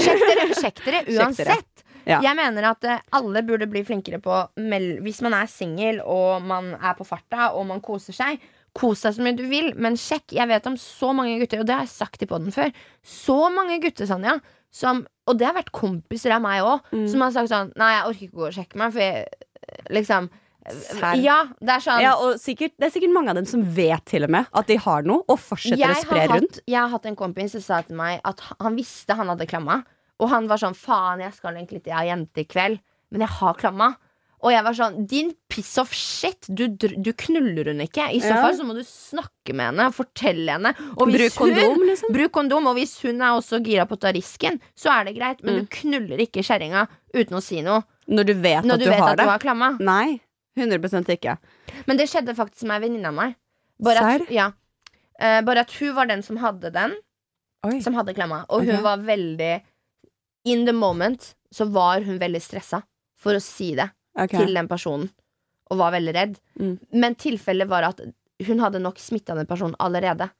Sjekk 0.00 0.24
dere, 0.26 0.46
sjekk 0.56 0.80
dere 0.86 1.02
Sjekk 1.08 1.18
uansett. 1.18 1.46
dere. 1.50 1.86
Ja. 2.08 2.22
Jeg 2.24 2.34
mener 2.38 2.64
at 2.70 2.84
eh, 2.88 3.02
alle 3.12 3.42
burde 3.44 3.66
bli 3.70 3.82
flinkere 3.84 4.18
på 4.24 4.38
Hvis 5.04 5.20
man 5.22 5.34
er 5.36 5.50
singel 5.52 6.00
og 6.00 6.40
man 6.48 6.72
er 6.80 6.96
på 6.96 7.04
farta 7.06 7.50
og 7.52 7.66
man 7.68 7.82
koser 7.84 8.16
seg. 8.16 8.40
Kos 8.72 9.02
deg 9.04 9.16
så 9.18 9.22
mye 9.26 9.36
du 9.36 9.44
vil, 9.50 9.72
men 9.76 9.96
sjekk. 9.98 10.32
Jeg 10.38 10.46
vet 10.48 10.66
om 10.70 10.76
så 10.80 11.10
mange 11.12 11.36
gutter, 11.42 11.60
og 11.60 11.66
det 11.68 11.74
har 11.74 11.84
jeg 11.84 11.92
sagt 11.92 12.22
i 12.22 12.28
poden 12.30 12.52
før. 12.54 12.70
Så 13.02 13.36
mange 13.52 13.80
gutter, 13.82 14.06
Sanja, 14.08 14.38
som 14.72 15.04
Og 15.28 15.36
det 15.38 15.46
har 15.46 15.54
vært 15.58 15.72
kompiser 15.74 16.32
av 16.34 16.40
meg 16.42 16.62
òg, 16.64 16.80
Mm. 16.94 17.06
som 17.10 17.20
har 17.26 17.30
sagt 17.36 17.50
sånn 17.52 17.72
Nei, 17.76 17.92
jeg 17.98 18.06
orker 18.08 18.24
ikke 18.26 18.36
å 18.36 18.40
gå 18.40 18.46
og 18.48 18.54
sjekke 18.56 18.78
meg, 18.80 18.92
for 18.94 19.00
jeg 19.04 19.26
liksom 19.90 20.30
Serr. 20.72 21.14
Ja, 21.22 21.44
det 21.60 21.68
er 21.76 21.80
sånn 21.84 22.00
Ja, 22.02 22.14
sikkert, 22.40 22.72
det 22.78 22.88
er 22.88 22.90
sikkert 23.00 23.12
mange 23.12 23.30
av 23.30 23.34
dem 23.40 23.46
som 23.46 23.62
vet 23.62 24.04
til 24.06 24.24
og 24.24 24.30
med 24.30 24.46
at 24.52 24.66
de 24.66 24.76
har 24.76 25.02
noe, 25.02 25.22
og 25.28 25.38
fortsetter 25.38 25.94
å 25.94 26.00
spre 26.02 26.26
rundt. 26.28 26.60
jeg 26.66 26.78
har 26.80 26.88
hatt 26.88 27.06
en 27.06 27.16
kompis 27.16 27.52
som 27.52 27.60
sa 27.60 27.80
til 27.82 27.96
meg 27.96 28.20
at 28.24 28.40
han- 28.60 28.76
visste 28.76 29.14
han 29.16 29.28
hadde 29.28 29.46
klamma. 29.46 29.84
Og 30.20 30.28
han 30.28 30.46
var 30.48 30.56
sånn 30.58 30.76
faen, 30.76 31.20
jeg 31.20 31.32
skal 31.34 31.54
egentlig 31.54 31.82
til 31.84 31.92
ei 31.94 32.06
jente 32.08 32.38
i 32.38 32.44
kveld, 32.44 32.80
men 33.10 33.20
jeg 33.22 33.28
har 33.30 33.54
klamma. 33.54 33.96
Og 34.42 34.52
jeg 34.52 34.64
var 34.64 34.72
sånn 34.72 35.06
din 35.06 35.34
piss 35.50 35.76
of 35.76 35.92
shit, 35.92 36.46
du, 36.48 36.66
du 36.68 37.12
knuller 37.12 37.66
hun 37.66 37.80
ikke. 37.80 38.06
I 38.08 38.20
så 38.20 38.28
Ja. 38.32 38.40
fall 38.40 38.54
så 38.56 38.64
må 38.64 38.72
du 38.74 38.80
snakke 38.80 39.52
med 39.54 39.66
henne, 39.74 39.92
fortelle 39.92 40.48
henne. 40.48 40.74
Og 40.96 41.08
Bruk 41.12 41.32
kondom, 41.36 41.74
hun, 41.76 41.86
liksom. 41.86 42.08
Bruk 42.12 42.32
kondom, 42.32 42.66
og 42.66 42.76
hvis 42.76 43.00
hun 43.02 43.20
er 43.20 43.36
også 43.36 43.62
gira 43.62 43.84
på 43.86 43.96
å 43.98 44.00
ta 44.00 44.08
risken, 44.12 44.58
så 44.74 44.88
er 44.98 45.04
det 45.04 45.16
greit. 45.18 45.42
Men 45.44 45.54
Mm. 45.56 45.60
du 45.60 45.66
knuller 45.76 46.18
ikke 46.24 46.40
kjerringa 46.42 46.88
uten 47.14 47.36
å 47.36 47.42
si 47.42 47.60
noe 47.60 47.84
Når 48.08 48.24
du 48.26 48.34
vet 48.34 48.64
når 48.64 48.72
at 48.72 48.78
du, 48.78 48.84
du, 48.86 48.90
vet 48.90 48.98
har 49.00 49.08
at 49.12 49.18
du 49.18 49.24
har 49.24 49.38
klamma. 49.38 49.78
Nei. 49.78 50.20
100% 50.58 51.08
ikke. 51.14 51.36
Men 51.86 51.96
det 52.00 52.08
skjedde 52.10 52.34
faktisk 52.36 52.66
med 52.68 52.80
ei 52.80 52.88
venninne 52.88 53.08
av 53.12 53.14
meg. 53.14 53.36
Bare 53.80 53.98
at, 54.02 54.20
Serr? 54.26 54.32
ja. 54.34 54.48
Eh, 55.20 55.40
bare 55.46 55.60
at 55.66 55.72
hun 55.78 55.94
var 55.94 56.06
den 56.10 56.22
som 56.22 56.36
hadde 56.42 56.72
den. 56.74 56.96
Oi. 57.66 57.80
som 57.84 57.92
hadde 57.92 58.14
klemma. 58.16 58.46
Og 58.48 58.64
hun 58.64 58.76
Ok. 58.78 58.82
var 58.82 58.96
veldig 59.04 59.62
In 60.46 60.64
the 60.64 60.72
moment 60.72 61.34
så 61.52 61.66
var 61.70 62.00
hun 62.00 62.18
veldig 62.18 62.40
stressa 62.40 62.82
for 63.20 63.34
å 63.36 63.42
si 63.42 63.74
det 63.74 63.90
Ok. 64.16 64.30
til 64.30 64.54
den 64.54 64.66
personen. 64.66 65.10
Og 65.70 65.76
var 65.76 65.92
veldig 65.92 66.14
redd. 66.14 66.38
Mm. 66.58 66.78
Men 66.94 67.14
tilfellet 67.14 67.68
var 67.68 67.82
at 67.82 68.00
hun 68.46 68.58
hadde 68.58 68.80
nok 68.80 68.96
smitta 68.96 69.34
den 69.36 69.44
personen 69.46 69.76
allerede. 69.78 70.30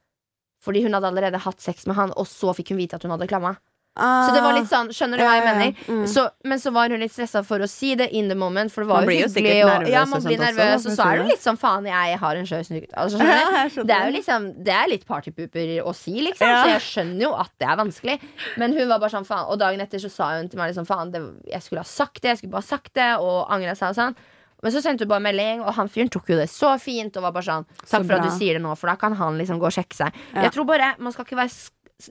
Fordi 0.65 0.83
hun 0.83 0.93
hadde 0.95 1.09
allerede 1.13 1.39
hatt 1.45 1.61
sex 1.61 1.87
med 1.87 1.97
han, 1.97 2.11
og 2.17 2.25
så 2.27 2.55
fikk 2.57 2.71
hun 2.71 2.79
vite 2.79 2.95
at 2.95 3.03
hun 3.03 3.11
hadde 3.13 3.29
klamma. 3.29 3.57
Så 3.99 4.33
det 4.33 4.41
var 4.41 4.55
litt 4.55 4.69
sånn, 4.71 4.89
skjønner 4.95 5.19
du 5.19 5.25
hva 5.27 5.33
jeg 5.35 5.43
Ah. 5.43 5.55
Mener? 5.59 5.81
Mm. 5.91 6.05
Så, 6.09 6.23
men 6.47 6.61
så 6.63 6.71
var 6.73 6.89
hun 6.89 7.01
litt 7.03 7.13
stressa 7.13 7.43
for 7.45 7.59
å 7.61 7.69
si 7.69 7.95
det 7.99 8.07
in 8.17 8.29
the 8.31 8.37
moment, 8.39 8.71
for 8.73 8.85
det 8.85 8.89
var 8.89 9.05
blir 9.05 9.19
jo 9.25 9.29
hyggelig. 9.29 9.65
og, 9.67 9.89
ja, 9.91 10.05
man 10.07 10.23
blir 10.23 10.39
nervøs, 10.39 10.87
også, 10.87 10.93
og 10.93 10.97
så 10.97 11.07
er 11.11 11.19
det 11.19 11.27
litt 11.33 11.43
sånn 11.43 11.59
faen, 11.61 11.89
jeg 11.91 12.19
har 12.23 12.37
en 12.41 12.47
snutt. 12.47 12.95
Altså. 12.97 13.19
Det 13.91 13.95
er 13.97 14.07
jo 14.07 14.15
liksom 14.15 14.47
Det 14.65 14.73
er 14.73 14.89
litt 14.89 15.05
partypooper 15.07 15.75
å 15.83 15.93
si, 15.93 16.15
liksom. 16.23 16.47
Ja. 16.49 16.63
Så 16.63 16.71
jeg 16.77 16.85
skjønner 16.87 17.23
jo 17.27 17.33
at 17.35 17.51
det 17.59 17.69
er 17.69 17.77
vanskelig. 17.83 18.19
Men 18.63 18.73
hun 18.79 18.89
var 18.89 19.01
bare 19.03 19.11
sånn 19.13 19.27
faen 19.27 19.51
Og 19.51 19.59
dagen 19.61 19.81
etter 19.83 19.99
så 19.99 20.09
sa 20.13 20.31
hun 20.39 20.49
til 20.49 20.59
meg 20.63 20.71
liksom 20.73 20.87
faen, 20.89 21.11
det, 21.13 21.21
jeg 21.51 21.63
skulle 21.67 21.83
ha 21.85 21.91
sagt 21.91 22.23
det, 22.23 22.29
jeg 22.31 22.39
skulle 22.45 22.55
bare 22.55 22.65
ha 22.65 22.71
sagt 22.71 22.95
det, 22.95 23.11
og 23.19 23.51
angra 23.51 23.75
seg 23.75 23.91
og 23.91 23.99
sånn. 23.99 24.17
Men 24.63 24.73
så 24.75 24.83
sendte 24.85 25.05
hun 25.07 25.09
bare 25.13 25.25
melding, 25.25 25.63
og 25.65 25.73
han 25.75 25.89
fyren 25.89 26.11
tok 26.13 26.29
jo 26.31 26.37
det 26.37 26.49
så 26.53 26.75
fint 26.79 27.17
og 27.17 27.23
var 27.25 27.33
bare 27.33 27.47
sånn 27.49 27.65
Så 27.83 27.95
Takk 27.97 28.07
for 28.07 28.17
at 28.19 28.27
du 28.29 28.33
sier 28.39 28.59
det 28.59 28.63
nå, 28.65 28.75
for 28.77 28.93
da 28.93 28.97
kan 29.01 29.15
han 29.17 29.39
liksom 29.41 29.59
gå 29.59 29.67
og 29.71 29.73
sjekke 29.73 29.97
seg. 29.97 30.19
Ja. 30.35 30.43
Jeg 30.47 30.53
tror 30.57 30.67
bare 30.69 30.95
Man 31.01 31.13
skal 31.17 31.25
ikke 31.25 31.39
være 31.41 31.55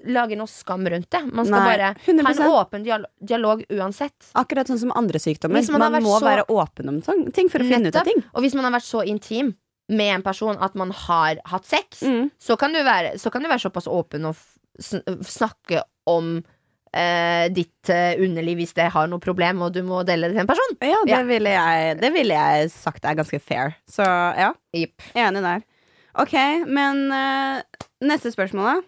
lage 0.06 0.36
noe 0.38 0.48
skam 0.48 0.86
rundt 0.88 1.10
det. 1.10 1.22
Man 1.34 1.46
skal 1.46 1.60
Nei, 1.60 1.78
bare 1.78 1.96
100%. 2.06 2.26
ha 2.26 2.46
en 2.46 2.52
åpen 2.60 2.84
dialog, 2.84 3.10
dialog 3.26 3.64
uansett. 3.70 4.32
Akkurat 4.36 4.68
sånn 4.68 4.80
som 4.80 4.92
andre 4.96 5.20
sykdommer. 5.20 5.64
Man 5.72 5.92
Man, 5.92 6.04
må 6.04 6.20
så- 6.20 6.26
være 6.28 6.46
åpen 6.50 6.88
om 6.90 7.02
sånn- 7.02 7.34
ting 7.34 7.50
for 7.50 7.60
å 7.60 7.68
finne 7.70 7.88
ut 7.88 7.96
av 7.96 8.04
ting. 8.06 8.24
Og 8.36 8.44
hvis 8.44 8.54
man 8.56 8.64
har 8.66 8.72
vært 8.80 8.86
så 8.90 9.06
intim 9.08 9.56
med 9.90 10.16
en 10.16 10.22
person 10.22 10.56
at 10.62 10.76
man 10.76 10.92
har 10.92 11.38
hatt 11.46 11.66
sex, 11.66 12.02
Mm. 12.04 12.30
så, 12.40 12.58
kan 12.58 12.72
du 12.74 12.80
være, 12.84 13.14
så 13.18 13.32
kan 13.32 13.42
du 13.42 13.48
være 13.50 13.60
såpass 13.72 13.88
åpen 13.88 14.26
og 14.26 14.36
snakke 15.26 15.82
om 16.08 16.44
eh, 16.94 17.50
ditt 17.54 17.90
eh, 17.94 18.16
underliv 18.18 18.58
hvis 18.58 18.74
det 18.74 18.88
har 18.92 19.08
noe 19.08 19.20
problem, 19.22 19.62
og 19.62 19.74
du 19.76 19.84
må 19.86 20.04
dele 20.04 20.28
det 20.30 20.34
til 20.34 20.42
en 20.42 20.48
person. 20.50 20.78
Ja, 20.82 20.98
det 21.06 21.12
Ja. 21.12 21.24
ville 21.24 21.50
jeg, 21.54 22.00
det 22.02 22.14
ville 22.14 22.34
jeg 22.34 22.72
sagt 22.72 23.06
er 23.06 23.14
ganske 23.16 23.40
fair. 23.40 23.76
Så 23.88 24.04
ja, 24.36 24.54
Yep. 24.76 24.96
enig 25.16 25.42
der. 25.44 25.64
Ok, 26.16 26.34
men 26.68 27.12
uh, 27.12 27.62
neste 28.02 28.32
spørsmål, 28.34 28.64
da. 28.74 28.82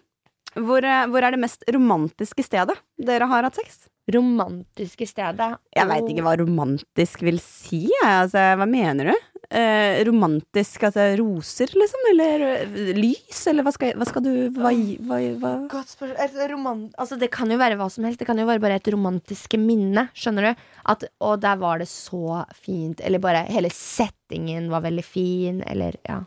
Hvor, 0.58 0.84
eh, 0.84 1.06
hvor 1.08 1.24
er 1.24 1.34
det 1.34 1.40
mest 1.42 1.64
romantiske 1.72 2.44
stedet 2.44 2.76
dere 3.00 3.28
har 3.30 3.48
hatt 3.48 3.58
sex? 3.60 3.86
Romantiske 4.12 5.06
stedet. 5.06 5.52
Jeg 5.76 5.86
veit 5.86 6.08
ikke 6.10 6.24
hva 6.26 6.34
romantisk 6.40 7.22
vil 7.22 7.38
si. 7.42 7.84
Altså, 8.02 8.42
hva 8.58 8.66
mener 8.66 9.12
du? 9.12 9.28
Eh, 9.52 10.00
romantisk, 10.08 10.86
altså 10.88 11.04
roser, 11.20 11.70
liksom? 11.76 12.06
Eller 12.10 12.44
eh, 12.48 12.92
lys? 12.96 13.44
Eller 13.50 13.66
hva 13.66 13.72
skal, 13.74 13.92
hva 14.00 14.08
skal 14.08 14.24
du 14.24 14.32
hva, 14.56 14.72
hva, 15.06 15.20
hva? 15.38 15.52
Godt 15.70 15.92
spørsmål. 15.94 16.42
Romant, 16.50 16.96
Altså, 16.98 17.18
det 17.20 17.30
kan 17.34 17.52
jo 17.52 17.60
være 17.60 17.76
hva 17.78 17.88
som 17.92 18.08
helst. 18.08 18.18
Det 18.22 18.28
kan 18.28 18.40
jo 18.40 18.48
være 18.48 18.64
bare 18.64 18.80
et 18.80 18.92
romantiske 18.94 19.60
minne. 19.60 20.08
Skjønner 20.18 20.50
du? 20.50 20.66
At, 20.92 21.06
og 21.22 21.38
der 21.44 21.60
var 21.62 21.84
det 21.84 21.90
så 21.92 22.42
fint. 22.58 23.04
Eller 23.04 23.22
bare 23.22 23.44
hele 23.52 23.70
settingen 23.76 24.70
var 24.72 24.82
veldig 24.88 25.06
fin. 25.06 25.62
Eller 25.68 26.00
ja. 26.08 26.22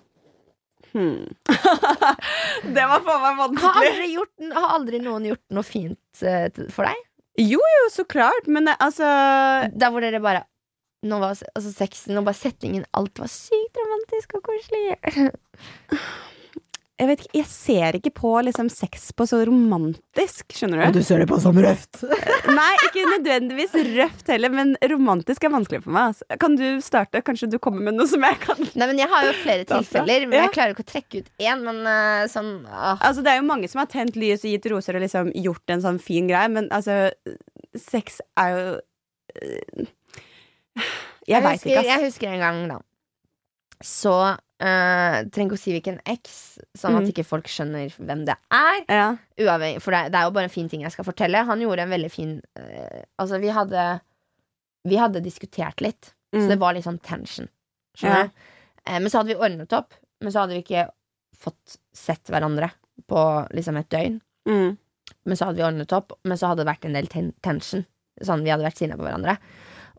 Hmm. 0.96 1.28
det 2.76 2.86
var 2.88 3.02
faen 3.04 3.22
meg 3.22 3.26
Har 3.28 3.40
vanskelig. 3.42 3.90
aldri, 3.92 4.06
gjort, 4.14 4.34
har 4.56 4.68
aldri 4.78 5.02
noen 5.04 5.26
gjort 5.28 5.44
noe 5.58 5.68
fint 5.68 6.24
uh, 6.24 6.48
for 6.72 6.88
deg? 6.88 7.02
Jo, 7.44 7.60
jo, 7.60 7.88
så 7.92 8.06
klart, 8.08 8.48
men 8.48 8.70
det, 8.70 8.78
altså 8.80 9.04
Der 9.76 9.92
hvor 9.92 10.00
dere 10.06 10.22
bare 10.24 10.46
nå 11.06 11.20
var 11.22 11.36
altså 11.36 11.72
sexen 11.76 12.18
og 12.18 12.24
bare 12.26 12.40
settingen 12.40 12.86
Alt 12.98 13.20
var 13.22 13.30
sykt 13.30 13.78
romantisk 13.78 14.38
og 14.40 14.48
koselig. 14.48 14.96
Jeg 16.96 17.10
vet 17.10 17.24
ikke, 17.26 17.36
jeg 17.36 17.48
ser 17.52 17.96
ikke 17.98 18.12
på 18.16 18.30
liksom, 18.48 18.70
sex 18.72 19.10
på 19.20 19.26
så 19.28 19.42
romantisk, 19.48 20.54
skjønner 20.56 20.80
du? 20.80 20.84
Og 20.86 20.94
du 20.96 21.02
ser 21.04 21.20
det 21.20 21.26
på 21.28 21.40
som 21.44 21.58
røft. 21.60 22.00
Nei, 22.60 22.70
ikke 22.88 23.04
nødvendigvis 23.10 23.76
røft 23.98 24.32
heller, 24.32 24.54
men 24.54 24.72
romantisk 24.94 25.44
er 25.44 25.52
vanskelig 25.52 25.82
for 25.84 25.96
meg. 25.98 26.14
Altså. 26.14 26.38
Kan 26.40 26.56
du 26.56 26.64
starte? 26.86 27.20
Kanskje 27.28 27.50
du 27.52 27.58
kommer 27.60 27.84
med 27.90 27.98
noe 27.98 28.08
som 28.08 28.24
jeg 28.24 28.40
kan 28.46 28.64
Nei, 28.64 28.88
men 28.88 29.04
Jeg 29.04 29.12
har 29.12 29.28
jo 29.28 29.36
flere 29.42 29.68
tilfeller, 29.68 30.30
men 30.32 30.46
jeg 30.46 30.56
klarer 30.56 30.72
ikke 30.72 30.88
å 30.88 30.92
trekke 30.94 31.26
ut 31.26 31.46
én. 31.50 31.68
Men 31.68 31.84
uh, 31.84 32.24
sånn 32.32 32.54
ah. 32.72 32.96
Altså, 32.96 33.26
det 33.28 33.34
er 33.34 33.42
jo 33.42 33.50
mange 33.52 33.68
som 33.72 33.84
har 33.84 33.92
tent 33.92 34.16
lys 34.16 34.48
og 34.48 34.56
gitt 34.56 34.72
roser 34.72 34.96
og 34.96 35.04
liksom 35.04 35.36
gjort 35.36 35.76
en 35.76 35.84
sånn 35.84 36.00
fin 36.00 36.32
greie, 36.32 36.48
men 36.54 36.72
altså 36.72 37.10
Sex 37.76 38.22
er 38.40 38.56
jo 38.56 38.66
uh, 38.80 39.88
Jeg 41.28 41.44
veit 41.44 41.60
ikke, 41.60 41.82
ass. 41.82 41.92
Jeg 41.92 42.06
husker 42.08 42.38
en 42.38 42.46
gang, 42.48 42.68
da. 42.72 42.80
Så 43.86 44.14
uh, 44.36 45.18
trenger 45.30 45.50
ikke 45.52 45.58
å 45.58 45.62
si 45.62 45.74
hvilken 45.76 46.00
eks, 46.10 46.36
sånn 46.78 46.96
at 46.98 47.04
Mm. 47.06 47.10
ikke 47.12 47.26
folk 47.28 47.48
skjønner 47.52 47.94
hvem 48.00 48.24
det 48.28 48.36
er. 48.54 48.80
Ja. 48.90 49.08
Uavhengig, 49.40 49.82
for 49.84 49.92
det, 49.96 50.12
det 50.14 50.20
er 50.20 50.26
jo 50.30 50.34
bare 50.38 50.50
en 50.50 50.54
fin 50.54 50.70
ting 50.72 50.82
jeg 50.86 50.92
skal 50.96 51.06
fortelle. 51.08 51.44
Han 51.46 51.62
gjorde 51.62 51.86
en 51.86 51.94
veldig 51.94 52.12
fin 52.12 52.36
uh, 52.60 53.02
Altså, 53.22 53.40
vi 53.44 53.50
hadde 53.54 53.86
Vi 54.86 54.98
hadde 55.02 55.22
diskutert 55.26 55.82
litt, 55.82 56.12
så 56.34 56.42
Mm. 56.46 56.50
det 56.50 56.60
var 56.60 56.74
litt 56.76 56.86
sånn 56.86 57.00
tension. 57.02 57.48
Skjønner 57.98 58.28
du? 58.28 58.32
Eh, 58.86 59.00
men 59.00 59.10
så 59.10 59.18
hadde 59.22 59.32
vi 59.34 59.40
ordnet 59.40 59.72
opp, 59.74 59.94
men 60.22 60.32
så 60.32 60.42
hadde 60.44 60.54
vi 60.58 60.62
ikke 60.62 60.90
fått 61.40 61.78
sett 61.96 62.28
hverandre 62.30 62.70
på 63.10 63.22
liksom 63.56 63.78
et 63.80 63.90
døgn. 63.90 64.20
Mm. 64.48 64.78
Men 65.26 65.36
så 65.40 65.46
hadde 65.48 65.58
vi 65.58 65.64
ordnet 65.66 65.94
opp, 65.94 66.14
men 66.24 66.38
så 66.38 66.48
hadde 66.52 66.62
det 66.66 66.70
vært 66.70 66.86
en 66.86 66.94
del 66.94 67.08
ten 67.08 67.32
tension. 67.42 67.86
Sånn, 68.22 68.44
vi 68.46 68.52
hadde 68.54 68.64
vært 68.68 68.78
sinna 68.78 68.96
på 68.96 69.04
hverandre. 69.08 69.38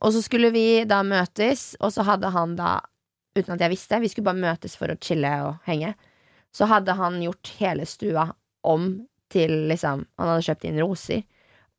Og 0.03 0.13
så 0.13 0.23
skulle 0.23 0.53
vi 0.53 0.85
da 0.85 1.03
møtes, 1.03 1.75
og 1.81 1.91
så 1.93 2.05
hadde 2.07 2.31
han 2.37 2.55
da, 2.57 2.81
uten 3.37 3.55
at 3.55 3.61
jeg 3.67 3.71
visste, 3.75 4.01
vi 4.01 4.09
skulle 4.13 4.27
bare 4.31 4.43
møtes 4.43 4.77
for 4.77 4.89
å 4.93 4.99
chille 5.01 5.31
og 5.47 5.59
henge, 5.69 5.95
så 6.53 6.67
hadde 6.71 6.95
han 6.99 7.21
gjort 7.23 7.53
hele 7.61 7.85
stua 7.87 8.31
om 8.65 9.07
til 9.31 9.51
liksom 9.71 10.05
Han 10.19 10.29
hadde 10.31 10.45
kjøpt 10.47 10.65
inn 10.69 10.79
roser 10.81 11.25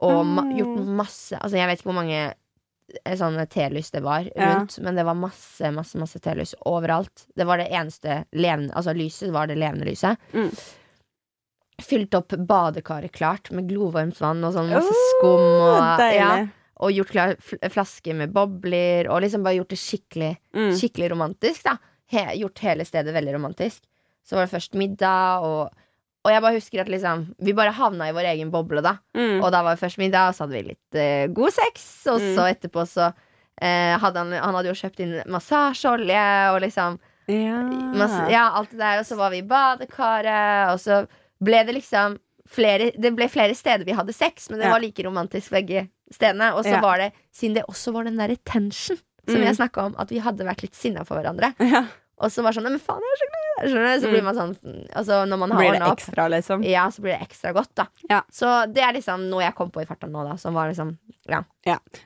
og 0.03 0.25
ma 0.27 0.43
Ah. 0.43 0.51
gjort 0.57 0.81
masse 0.85 1.33
Altså, 1.39 1.55
jeg 1.57 1.67
vet 1.67 1.79
ikke 1.79 1.89
hvor 1.89 1.95
mange 2.03 2.19
eh, 3.05 3.15
sånne 3.17 3.47
telys 3.49 3.89
det 3.91 4.03
var 4.03 4.27
Ja. 4.35 4.53
rundt, 4.59 4.77
men 4.83 4.95
det 4.95 5.03
var 5.07 5.15
masse, 5.15 5.71
masse, 5.73 5.97
masse 5.97 6.19
telys 6.23 6.53
overalt. 6.65 7.25
Det 7.35 7.45
var 7.47 7.57
det 7.57 7.69
eneste 7.71 8.25
levende 8.33 8.75
Altså, 8.75 8.93
lyset 8.95 9.31
var 9.31 9.47
det 9.47 9.57
levende 9.57 9.85
lyset. 9.89 10.17
Mm. 10.33 10.51
Fylt 11.81 12.13
opp 12.17 12.33
badekaret 12.47 13.11
klart 13.13 13.51
med 13.53 13.67
glovarmt 13.69 14.17
vann 14.21 14.43
og 14.47 14.53
sånn 14.55 14.71
masse 14.71 14.89
Oh, 14.89 15.09
skum. 15.11 15.43
Og, 15.43 15.99
Deilig. 15.99 16.17
ja, 16.17 16.47
og 16.79 16.91
gjort 16.93 17.09
klar 17.09 17.35
flasker 17.73 18.13
med 18.15 18.31
bobler, 18.33 19.07
og 19.09 19.21
liksom 19.23 19.43
bare 19.43 19.57
gjort 19.59 19.69
det 19.73 19.79
skikkelig, 19.81 20.37
Mm. 20.53 20.71
skikkelig 20.77 21.11
romantisk. 21.11 21.63
da 21.63 21.77
He 22.09 22.21
Gjort 22.39 22.59
hele 22.59 22.85
stedet 22.85 23.13
veldig 23.13 23.33
romantisk. 23.35 23.81
Så 24.23 24.35
var 24.35 24.45
det 24.45 24.53
først 24.53 24.73
middag, 24.75 25.41
og, 25.43 25.71
og 26.25 26.31
jeg 26.31 26.41
bare 26.41 26.53
husker 26.55 26.81
at 26.81 26.87
liksom 26.89 27.35
vi 27.39 27.53
bare 27.53 27.71
havna 27.71 28.09
i 28.09 28.13
vår 28.15 28.27
egen 28.35 28.51
boble, 28.51 28.81
da. 28.81 28.97
Mm. 29.15 29.41
Og 29.43 29.51
da 29.51 29.63
var 29.63 29.75
det 29.75 29.81
først 29.83 29.97
middag, 29.97 30.29
og 30.29 30.35
så 30.35 30.45
hadde 30.45 30.55
vi 30.57 30.67
litt 30.69 30.95
uh, 30.99 31.27
god 31.33 31.51
sex, 31.51 32.05
og 32.07 32.19
Mm. 32.21 32.35
så 32.35 32.47
etterpå 32.53 32.85
så 32.87 33.07
uh, 33.11 33.97
hadde 33.99 34.17
han, 34.19 34.31
han 34.31 34.55
hadde 34.55 34.69
jo 34.71 34.77
kjøpt 34.77 34.99
inn 35.03 35.21
massasjeolje 35.27 36.25
og 36.53 36.61
liksom 36.61 36.99
ja. 37.27 37.57
masse, 37.97 38.21
Ja, 38.31 38.51
alt 38.55 38.71
det 38.71 38.79
der. 38.79 38.99
Og 38.99 39.05
så 39.05 39.17
var 39.17 39.31
vi 39.31 39.37
i 39.41 39.47
badekaret, 39.47 40.71
og 40.73 40.79
så 40.79 41.07
ble 41.43 41.63
det 41.67 41.75
liksom 41.75 42.17
flere 42.47 42.91
Det 42.95 43.11
ble 43.15 43.27
flere 43.27 43.53
steder 43.55 43.83
vi 43.85 43.91
hadde 43.97 44.13
sex, 44.15 44.49
men 44.49 44.59
det 44.59 44.67
Ja. 44.67 44.71
var 44.71 44.79
like 44.79 45.03
romantisk 45.03 45.51
begge 45.51 45.89
stedene. 46.13 46.53
Og 46.55 46.63
så 46.65 46.71
Ja. 46.77 46.81
var 46.81 46.97
det, 46.97 47.11
siden 47.33 47.55
det 47.55 47.65
også 47.67 47.93
var 47.93 48.03
den 48.05 48.17
derre 48.17 48.37
tension 48.45 48.97
som 49.27 49.35
Mm. 49.41 49.43
jeg 49.45 49.55
snakka 49.57 49.85
om, 49.85 49.95
at 49.99 50.09
vi 50.09 50.19
hadde 50.19 50.45
vært 50.45 50.61
litt 50.63 50.75
sinna 50.75 51.03
for 51.05 51.17
hverandre. 51.21 51.53
ja. 51.59 51.85
Og 52.19 52.31
så 52.31 52.41
var 52.41 52.49
det 52.51 52.57
sånn 52.57 52.63
men 52.71 52.79
faen, 52.79 52.97
jeg 52.97 53.13
er 53.13 53.19
så 53.21 53.27
glad! 53.29 53.43
Skjønner 53.69 53.93
du? 53.93 54.01
Så 54.01 54.07
Mm. 54.07 54.13
blir 54.13 54.23
man 54.23 54.35
sånn 54.35 54.87
Altså, 54.95 55.27
når 55.29 55.37
man 55.37 55.51
har 55.51 55.59
Blir 55.61 55.71
det 55.73 55.81
ekstra, 55.97 56.29
liksom? 56.31 56.63
ja, 56.65 56.87
så 56.89 56.99
blir 57.01 57.13
det 57.19 57.27
ekstra 57.29 57.53
godt, 57.53 57.75
da. 57.75 57.85
Ja. 58.09 58.21
Så 58.31 58.73
det 58.73 58.81
er 58.81 58.93
liksom 58.93 59.29
noe 59.29 59.41
jeg 59.43 59.53
kom 59.53 59.69
på 59.69 59.81
i 59.83 59.85
farta 59.85 60.07
nå, 60.09 60.27
da, 60.27 60.35
som 60.35 60.53
var 60.55 60.67
liksom 60.71 60.97
Ja. 61.29 61.43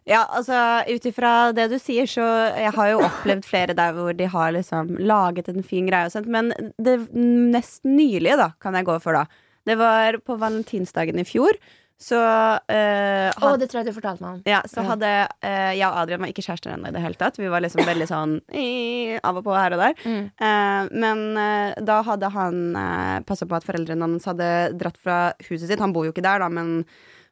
Ja, 0.06 0.26
altså 0.26 0.84
ut 0.90 1.02
ifra 1.06 1.54
det 1.56 1.70
du 1.70 1.78
sier, 1.80 2.04
så 2.08 2.54
Jeg 2.58 2.74
har 2.74 2.88
jo 2.92 3.00
opplevd 3.00 3.46
flere 3.46 3.74
der 3.74 3.94
hvor 3.94 4.12
de 4.18 4.26
har 4.26 4.52
liksom 4.52 4.98
laget 5.00 5.48
en 5.48 5.64
fin 5.64 5.88
greie 5.88 6.06
og 6.08 6.12
sånt, 6.12 6.28
men 6.28 6.52
det 6.78 7.08
nest 7.14 7.84
nylige, 7.86 8.36
da, 8.36 8.50
kan 8.60 8.74
jeg 8.74 8.84
gå 8.86 9.00
for, 9.02 9.14
da. 9.14 9.26
Det 9.66 9.78
var 9.78 10.14
på 10.26 10.38
valentinsdagen 10.38 11.18
i 11.20 11.24
fjor, 11.24 11.52
så 12.02 12.18
eh, 12.66 13.30
Å, 13.30 13.46
oh, 13.46 13.56
det 13.62 13.68
tror 13.70 13.82
jeg 13.82 13.92
du 13.92 13.96
fortalte 13.96 14.24
meg 14.26 14.32
om. 14.34 14.42
ja, 14.50 14.64
så 14.70 14.82
hadde 14.88 15.10
eh, 15.46 15.74
jeg 15.78 15.86
og 15.86 16.00
Adrian 16.02 16.24
var 16.24 16.32
ikke 16.32 16.46
kjærester 16.48 16.74
ennå 16.74 16.90
i 16.90 16.96
det 16.96 17.04
hele 17.04 17.20
tatt. 17.20 17.38
Vi 17.38 17.52
var 17.52 17.62
liksom 17.62 17.86
veldig 17.86 18.08
sånn 18.10 18.36
i, 18.58 19.18
av 19.22 19.38
og 19.38 19.46
på 19.46 19.54
her 19.54 19.76
og 19.76 19.84
der. 19.84 19.94
Mm. 20.02 20.24
Eh, 20.34 20.90
men 21.04 21.24
eh, 21.38 21.78
da 21.86 22.00
hadde 22.08 22.32
han 22.34 22.60
uh, 22.74 23.20
passa 23.28 23.46
på 23.46 23.58
at 23.58 23.68
foreldrene 23.68 24.08
hans 24.08 24.26
hadde 24.30 24.50
dratt 24.82 24.98
fra 24.98 25.20
huset 25.46 25.68
sitt. 25.68 25.82
Han 25.84 25.94
bor 25.94 26.08
jo 26.08 26.16
ikke 26.16 26.26
der, 26.26 26.42
da, 26.42 26.50
men 26.50 26.82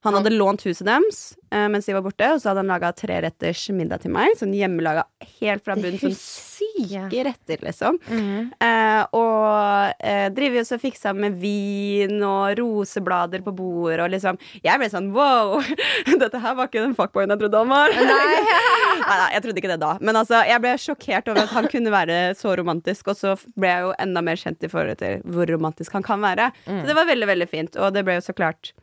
han 0.06 0.16
hadde 0.16 0.32
lånt 0.32 0.64
huset 0.64 0.88
deres 0.88 1.34
eh, 1.52 1.66
mens 1.72 1.86
de 1.86 1.96
var 1.96 2.04
borte. 2.06 2.28
Og 2.34 2.42
så 2.42 2.52
hadde 2.52 2.64
han 2.64 2.72
laga 2.72 2.92
treretters 2.96 3.66
middag 3.76 4.04
til 4.06 4.14
meg. 4.16 4.32
Sånn 4.40 4.54
hjemmelaga 4.56 5.06
helt 5.42 5.66
fra 5.66 5.76
bunnen. 5.76 6.00
Sånn 6.00 6.16
syke 6.16 7.24
retter, 7.28 7.60
liksom. 7.66 8.00
Mm. 8.08 8.50
Eh, 8.64 9.02
og 9.18 10.00
eh, 10.00 10.28
driver 10.36 10.64
også 10.64 10.78
og 10.80 10.84
fiksa 10.84 11.14
med 11.18 11.36
vin 11.42 12.16
og 12.24 12.56
roseblader 12.60 13.44
på 13.44 13.54
bordet 13.56 14.04
og 14.04 14.12
liksom 14.14 14.38
Jeg 14.64 14.80
ble 14.80 14.90
sånn 14.92 15.10
wow! 15.16 15.60
Dette 16.22 16.42
her 16.42 16.56
var 16.56 16.70
ikke 16.70 16.84
den 16.84 16.96
fuckboyen 16.98 17.36
jeg 17.36 17.44
trodde 17.44 17.64
han 17.64 17.74
var. 17.74 17.96
Nei. 17.96 18.40
Nei, 19.00 19.16
nei, 19.18 19.30
jeg 19.34 19.42
trodde 19.42 19.62
ikke 19.62 19.72
det 19.72 19.80
da. 19.82 19.94
Men 20.06 20.18
altså, 20.20 20.42
jeg 20.46 20.62
ble 20.62 20.74
sjokkert 20.78 21.30
over 21.32 21.46
at 21.46 21.54
han 21.56 21.68
kunne 21.72 21.94
være 21.94 22.18
så 22.38 22.52
romantisk, 22.60 23.08
og 23.10 23.18
så 23.18 23.32
ble 23.58 23.72
jeg 23.72 23.86
jo 23.88 23.94
enda 24.04 24.22
mer 24.26 24.38
kjent 24.38 24.68
i 24.68 24.70
forhold 24.70 25.00
til 25.00 25.24
hvor 25.34 25.50
romantisk 25.50 25.96
han 25.98 26.06
kan 26.06 26.22
være. 26.22 26.50
Mm. 26.68 26.82
Så 26.82 26.92
det 26.92 26.98
var 27.00 27.08
veldig, 27.10 27.30
veldig 27.32 27.48
fint, 27.50 27.80
og 27.80 27.96
det 27.96 28.04
ble 28.06 28.20
jo 28.20 28.26
så 28.28 28.36
klart 28.38 28.74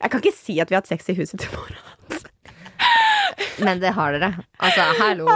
Jeg 0.00 0.12
kan 0.12 0.22
ikke 0.22 0.36
si 0.36 0.60
at 0.60 0.70
vi 0.70 0.76
har 0.76 0.84
hatt 0.84 0.90
sex 0.90 1.08
i 1.12 1.16
huset 1.18 1.40
til 1.40 1.52
morgen. 1.56 1.78
Men 3.58 3.80
det 3.80 3.90
har 3.96 4.12
dere. 4.12 4.28
Altså, 4.60 4.84
hallo. 5.00 5.26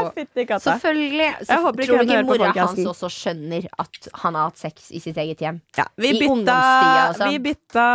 Selvfølgelig. 0.61 1.29
Så, 1.41 1.57
tror 1.57 1.73
du 1.73 1.83
ikke 2.05 2.23
mora 2.29 2.51
hans 2.57 2.81
også 2.93 3.09
skjønner 3.13 3.67
at 3.81 4.09
han 4.23 4.37
har 4.37 4.51
hatt 4.51 4.61
sex 4.61 4.91
i 4.97 5.01
sitt 5.03 5.19
eget 5.21 5.41
hjem? 5.45 5.61
Ja, 5.79 5.87
vi 6.01 6.13
I 6.15 6.21
bytta, 6.21 6.59
sånn. 7.17 7.33
vi 7.33 7.41
bytta, 7.49 7.87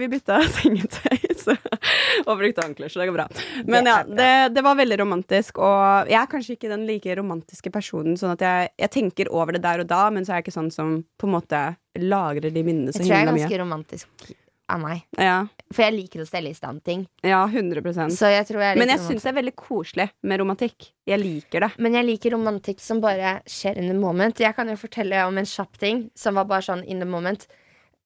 vi 0.00 0.10
bytta 0.12 0.40
sengetøy 0.58 1.34
så, 1.44 1.56
og 2.28 2.38
brukte 2.40 2.64
håndklær, 2.64 2.92
så 2.92 3.02
det 3.02 3.08
går 3.10 3.18
bra. 3.18 3.26
Men 3.68 3.88
ja, 3.90 3.98
det, 4.08 4.30
det 4.56 4.64
var 4.64 4.78
veldig 4.80 5.00
romantisk, 5.04 5.60
og 5.64 6.12
jeg 6.12 6.20
er 6.20 6.30
kanskje 6.30 6.58
ikke 6.58 6.72
den 6.72 6.86
like 6.88 7.18
romantiske 7.20 7.72
personen, 7.74 8.18
sånn 8.20 8.36
at 8.36 8.44
jeg, 8.44 8.72
jeg 8.86 8.94
tenker 9.00 9.32
over 9.32 9.56
det 9.56 9.64
der 9.64 9.84
og 9.84 9.90
da, 9.90 10.06
men 10.14 10.24
så 10.24 10.34
er 10.34 10.42
jeg 10.42 10.48
ikke 10.48 10.58
sånn 10.60 10.72
som 10.74 10.96
på 11.20 11.28
en 11.28 11.36
måte 11.36 11.66
lagrer 12.00 12.50
de 12.50 12.64
minnene 12.66 12.92
så 12.92 13.00
Jeg 13.00 13.06
tror 13.06 13.14
jeg 13.14 13.20
er 13.20 13.28
himla 13.28 13.36
mye. 13.36 13.44
ganske 13.46 13.62
romantisk 13.62 14.34
av 14.68 14.80
meg. 14.80 15.02
Ja, 15.18 15.46
For 15.72 15.82
jeg 15.84 15.94
liker 15.94 16.22
å 16.22 16.26
stelle 16.26 16.48
i 16.50 16.54
stand 16.56 16.82
ting. 16.84 17.06
ja 17.22 17.42
100% 17.46 18.10
Så 18.16 18.30
jeg 18.32 18.46
tror 18.48 18.60
jeg 18.62 18.78
Men 18.78 18.88
jeg 18.88 18.98
syns 19.00 19.22
det 19.22 19.30
er 19.32 19.36
veldig 19.42 19.54
koselig 19.56 20.10
med 20.22 20.40
romantikk. 20.40 20.92
Jeg 21.06 21.18
liker 21.20 21.60
det. 21.60 21.70
Men 21.78 21.92
jeg 21.98 22.06
liker 22.06 22.30
romantikk 22.32 22.80
som 22.80 23.00
bare 23.00 23.42
skjer 23.46 23.76
in 23.76 23.88
the 23.88 23.94
moment. 23.98 24.38
Jeg 24.40 24.54
kan 24.56 24.68
jo 24.68 24.76
fortelle 24.76 25.24
om 25.26 25.36
en 25.38 25.44
kjapp 25.44 25.76
ting 25.78 26.10
som 26.14 26.34
var 26.34 26.44
bare 26.46 26.62
sånn 26.62 26.84
in 26.86 26.98
the 27.00 27.06
moment. 27.06 27.46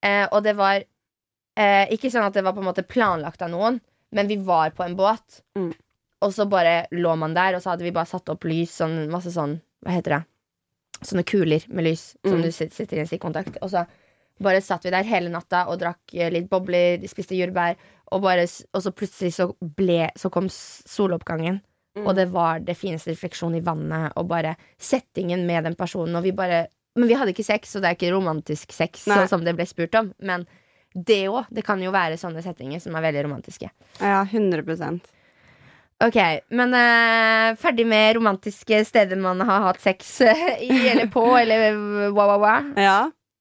Eh, 0.03 0.27
og 0.31 0.43
det 0.43 0.55
var 0.55 0.83
eh, 1.57 1.85
ikke 1.91 2.11
sånn 2.11 2.25
at 2.27 2.33
det 2.33 2.43
var 2.43 2.53
på 2.53 2.59
en 2.63 2.69
måte 2.71 2.83
planlagt 2.87 3.41
av 3.41 3.49
noen, 3.51 3.79
men 4.11 4.27
vi 4.27 4.35
var 4.37 4.71
på 4.71 4.83
en 4.83 4.95
båt. 4.95 5.41
Mm. 5.57 5.71
Og 6.21 6.33
så 6.35 6.45
bare 6.49 6.87
lå 6.91 7.15
man 7.17 7.33
der, 7.33 7.55
og 7.55 7.61
så 7.63 7.71
hadde 7.71 7.83
vi 7.87 7.91
bare 7.95 8.05
satt 8.09 8.27
opp 8.29 8.43
lys, 8.43 8.75
sånn 8.81 9.07
masse 9.09 9.31
sånn 9.31 9.61
Hva 9.85 9.93
heter 9.95 10.17
det? 10.17 10.25
Sånne 11.07 11.23
kuler 11.23 11.63
med 11.71 11.85
lys 11.85 12.17
som 12.25 12.35
Mm. 12.39 12.41
du 12.43 12.51
sit- 12.51 12.73
sitter 12.73 12.97
i 12.97 12.99
en 12.99 13.07
stikkontakt. 13.07 13.57
Og 13.61 13.69
så 13.71 13.85
bare 14.39 14.61
satt 14.63 14.85
vi 14.85 14.93
der 14.93 15.07
hele 15.07 15.31
natta 15.33 15.65
og 15.69 15.79
drakk 15.81 16.13
eh, 16.15 16.31
litt 16.33 16.49
bobler, 16.51 17.01
spiste 17.11 17.37
jordbær, 17.37 17.77
og, 18.09 18.21
bare, 18.23 18.45
og 18.73 18.83
så 18.83 18.93
plutselig 18.95 19.35
så 19.35 19.51
ble 19.61 20.07
Så 20.17 20.31
kom 20.33 20.47
soloppgangen. 20.49 21.59
Mm. 21.97 22.05
Og 22.05 22.15
det 22.17 22.29
var 22.33 22.63
det 22.63 22.77
fineste 22.77 23.11
refleksjon 23.11 23.57
i 23.57 23.63
vannet, 23.65 24.13
og 24.17 24.29
bare 24.29 24.55
settingen 24.81 25.45
med 25.45 25.67
den 25.67 25.77
personen. 25.77 26.15
Og 26.17 26.25
vi 26.25 26.33
bare 26.35 26.67
Men 26.97 27.07
vi 27.07 27.15
hadde 27.15 27.31
ikke 27.31 27.45
sex, 27.45 27.75
og 27.75 27.83
det 27.83 27.89
er 27.89 27.95
ikke 27.95 28.15
romantisk 28.15 28.73
sex, 28.73 29.05
Nei. 29.07 29.19
sånn 29.19 29.29
som 29.29 29.43
det 29.45 29.53
ble 29.55 29.65
spurt 29.69 29.93
om. 29.95 30.09
Men 30.19 30.47
det 30.93 31.27
òg. 31.29 31.45
Det 31.53 31.63
kan 31.63 31.81
jo 31.81 31.93
være 31.93 32.17
sånne 32.17 32.41
settinger 32.43 32.81
som 32.81 32.95
er 32.97 33.05
veldig 33.05 33.27
romantiske. 33.27 33.69
Ja, 34.01 34.23
100 34.25 34.65
Ok, 35.99 36.17
men 36.55 36.73
uh, 36.73 37.55
ferdig 37.59 37.83
med 37.87 38.15
romantiske 38.15 38.85
steder 38.87 39.19
man 39.19 39.41
har 39.43 39.65
hatt 39.67 39.81
sex 39.83 40.21
i 40.69 40.71
eller 40.87 41.09
på, 41.11 41.25
eller 41.37 41.75
wa-wa-wa. 42.15 42.53
Ja. 42.79 42.99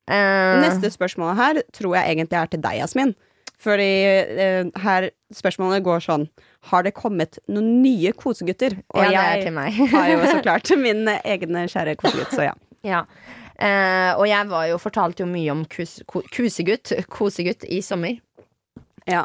Eh, 0.08 0.60
Neste 0.62 0.90
spørsmål 0.92 1.36
her 1.36 1.62
tror 1.76 1.98
jeg 1.98 2.14
egentlig 2.14 2.38
er 2.40 2.52
til 2.52 2.62
deg, 2.64 2.78
Jasmin. 2.80 3.14
Fordi 3.58 3.90
uh, 4.38 4.68
her 4.84 5.08
spørsmålet 5.34 5.82
går 5.82 6.04
sånn 6.04 6.28
Har 6.70 6.84
det 6.86 6.92
kommet 6.94 7.40
noen 7.50 7.80
nye 7.82 8.12
kosegutter? 8.14 8.76
Og 8.94 9.02
ja, 9.02 9.10
det 9.10 9.24
er 9.24 9.42
til 9.48 9.56
meg. 9.56 9.80
har 9.90 10.12
jo 10.12 10.20
så 10.22 10.38
klart 10.46 10.70
min 10.78 11.02
egen 11.08 11.58
kjære 11.58 11.96
kosegutt, 11.98 12.36
så 12.36 12.46
ja. 12.46 12.54
Ja. 12.86 13.02
Uh, 13.58 14.14
og 14.20 14.28
jeg 14.30 14.50
var 14.52 14.68
jo, 14.70 14.78
fortalte 14.78 15.24
jo 15.24 15.30
mye 15.30 15.50
om 15.50 15.64
kus, 15.66 15.98
kusegutt, 16.06 16.94
kosegutt 17.10 17.66
i 17.66 17.80
sommer. 17.82 18.20
Ja. 19.10 19.24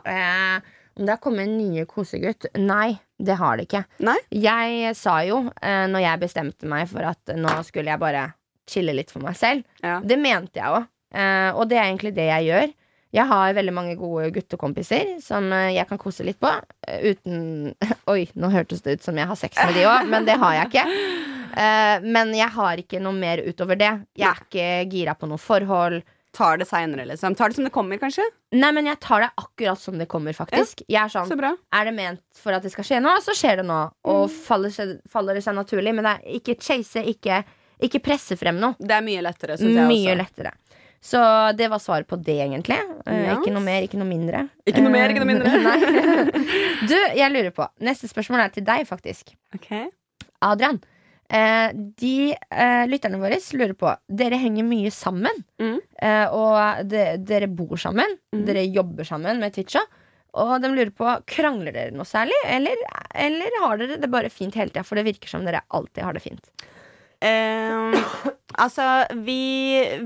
Om 0.98 1.06
det 1.06 1.14
har 1.14 1.22
kommet 1.22 1.46
en 1.46 1.58
nye 1.60 1.86
kosegutt? 1.86 2.48
Nei, 2.58 2.96
det 3.22 3.38
har 3.38 3.60
det 3.60 3.68
ikke. 3.68 3.84
Nei? 4.02 4.18
Jeg 4.34 4.96
sa 4.98 5.20
jo, 5.28 5.44
når 5.62 6.06
jeg 6.08 6.22
bestemte 6.24 6.70
meg 6.70 6.88
for 6.90 7.06
at 7.06 7.34
nå 7.38 7.54
skulle 7.68 7.92
jeg 7.94 8.02
bare 8.02 8.32
chille 8.70 8.96
litt 8.96 9.12
for 9.12 9.24
meg 9.26 9.36
selv 9.40 9.64
Ja. 9.84 10.00
Det 10.04 10.18
mente 10.20 10.60
jeg 10.62 10.72
òg. 10.80 10.88
Uh, 11.14 11.52
og 11.60 11.68
det 11.70 11.78
er 11.78 11.86
egentlig 11.90 12.14
det 12.18 12.26
jeg 12.30 12.50
gjør. 12.50 12.72
Jeg 13.14 13.30
har 13.30 13.54
veldig 13.54 13.74
mange 13.76 13.94
gode 14.00 14.32
guttekompiser 14.34 15.20
som 15.22 15.52
eh, 15.54 15.76
jeg 15.76 15.86
kan 15.86 16.00
kose 16.02 16.26
litt 16.26 16.40
på. 16.42 16.50
eh, 16.88 17.12
uten 17.14 17.70
Oi, 18.10 18.24
nå 18.34 18.50
hørtes 18.50 18.82
det 18.82 18.98
ut 18.98 19.06
som 19.06 19.20
jeg 19.20 19.30
har 19.30 19.38
sex 19.38 19.60
med 19.62 19.78
de 19.78 19.86
òg, 19.86 20.10
men 20.10 20.26
det 20.26 20.40
har 20.42 20.56
jeg 20.58 20.72
ikke. 20.72 20.86
Eh, 21.54 22.08
men 22.10 22.34
jeg 22.34 22.50
har 22.56 22.82
ikke 22.82 23.02
noe 23.04 23.14
mer 23.14 23.44
utover 23.46 23.78
det. 23.78 23.92
Jeg 24.18 24.32
er 24.32 24.42
ikke 24.48 24.68
gira 24.96 25.14
på 25.14 25.30
noe 25.30 25.38
forhold. 25.38 26.02
Tar 26.34 26.58
det 26.58 26.66
seinere, 26.66 27.06
liksom. 27.06 27.36
Tar 27.38 27.54
det 27.54 27.60
som 27.60 27.68
det 27.68 27.74
kommer, 27.76 28.00
kanskje? 28.02 28.26
Nei, 28.58 28.72
men 28.74 28.90
jeg 28.90 28.98
tar 29.06 29.22
det 29.22 29.30
akkurat 29.38 29.78
som 29.78 30.00
det 30.02 30.08
kommer, 30.10 30.34
faktisk. 30.34 30.82
Jeg 30.90 30.98
er 31.04 31.14
sånn 31.14 31.30
Så. 31.30 31.38
Er 31.78 31.86
det 31.86 31.94
ment 31.94 32.24
for 32.34 32.58
at 32.58 32.66
det 32.66 32.72
skal 32.74 32.88
skje 32.88 33.04
nå, 33.06 33.14
så 33.22 33.36
skjer 33.38 33.62
det 33.62 33.68
nå. 33.70 33.78
Og 34.10 34.26
faller, 34.34 34.74
faller 35.14 35.38
det 35.38 35.46
seg 35.46 35.54
naturlig. 35.54 35.94
Men 35.94 36.10
det 36.10 36.16
er 36.18 36.40
ikke 36.42 36.58
chase, 36.58 37.06
ikke, 37.14 37.44
Ikke 37.84 38.00
presse 38.04 38.38
frem 38.40 38.60
noe. 38.62 38.76
Det 38.80 38.96
er 38.96 39.04
mye 39.06 39.24
lettere, 39.26 39.58
syns 39.60 39.76
jeg 39.76 39.88
Mye 39.90 40.14
også. 40.14 40.20
lettere. 40.22 40.54
Så 41.04 41.20
det 41.60 41.68
var 41.68 41.82
svaret 41.84 42.08
på 42.08 42.16
det, 42.24 42.38
egentlig. 42.46 42.78
Eh, 43.06 43.26
Ja. 43.26 43.36
Ikke 43.36 43.52
noe 43.52 43.64
mer, 43.66 43.84
ikke 43.84 44.00
noe 44.00 44.08
mindre. 44.08 44.46
Ikke 44.66 44.82
noe 44.86 44.94
mer, 44.94 45.12
ikke 45.12 45.20
noe 45.20 45.32
mindre. 45.34 45.52
Eh, 45.74 46.88
Du, 46.90 46.96
jeg 47.16 47.32
lurer 47.32 47.52
på 47.56 47.66
Neste 47.84 48.08
spørsmål 48.12 48.42
er 48.46 48.52
til 48.56 48.64
deg, 48.68 48.86
faktisk. 48.88 49.34
Ok. 49.56 49.70
Adrian. 50.44 50.80
Eh, 51.34 51.72
de 52.00 52.34
eh, 52.36 52.84
lytterne 52.92 53.18
våre 53.20 53.40
lurer 53.58 53.74
på 53.80 53.92
Dere 54.12 54.38
henger 54.40 54.64
mye 54.68 54.92
sammen. 54.94 55.44
Mm. 55.60 55.78
Eh, 56.04 56.26
og 56.36 56.88
de, 56.92 57.04
dere 57.26 57.48
bor 57.52 57.76
sammen. 57.80 58.18
Mm. 58.36 58.44
Dere 58.48 58.66
jobber 58.68 59.08
sammen 59.08 59.40
med 59.44 59.56
Twitcha. 59.56 59.82
Og 60.34 60.56
de 60.64 60.70
lurer 60.74 60.92
på 60.98 61.10
Krangler 61.30 61.74
dere 61.76 61.94
noe 61.94 62.08
særlig, 62.10 62.34
eller, 62.50 62.80
eller 63.14 63.58
har 63.62 63.78
dere 63.78 64.00
det 64.02 64.10
bare 64.10 64.32
fint 64.34 64.56
hele 64.58 64.72
tida? 64.74 64.82
For 64.88 64.98
det 64.98 65.04
virker 65.06 65.30
som 65.30 65.44
dere 65.46 65.62
alltid 65.70 66.02
har 66.08 66.16
det 66.18 66.24
fint. 66.24 66.48
Ehm, 67.24 67.96
altså, 68.60 68.88
vi, 69.24 69.40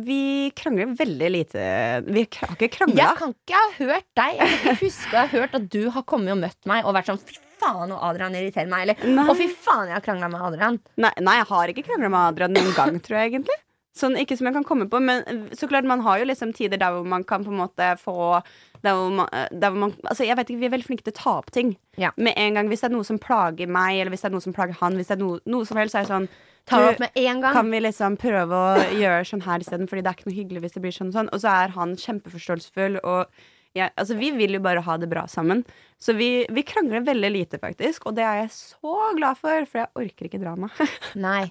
vi 0.05 0.21
krangler 0.57 0.93
veldig 0.99 1.31
lite. 1.33 1.65
Vi 2.05 2.27
har 2.37 2.53
ikke 2.55 2.71
krangla. 2.77 2.99
Jeg 3.01 3.19
kan 3.21 3.35
ikke 3.35 3.59
ha 3.63 3.67
hørt 3.79 4.07
deg. 4.19 4.37
Jeg 4.37 4.47
kan 4.47 4.55
ikke 4.61 4.79
huske 4.85 5.11
å 5.15 5.19
ha 5.19 5.27
hørt 5.33 5.57
at 5.57 5.67
du 5.73 5.81
har 5.95 6.07
kommet 6.09 6.35
og 6.35 6.41
møtt 6.45 6.69
meg 6.69 6.85
og 6.85 6.97
vært 6.97 7.11
sånn 7.11 7.21
Fy 7.25 7.39
faen, 7.57 7.89
og 7.89 8.03
Adrian 8.05 8.35
irriterer 8.37 8.69
meg. 8.69 8.83
Eller 8.85 9.31
å, 9.31 9.33
fy 9.37 9.47
faen, 9.49 9.87
jeg 9.89 9.97
har 9.97 10.03
krangla 10.05 10.27
med 10.29 10.43
Adrian. 10.45 10.75
Nei, 11.01 11.09
nei, 11.25 11.39
jeg 11.39 11.47
har 11.49 11.71
ikke 11.73 11.87
krangla 11.87 12.11
med 12.13 12.19
Adrian 12.21 12.53
noen 12.53 12.75
gang, 12.77 12.99
tror 13.05 13.17
jeg 13.17 13.31
egentlig. 13.31 13.57
Sånn, 13.97 14.13
ikke 14.21 14.37
som 14.37 14.45
jeg 14.45 14.53
kan 14.59 14.65
komme 14.67 14.85
på, 14.91 14.99
men 15.01 15.23
eh, 15.25 15.39
så 15.57 15.65
klart 15.69 15.87
man 15.89 16.03
har 16.05 16.19
jo 16.21 16.27
liksom 16.29 16.51
tider 16.53 16.77
der 16.77 16.93
hvor 16.93 17.07
man 17.09 17.25
kan 17.25 17.41
på 17.41 17.49
en 17.49 17.61
måte 17.63 17.87
få 17.97 18.43
der 18.83 18.93
hvor 18.93 19.09
man, 19.09 19.29
eh, 19.33 19.47
der 19.49 19.73
hvor 19.73 19.87
man 19.87 19.95
Altså, 20.03 20.27
jeg 20.27 20.37
vet 20.37 20.51
ikke, 20.51 20.61
vi 20.61 20.67
er 20.69 20.73
veldig 20.75 20.85
flinke 20.85 21.07
til 21.07 21.15
å 21.15 21.17
ta 21.17 21.33
opp 21.39 21.49
ting. 21.55 21.73
Ja. 21.97 22.11
Med 22.13 22.37
en 22.37 22.59
gang, 22.59 22.69
Hvis 22.69 22.85
det 22.85 22.91
er 22.91 22.93
noe 22.93 23.07
som 23.07 23.17
plager 23.17 23.65
meg, 23.65 23.97
eller 23.97 24.13
hvis 24.13 24.21
det 24.21 24.29
er 24.29 24.35
noe 24.35 24.45
som 24.45 24.53
plager 24.53 24.77
han, 24.83 24.99
hvis 24.99 25.09
det 25.09 25.17
er 25.17 25.23
noe, 25.23 25.41
noe 25.49 25.65
som 25.65 25.81
helst, 25.81 25.97
så 25.97 26.03
er 26.03 26.05
det 26.05 26.13
sånn 26.13 26.29
Tar 26.67 26.83
det 26.83 26.87
opp 26.93 27.03
med 27.05 27.19
en 27.23 27.43
gang. 27.43 27.53
Kan 27.55 27.69
vi 27.71 27.79
liksom 27.79 28.17
prøve 28.19 28.57
å 28.59 28.87
gjøre 28.99 29.27
sånn 29.29 29.45
her 29.45 29.63
isteden, 29.63 29.87
fordi 29.87 30.03
det 30.03 30.11
er 30.11 30.17
ikke 30.19 30.27
noe 30.29 30.39
hyggelig 30.39 30.63
hvis 30.65 30.75
det 30.75 30.83
blir 30.83 30.95
sånn 30.95 31.13
og 31.13 31.15
sånn. 31.15 31.29
Og 31.31 31.43
så 31.43 31.53
er 31.63 31.75
han 31.77 31.93
kjempeforståelsesfull, 32.01 32.99
og 33.07 33.45
jeg, 33.75 33.91
altså, 33.95 34.17
vi 34.19 34.31
vil 34.35 34.57
jo 34.57 34.63
bare 34.63 34.83
ha 34.85 34.97
det 35.01 35.09
bra 35.11 35.27
sammen. 35.31 35.65
Så 35.97 36.13
vi, 36.13 36.45
vi 36.53 36.61
krangler 36.61 37.01
veldig 37.01 37.29
lite, 37.33 37.57
faktisk, 37.57 38.03
og 38.05 38.13
det 38.19 38.21
er 38.21 38.43
jeg 38.43 38.51
så 38.53 38.91
glad 39.17 39.39
for, 39.39 39.65
for 39.65 39.81
jeg 39.81 39.89
orker 39.97 40.27
ikke 40.27 40.39
drama. 40.43 40.69
Nei, 41.25 41.47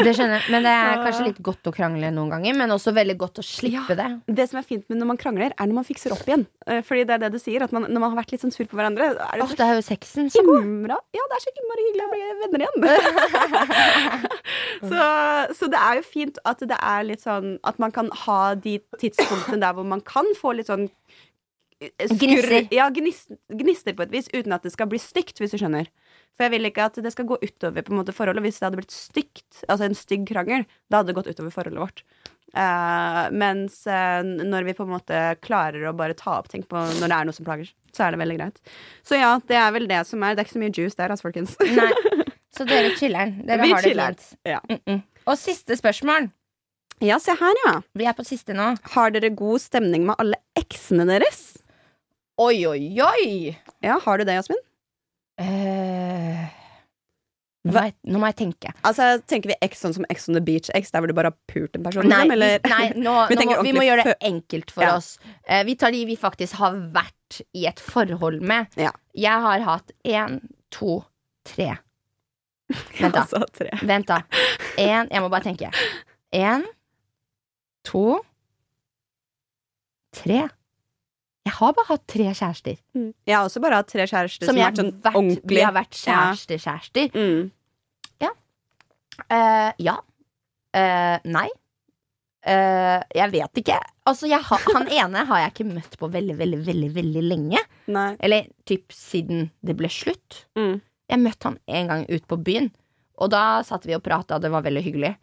det 0.00 0.14
skjønner 0.16 0.38
jeg. 0.38 0.52
Men 0.54 0.64
det 0.64 0.72
er 0.72 1.02
kanskje 1.04 1.26
litt 1.26 1.40
godt 1.44 1.68
å 1.68 1.72
krangle 1.76 2.08
noen 2.16 2.32
ganger, 2.32 2.56
men 2.56 2.72
også 2.72 2.94
veldig 2.96 3.18
godt 3.20 3.42
å 3.42 3.44
slippe 3.44 3.96
det. 3.98 4.08
Det 4.40 4.48
som 4.48 4.62
er 4.62 4.64
fint 4.64 4.88
med 4.88 5.02
når 5.02 5.10
man 5.12 5.20
krangler, 5.20 5.52
er 5.52 5.68
når 5.68 5.78
man 5.82 5.88
fikser 5.88 6.16
opp 6.16 6.24
igjen. 6.24 6.46
Eh, 6.64 6.80
Fordi 6.86 7.04
det 7.04 7.18
er 7.18 7.22
det 7.26 7.32
du 7.36 7.38
sier, 7.42 7.66
at 7.66 7.76
man, 7.76 7.84
når 7.90 8.00
man 8.06 8.14
har 8.14 8.22
vært 8.22 8.32
litt 8.32 8.46
sånn 8.46 8.56
sur 8.56 8.64
på 8.70 8.80
hverandre, 8.80 9.10
er 9.20 9.36
det 9.36 9.44
oh, 9.44 9.52
det 9.52 9.68
er 9.68 9.76
jo 9.76 9.84
sexen 9.84 10.32
så 10.32 10.46
god. 10.48 10.64
Ja, 11.12 11.28
det 11.28 11.36
er 11.36 11.44
så 11.44 11.52
innmari 11.52 11.86
hyggelig 11.90 12.08
å 12.08 12.12
bli 12.14 12.22
venner 12.40 12.64
igjen. 12.64 12.88
så, 14.94 15.04
så 15.60 15.68
det 15.76 15.84
er 15.84 16.00
jo 16.00 16.08
fint 16.08 16.40
at 16.48 16.64
det 16.64 16.76
er 16.80 17.04
litt 17.06 17.22
sånn 17.24 17.54
At 17.66 17.78
man 17.82 17.92
kan 17.94 18.08
ha 18.24 18.40
de 18.56 18.78
tidspunktene 19.00 19.60
der 19.62 19.76
hvor 19.76 19.86
man 19.88 20.02
kan 20.04 20.28
få 20.40 20.56
litt 20.56 20.72
sånn 20.72 20.88
Gnisser. 22.20 22.68
Ja, 22.74 22.88
gnister, 22.94 23.38
gnister 23.48 23.96
på 23.96 24.04
et 24.06 24.12
vis, 24.12 24.28
uten 24.34 24.54
at 24.56 24.66
det 24.66 24.72
skal 24.74 24.90
bli 24.90 25.00
stygt, 25.02 25.40
hvis 25.40 25.54
du 25.54 25.58
skjønner. 25.60 25.90
For 26.34 26.46
jeg 26.46 26.54
vil 26.56 26.68
ikke 26.70 26.88
at 26.90 27.00
det 27.02 27.12
skal 27.14 27.28
gå 27.28 27.38
utover 27.42 27.84
på 27.84 27.94
en 27.94 28.00
måte 28.00 28.14
forholdet. 28.14 28.42
Hvis 28.46 28.60
det 28.60 28.68
hadde 28.68 28.80
blitt 28.80 28.94
stygt, 28.94 29.64
altså 29.68 29.86
en 29.86 29.98
stygg 29.98 30.26
krangel, 30.30 30.66
da 30.90 31.00
hadde 31.00 31.12
det 31.12 31.18
gått 31.18 31.30
utover 31.30 31.54
forholdet 31.54 31.84
vårt. 31.84 32.04
Uh, 32.54 33.32
mens 33.34 33.80
uh, 33.90 34.22
når 34.22 34.68
vi 34.68 34.76
på 34.78 34.84
en 34.86 34.92
måte 34.92 35.22
klarer 35.42 35.88
å 35.88 35.94
bare 35.96 36.14
ta 36.14 36.36
opp 36.38 36.52
ting 36.52 36.62
på 36.62 36.78
når 37.00 37.10
det 37.10 37.16
er 37.16 37.26
noe 37.26 37.34
som 37.34 37.46
plager, 37.46 37.72
så 37.94 38.06
er 38.06 38.14
det 38.14 38.20
veldig 38.22 38.36
greit. 38.38 38.60
Så 39.06 39.18
ja, 39.18 39.32
det 39.48 39.58
er 39.58 39.74
vel 39.74 39.88
det 39.90 40.04
som 40.06 40.22
er. 40.22 40.34
Det 40.36 40.44
er 40.44 40.48
ikke 40.48 40.58
så 40.58 40.62
mye 40.62 40.74
juice 40.74 40.98
der, 40.98 41.14
altså, 41.14 41.26
folkens. 41.28 41.56
Nei. 41.74 41.90
Så 42.54 42.62
dere 42.68 42.92
chiller'n. 42.94 43.32
Dere 43.48 43.64
Vi 43.64 43.72
har 43.72 43.82
det 43.82 43.88
chiller'n. 43.90 44.14
fint. 44.14 44.40
Ja. 44.46 44.60
Mm 44.70 44.78
-mm. 44.86 45.00
Og 45.26 45.38
siste 45.38 45.76
spørsmål. 45.76 46.30
ja, 47.00 47.18
se 47.18 47.32
her, 47.32 47.54
ja. 47.66 47.80
Vi 47.94 48.04
er 48.04 48.12
på 48.12 48.24
siste 48.24 48.54
nå. 48.54 48.76
Har 48.82 49.10
dere 49.10 49.34
god 49.34 49.58
stemning 49.60 50.06
med 50.06 50.14
alle 50.18 50.36
eksene 50.54 51.04
deres? 51.06 51.58
Oi, 52.42 52.66
oi, 52.66 53.00
oi! 53.00 53.58
Ja, 53.84 54.00
har 54.02 54.18
du 54.18 54.24
det, 54.26 54.34
Jasmin? 54.34 54.58
Eh, 55.38 56.40
nå, 57.64 57.70
må 57.74 57.82
jeg, 57.86 57.94
nå 58.10 58.18
må 58.22 58.30
jeg 58.32 58.36
tenke. 58.40 58.72
Altså, 58.86 59.06
Tenker 59.30 59.52
vi 59.52 59.56
X 59.68 59.84
sånn 59.84 59.94
som 59.94 60.06
X 60.10 60.26
on 60.30 60.34
the 60.38 60.42
beach, 60.42 60.70
X 60.74 60.90
der 60.94 61.02
hvor 61.04 61.10
du 61.10 61.14
bare 61.14 61.30
har 61.30 61.38
pult 61.50 61.78
en 61.78 61.84
person? 61.86 62.08
Nei, 62.10 62.24
liksom, 62.34 62.70
nei 62.74 62.88
nå, 63.06 63.14
Vi 63.30 63.38
nå 63.38 63.46
må, 63.52 63.56
vi 63.68 63.74
må 63.76 63.84
gjøre 63.86 64.08
det 64.10 64.16
enkelt 64.26 64.74
for 64.74 64.86
Ja. 64.86 64.96
oss. 64.98 65.12
Uh, 65.46 65.62
vi 65.68 65.76
tar 65.78 65.94
de 65.94 66.02
vi 66.10 66.16
faktisk 66.18 66.58
har 66.58 66.74
vært 66.96 67.40
i 67.54 67.68
et 67.70 67.82
forhold 67.82 68.42
med. 68.42 68.74
Ja. 68.80 68.90
Jeg 69.14 69.46
har 69.46 69.62
hatt 69.68 69.94
én, 70.02 70.40
to, 70.74 70.98
tre. 71.46 71.70
Vent, 72.98 73.14
da. 73.14 73.22
Altså, 73.22 73.44
tre. 73.54 73.70
Vent, 73.86 74.10
da. 74.10 74.20
En, 74.80 75.06
jeg 75.12 75.22
må 75.22 75.30
bare 75.30 75.46
tenke. 75.46 75.70
Én, 76.34 76.66
to, 77.86 78.18
tre. 80.18 80.48
Jeg 81.44 81.52
har 81.58 81.74
bare 81.76 81.88
hatt 81.90 82.04
tre 82.08 82.30
kjærester. 82.32 82.78
Jeg 82.96 83.34
har 83.36 83.44
også 83.44 83.60
bare 83.60 83.76
hatt 83.82 83.90
tre 83.92 84.06
kjærester 84.08 84.46
som, 84.48 84.54
Som 84.54 84.56
har 84.56 84.62
jeg 84.62 84.72
vært 84.72 84.80
sånn 84.80 85.34
vært, 85.34 85.44
vi 85.50 85.60
har 85.60 85.74
vært 85.76 85.98
kjærester-kjærester. 86.00 87.10
Mm. 87.14 87.50
Eh, 89.30 89.70
ja. 89.86 89.92
Uh, 90.74 91.18
nei. 91.30 91.46
Uh, 92.44 92.98
jeg 93.14 93.30
vet 93.30 93.60
ikke. 93.62 93.76
Altså, 94.10 94.26
jeg 94.28 94.40
har- 94.42 94.64
han 94.74 94.88
ene 94.90 95.22
har 95.28 95.38
jeg 95.44 95.52
ikke 95.52 95.68
møtt 95.74 95.94
på 96.00 96.08
veldig, 96.10 96.34
veldig, 96.40 96.58
veldig, 96.66 96.88
veldig 96.96 97.22
lenge. 97.22 97.60
Nei. 97.86 98.16
Eller 98.20 98.48
typ 98.66 98.90
siden 98.92 99.50
det 99.64 99.76
ble 99.78 99.88
slutt. 99.88 100.44
Mm. 100.58 100.80
Jeg 101.08 101.20
møtte 101.22 101.44
han 101.44 101.58
en 101.68 101.86
gang 101.92 102.04
ut 102.10 102.26
på 102.26 102.36
byen, 102.42 102.72
og 103.20 103.30
da 103.30 103.62
satt 103.62 103.86
vi 103.86 103.94
og 103.94 104.02
prata, 104.02 104.34
og 104.34 104.42
det 104.42 104.50
var 104.50 104.62
veldig 104.66 104.82
hyggelig. 104.82 105.14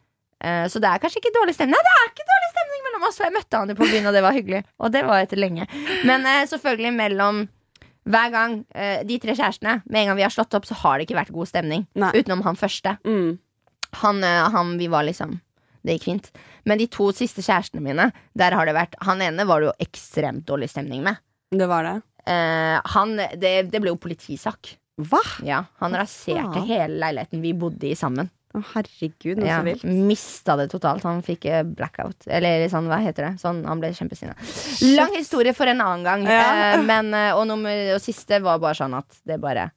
Uh, 0.42 0.66
så 0.72 0.80
det 0.80 0.88
er 0.90 1.04
kanskje 1.04 1.20
ikke 1.22 1.36
dårlig 1.36 1.54
stemning. 1.58 1.76
Nei, 1.76 1.84
det 1.84 1.98
er 2.00 2.10
ikke 2.14 2.30
dårlig 2.32 2.52
stemning 2.56 2.81
mellom 3.02 3.10
oss, 3.10 3.18
for 3.18 3.28
jeg 3.28 3.36
møtte 3.36 3.58
han 3.58 3.72
jo 3.72 3.78
på 3.80 3.90
byen, 3.90 4.08
og 4.08 4.14
det 4.14 4.22
var 4.24 4.36
hyggelig. 4.36 4.62
Og 4.80 4.92
det 4.94 5.04
var 5.08 5.24
etter 5.24 5.40
lenge. 5.40 5.68
Men 6.06 6.26
eh, 6.26 6.46
selvfølgelig 6.50 6.94
mellom 6.94 7.48
hver 8.10 8.32
gang 8.34 8.66
eh, 8.74 9.04
de 9.06 9.20
tre 9.22 9.36
kjærestene, 9.38 9.82
med 9.86 10.02
en 10.02 10.12
gang 10.12 10.18
vi 10.18 10.26
har 10.26 10.34
slått 10.34 10.54
opp, 10.58 10.66
så 10.66 10.78
har 10.82 10.98
det 10.98 11.08
ikke 11.08 11.20
vært 11.20 11.34
god 11.34 11.50
stemning. 11.50 11.86
Nei. 11.96 12.12
Utenom 12.18 12.44
han 12.46 12.58
første. 12.58 12.98
Mm. 13.06 13.40
Han, 14.02 14.24
eh, 14.24 14.50
han, 14.54 14.78
vi 14.80 14.88
var 14.88 15.04
liksom 15.04 15.40
Det 15.82 15.96
gikk 15.96 16.04
fint. 16.06 16.28
Men 16.70 16.78
de 16.78 16.86
to 16.94 17.08
siste 17.12 17.42
kjærestene 17.42 17.82
mine, 17.82 18.12
der 18.38 18.54
har 18.54 18.70
det 18.70 18.76
vært 18.78 18.94
Han 19.02 19.22
ene 19.26 19.48
var 19.50 19.60
det 19.60 19.72
jo 19.72 19.80
ekstremt 19.82 20.46
dårlig 20.46 20.70
stemning 20.70 21.02
med. 21.02 21.18
Det 21.50 21.66
var 21.68 21.88
det. 21.88 21.96
Eh, 22.30 22.78
han, 22.94 23.16
det, 23.18 23.56
det 23.74 23.82
ble 23.82 23.90
jo 23.90 23.98
politisak. 23.98 24.76
Hva? 25.02 25.22
Ja, 25.42 25.64
han 25.82 25.98
raserte 25.98 26.62
hele 26.68 27.00
leiligheten 27.02 27.42
vi 27.42 27.56
bodde 27.58 27.90
i 27.90 27.96
sammen. 27.98 28.30
Å, 28.52 28.62
herregud, 28.74 29.40
noe 29.40 29.48
Ja, 29.48 29.60
så 29.62 29.68
vilt. 29.70 29.84
Mista 29.88 30.58
det 30.60 30.68
totalt. 30.74 31.06
Han 31.08 31.22
fikk 31.24 31.46
eh, 31.48 31.62
blackout. 31.64 32.28
Eller 32.28 32.66
sånn, 32.72 32.90
hva 32.92 33.00
heter 33.04 33.30
det? 33.30 33.34
Sånn, 33.40 33.62
han 33.68 33.80
ble 33.80 33.94
kjempesinna. 33.96 34.36
Lang 34.98 35.16
historie 35.16 35.56
for 35.56 35.72
en 35.72 35.84
annen 35.84 36.04
gang. 36.08 36.26
Ja. 36.28 36.42
Eh, 36.74 36.84
men, 36.84 37.14
eh, 37.16 37.32
og, 37.36 37.46
nummer, 37.48 37.94
og 37.96 38.02
siste 38.04 38.42
var 38.44 38.60
bare 38.64 38.76
sånn 38.82 38.98
at 38.98 39.22
det 39.28 39.40
bare 39.44 39.70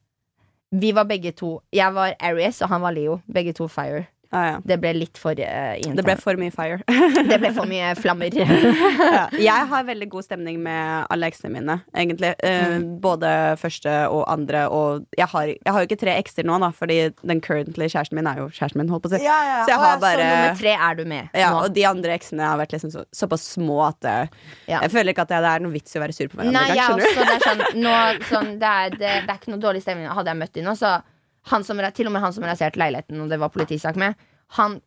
Vi 0.75 0.91
var 0.91 1.07
begge 1.07 1.31
to 1.39 1.61
Jeg 1.71 1.95
var 1.95 2.17
Aries, 2.19 2.59
og 2.63 2.73
han 2.73 2.83
var 2.83 2.97
Leo. 2.97 3.21
Begge 3.31 3.55
to 3.55 3.69
fire. 3.71 4.09
Ja, 4.35 4.43
ja. 4.51 4.57
Det 4.67 4.81
ble 4.83 4.91
litt 4.99 5.19
for 5.21 5.39
uh, 5.39 5.75
Det 5.79 6.03
ble 6.05 6.17
for 6.19 6.41
mye 6.41 6.51
fire. 6.55 6.81
det 7.31 7.39
ble 7.39 7.53
for 7.55 7.71
mye 7.71 7.93
flammer. 7.99 8.35
ja. 8.41 9.29
Jeg 9.39 9.69
har 9.71 9.87
veldig 9.87 10.09
god 10.11 10.27
stemning 10.27 10.59
med 10.65 11.07
alle 11.15 11.31
eksene 11.31 11.55
mine, 11.55 11.81
egentlig. 11.95 12.35
Uh, 12.43 12.63
Mm. 12.65 12.85
Både 13.03 13.29
første 13.61 13.91
og 14.09 14.25
andre. 14.33 14.65
Og 14.73 15.05
jeg 15.19 15.27
har, 15.31 15.51
jeg 15.53 15.73
har 15.75 15.83
jo 15.83 15.89
ikke 15.89 15.99
tre 16.01 16.15
ekser 16.19 16.47
nå, 16.49 16.57
da, 16.63 16.71
fordi 16.75 16.97
den 17.23 17.43
currently 17.45 17.87
kjæresten 17.93 18.17
min 18.19 18.27
er 18.31 18.41
jo 18.41 18.47
kjæresten 18.49 18.81
min. 18.81 18.91
holdt 18.91 19.05
på 19.05 19.11
å 19.11 19.15
si 19.15 19.21
Så 19.21 19.71
jeg 19.71 19.79
har 19.83 20.01
bare 20.03 20.19
Så 20.23 20.29
nummer 20.31 20.59
tre 20.59 20.75
er 20.89 20.99
du 20.99 21.05
med 21.11 21.37
ja, 21.37 21.51
nå. 21.53 21.63
Og 21.67 21.75
de 21.77 21.85
andre 21.89 22.17
eksene 22.17 22.47
har 22.47 22.59
vært 22.61 22.75
liksom 22.75 22.93
så, 22.95 23.05
såpass 23.15 23.45
små 23.55 23.81
at 23.87 24.09
eh, 24.11 24.27
Ja. 24.71 24.81
jeg 24.87 24.93
føler 24.95 25.13
ikke 25.15 25.27
at 25.27 25.33
det, 25.35 25.41
er 25.53 25.65
noe 25.65 25.75
vits 25.75 25.95
i 25.95 26.01
å 26.01 26.05
være 26.05 26.17
sur 26.17 26.31
på 26.33 26.41
hverandre. 26.41 26.57
Nei, 26.57 26.69
gang, 26.73 26.79
jeg 26.79 27.09
også. 27.09 27.27
Det 27.29 27.35
er 27.35 27.45
sånn, 27.49 27.83
nå, 27.85 27.97
sånn 28.33 28.53
det, 28.63 28.71
er, 28.71 28.95
det, 28.97 29.11
det 29.27 29.35
er 29.35 29.41
ikke 29.43 29.53
noe 29.55 29.63
dårlig 29.67 29.85
stemning. 29.85 30.09
Hadde 30.09 30.33
jeg 30.35 30.41
møtt 30.41 30.55
dem 30.57 30.69
nå, 30.71 30.77
så 30.81 30.95
som, 31.65 31.81
Til 31.95 32.09
og 32.09 32.13
med 32.13 32.25
han 32.25 32.33
som 32.33 32.45
raserte 32.45 32.81
leiligheten, 32.81 33.21
og 33.21 33.31
det 33.31 33.39
var 33.41 33.53
politisak 33.53 33.97
med, 34.01 34.15
han 34.59 34.81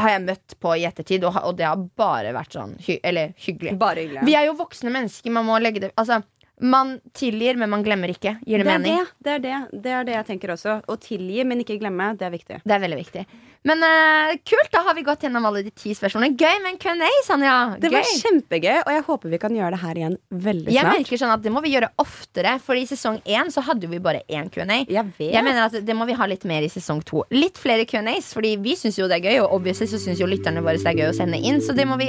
har 0.00 0.14
jeg 0.14 0.24
møtt 0.24 0.54
på 0.62 0.74
i 0.78 0.84
ettertid, 0.88 1.24
og, 1.28 1.36
og 1.44 1.56
det 1.58 1.66
har 1.68 1.80
bare 1.98 2.32
vært 2.32 2.56
sånn 2.56 2.76
hy 2.86 2.98
Eller 3.04 3.34
hyggelig. 3.36 3.76
Bare 3.80 4.04
hyggelig. 4.04 4.24
Vi 4.28 4.36
er 4.38 4.46
jo 4.48 4.56
voksne 4.58 4.92
mennesker. 4.94 5.34
Man 5.34 5.48
må 5.48 5.58
legge 5.60 5.82
det 5.84 5.92
Altså, 6.00 6.22
man 6.60 6.98
tilgir, 7.16 7.56
men 7.60 7.70
man 7.72 7.84
glemmer 7.84 8.12
ikke. 8.12 8.36
Gir 8.46 8.62
det, 8.62 8.66
det 8.66 8.78
mening? 8.78 9.04
det, 9.18 9.24
det 9.24 9.32
er 9.32 9.44
det. 9.44 9.82
Det 9.84 9.94
er 9.96 10.08
det 10.08 10.16
jeg 10.18 10.26
tenker 10.32 10.54
også. 10.56 10.80
Å 10.86 10.96
tilgi, 11.00 11.44
men 11.48 11.62
ikke 11.64 11.78
glemme. 11.80 12.12
Det 12.20 12.26
er 12.28 12.34
viktig. 12.34 12.60
Det 12.64 12.76
er 12.76 12.82
veldig 12.82 12.98
viktig. 13.00 13.24
Men 13.68 13.82
uh, 13.84 14.30
kult, 14.48 14.70
da 14.72 14.80
har 14.86 14.96
vi 14.96 15.04
gått 15.04 15.26
gjennom 15.26 15.44
alle 15.44 15.60
de 15.66 15.72
ti 15.76 15.92
spørsmålene. 15.96 16.32
Gøy 16.40 16.62
med 16.64 16.70
en 16.72 16.78
Q&A, 16.80 17.10
Sanja. 17.26 17.56
Det 17.80 17.90
var 17.92 18.06
kjempegøy, 18.08 18.78
og 18.86 18.92
jeg 18.94 19.04
håper 19.10 19.34
vi 19.34 19.40
kan 19.42 19.56
gjøre 19.56 19.74
det 19.76 19.80
her 19.82 20.00
igjen 20.00 20.16
veldig 20.46 20.72
Jeg 20.72 20.86
snart. 20.86 21.00
merker 21.02 21.20
sånn 21.20 21.34
at 21.34 21.44
Det 21.44 21.52
må 21.52 21.60
vi 21.64 21.74
gjøre 21.74 21.90
oftere, 22.00 22.56
For 22.64 22.80
i 22.80 22.86
sesong 22.88 23.20
én 23.28 23.52
så 23.52 23.64
hadde 23.66 23.90
vi 23.90 24.00
bare 24.00 24.24
én 24.32 24.48
Q&A. 24.52 24.80
Jeg 24.88 25.12
vet. 25.18 25.34
Jeg 25.34 25.44
mener 25.44 25.66
at 25.66 25.76
Det 25.84 25.96
må 25.96 26.08
vi 26.08 26.16
ha 26.16 26.28
litt 26.30 26.46
mer 26.48 26.64
i 26.64 26.72
sesong 26.72 27.04
to. 27.04 27.24
Litt 27.36 27.60
flere 27.60 27.84
Q&As, 27.84 28.32
fordi 28.36 28.56
vi 28.64 28.76
syns 28.80 28.96
jo 29.00 29.08
det 29.10 29.20
er 29.20 29.28
gøy, 29.28 29.42
og 29.44 29.60
obviously 29.60 29.90
så 29.90 30.00
syns 30.00 30.20
jo 30.20 30.28
lytterne 30.30 30.64
våre 30.64 30.80
det 30.80 30.88
er 30.88 30.96
gøy 30.96 31.10
å 31.10 31.16
sende 31.16 31.36
inn, 31.36 31.60
så 31.60 31.74
det 31.76 31.84
må 31.84 31.98
vi 32.00 32.08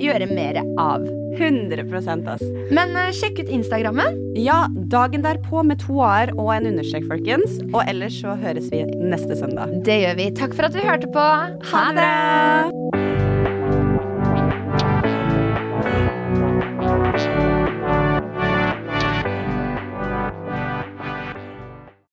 gjøre 0.00 0.28
mer 0.32 0.60
av. 0.80 1.06
100 1.36 1.84
ass. 2.32 2.44
Men 2.72 2.96
uh, 2.96 3.10
sjekk 3.12 3.42
ut 3.42 3.52
Instagrammen. 3.52 4.16
Ja, 4.40 4.66
dagen 4.92 5.24
derpå 5.24 5.62
med 5.66 5.82
to 5.84 6.00
a-er 6.04 6.32
og 6.38 6.52
en 6.54 6.70
understrek, 6.72 7.06
folkens. 7.10 7.58
Og 7.72 7.82
ellers 7.84 8.16
så 8.22 8.36
høres 8.40 8.70
vi 8.72 8.84
neste 8.96 9.36
søndag. 9.36 9.74
Det 9.84 10.00
gjør 10.02 10.20
vi. 10.20 10.30
Takk 10.36 10.56
for 10.56 10.68
at 10.68 10.76
du 10.76 10.80
hørte 10.84 11.12
på. 11.12 11.26
Ha 11.72 11.84
det! 11.96 12.12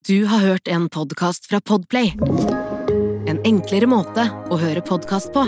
Du 0.03 0.25
har 0.25 0.39
hørt 0.39 0.67
en 0.67 0.89
podkast 0.91 1.47
fra 1.47 1.61
Podplay. 1.63 2.11
En 3.31 3.39
enklere 3.47 3.87
måte 3.87 4.27
å 4.51 4.59
høre 4.59 4.83
podkast 4.83 5.31
på. 5.31 5.47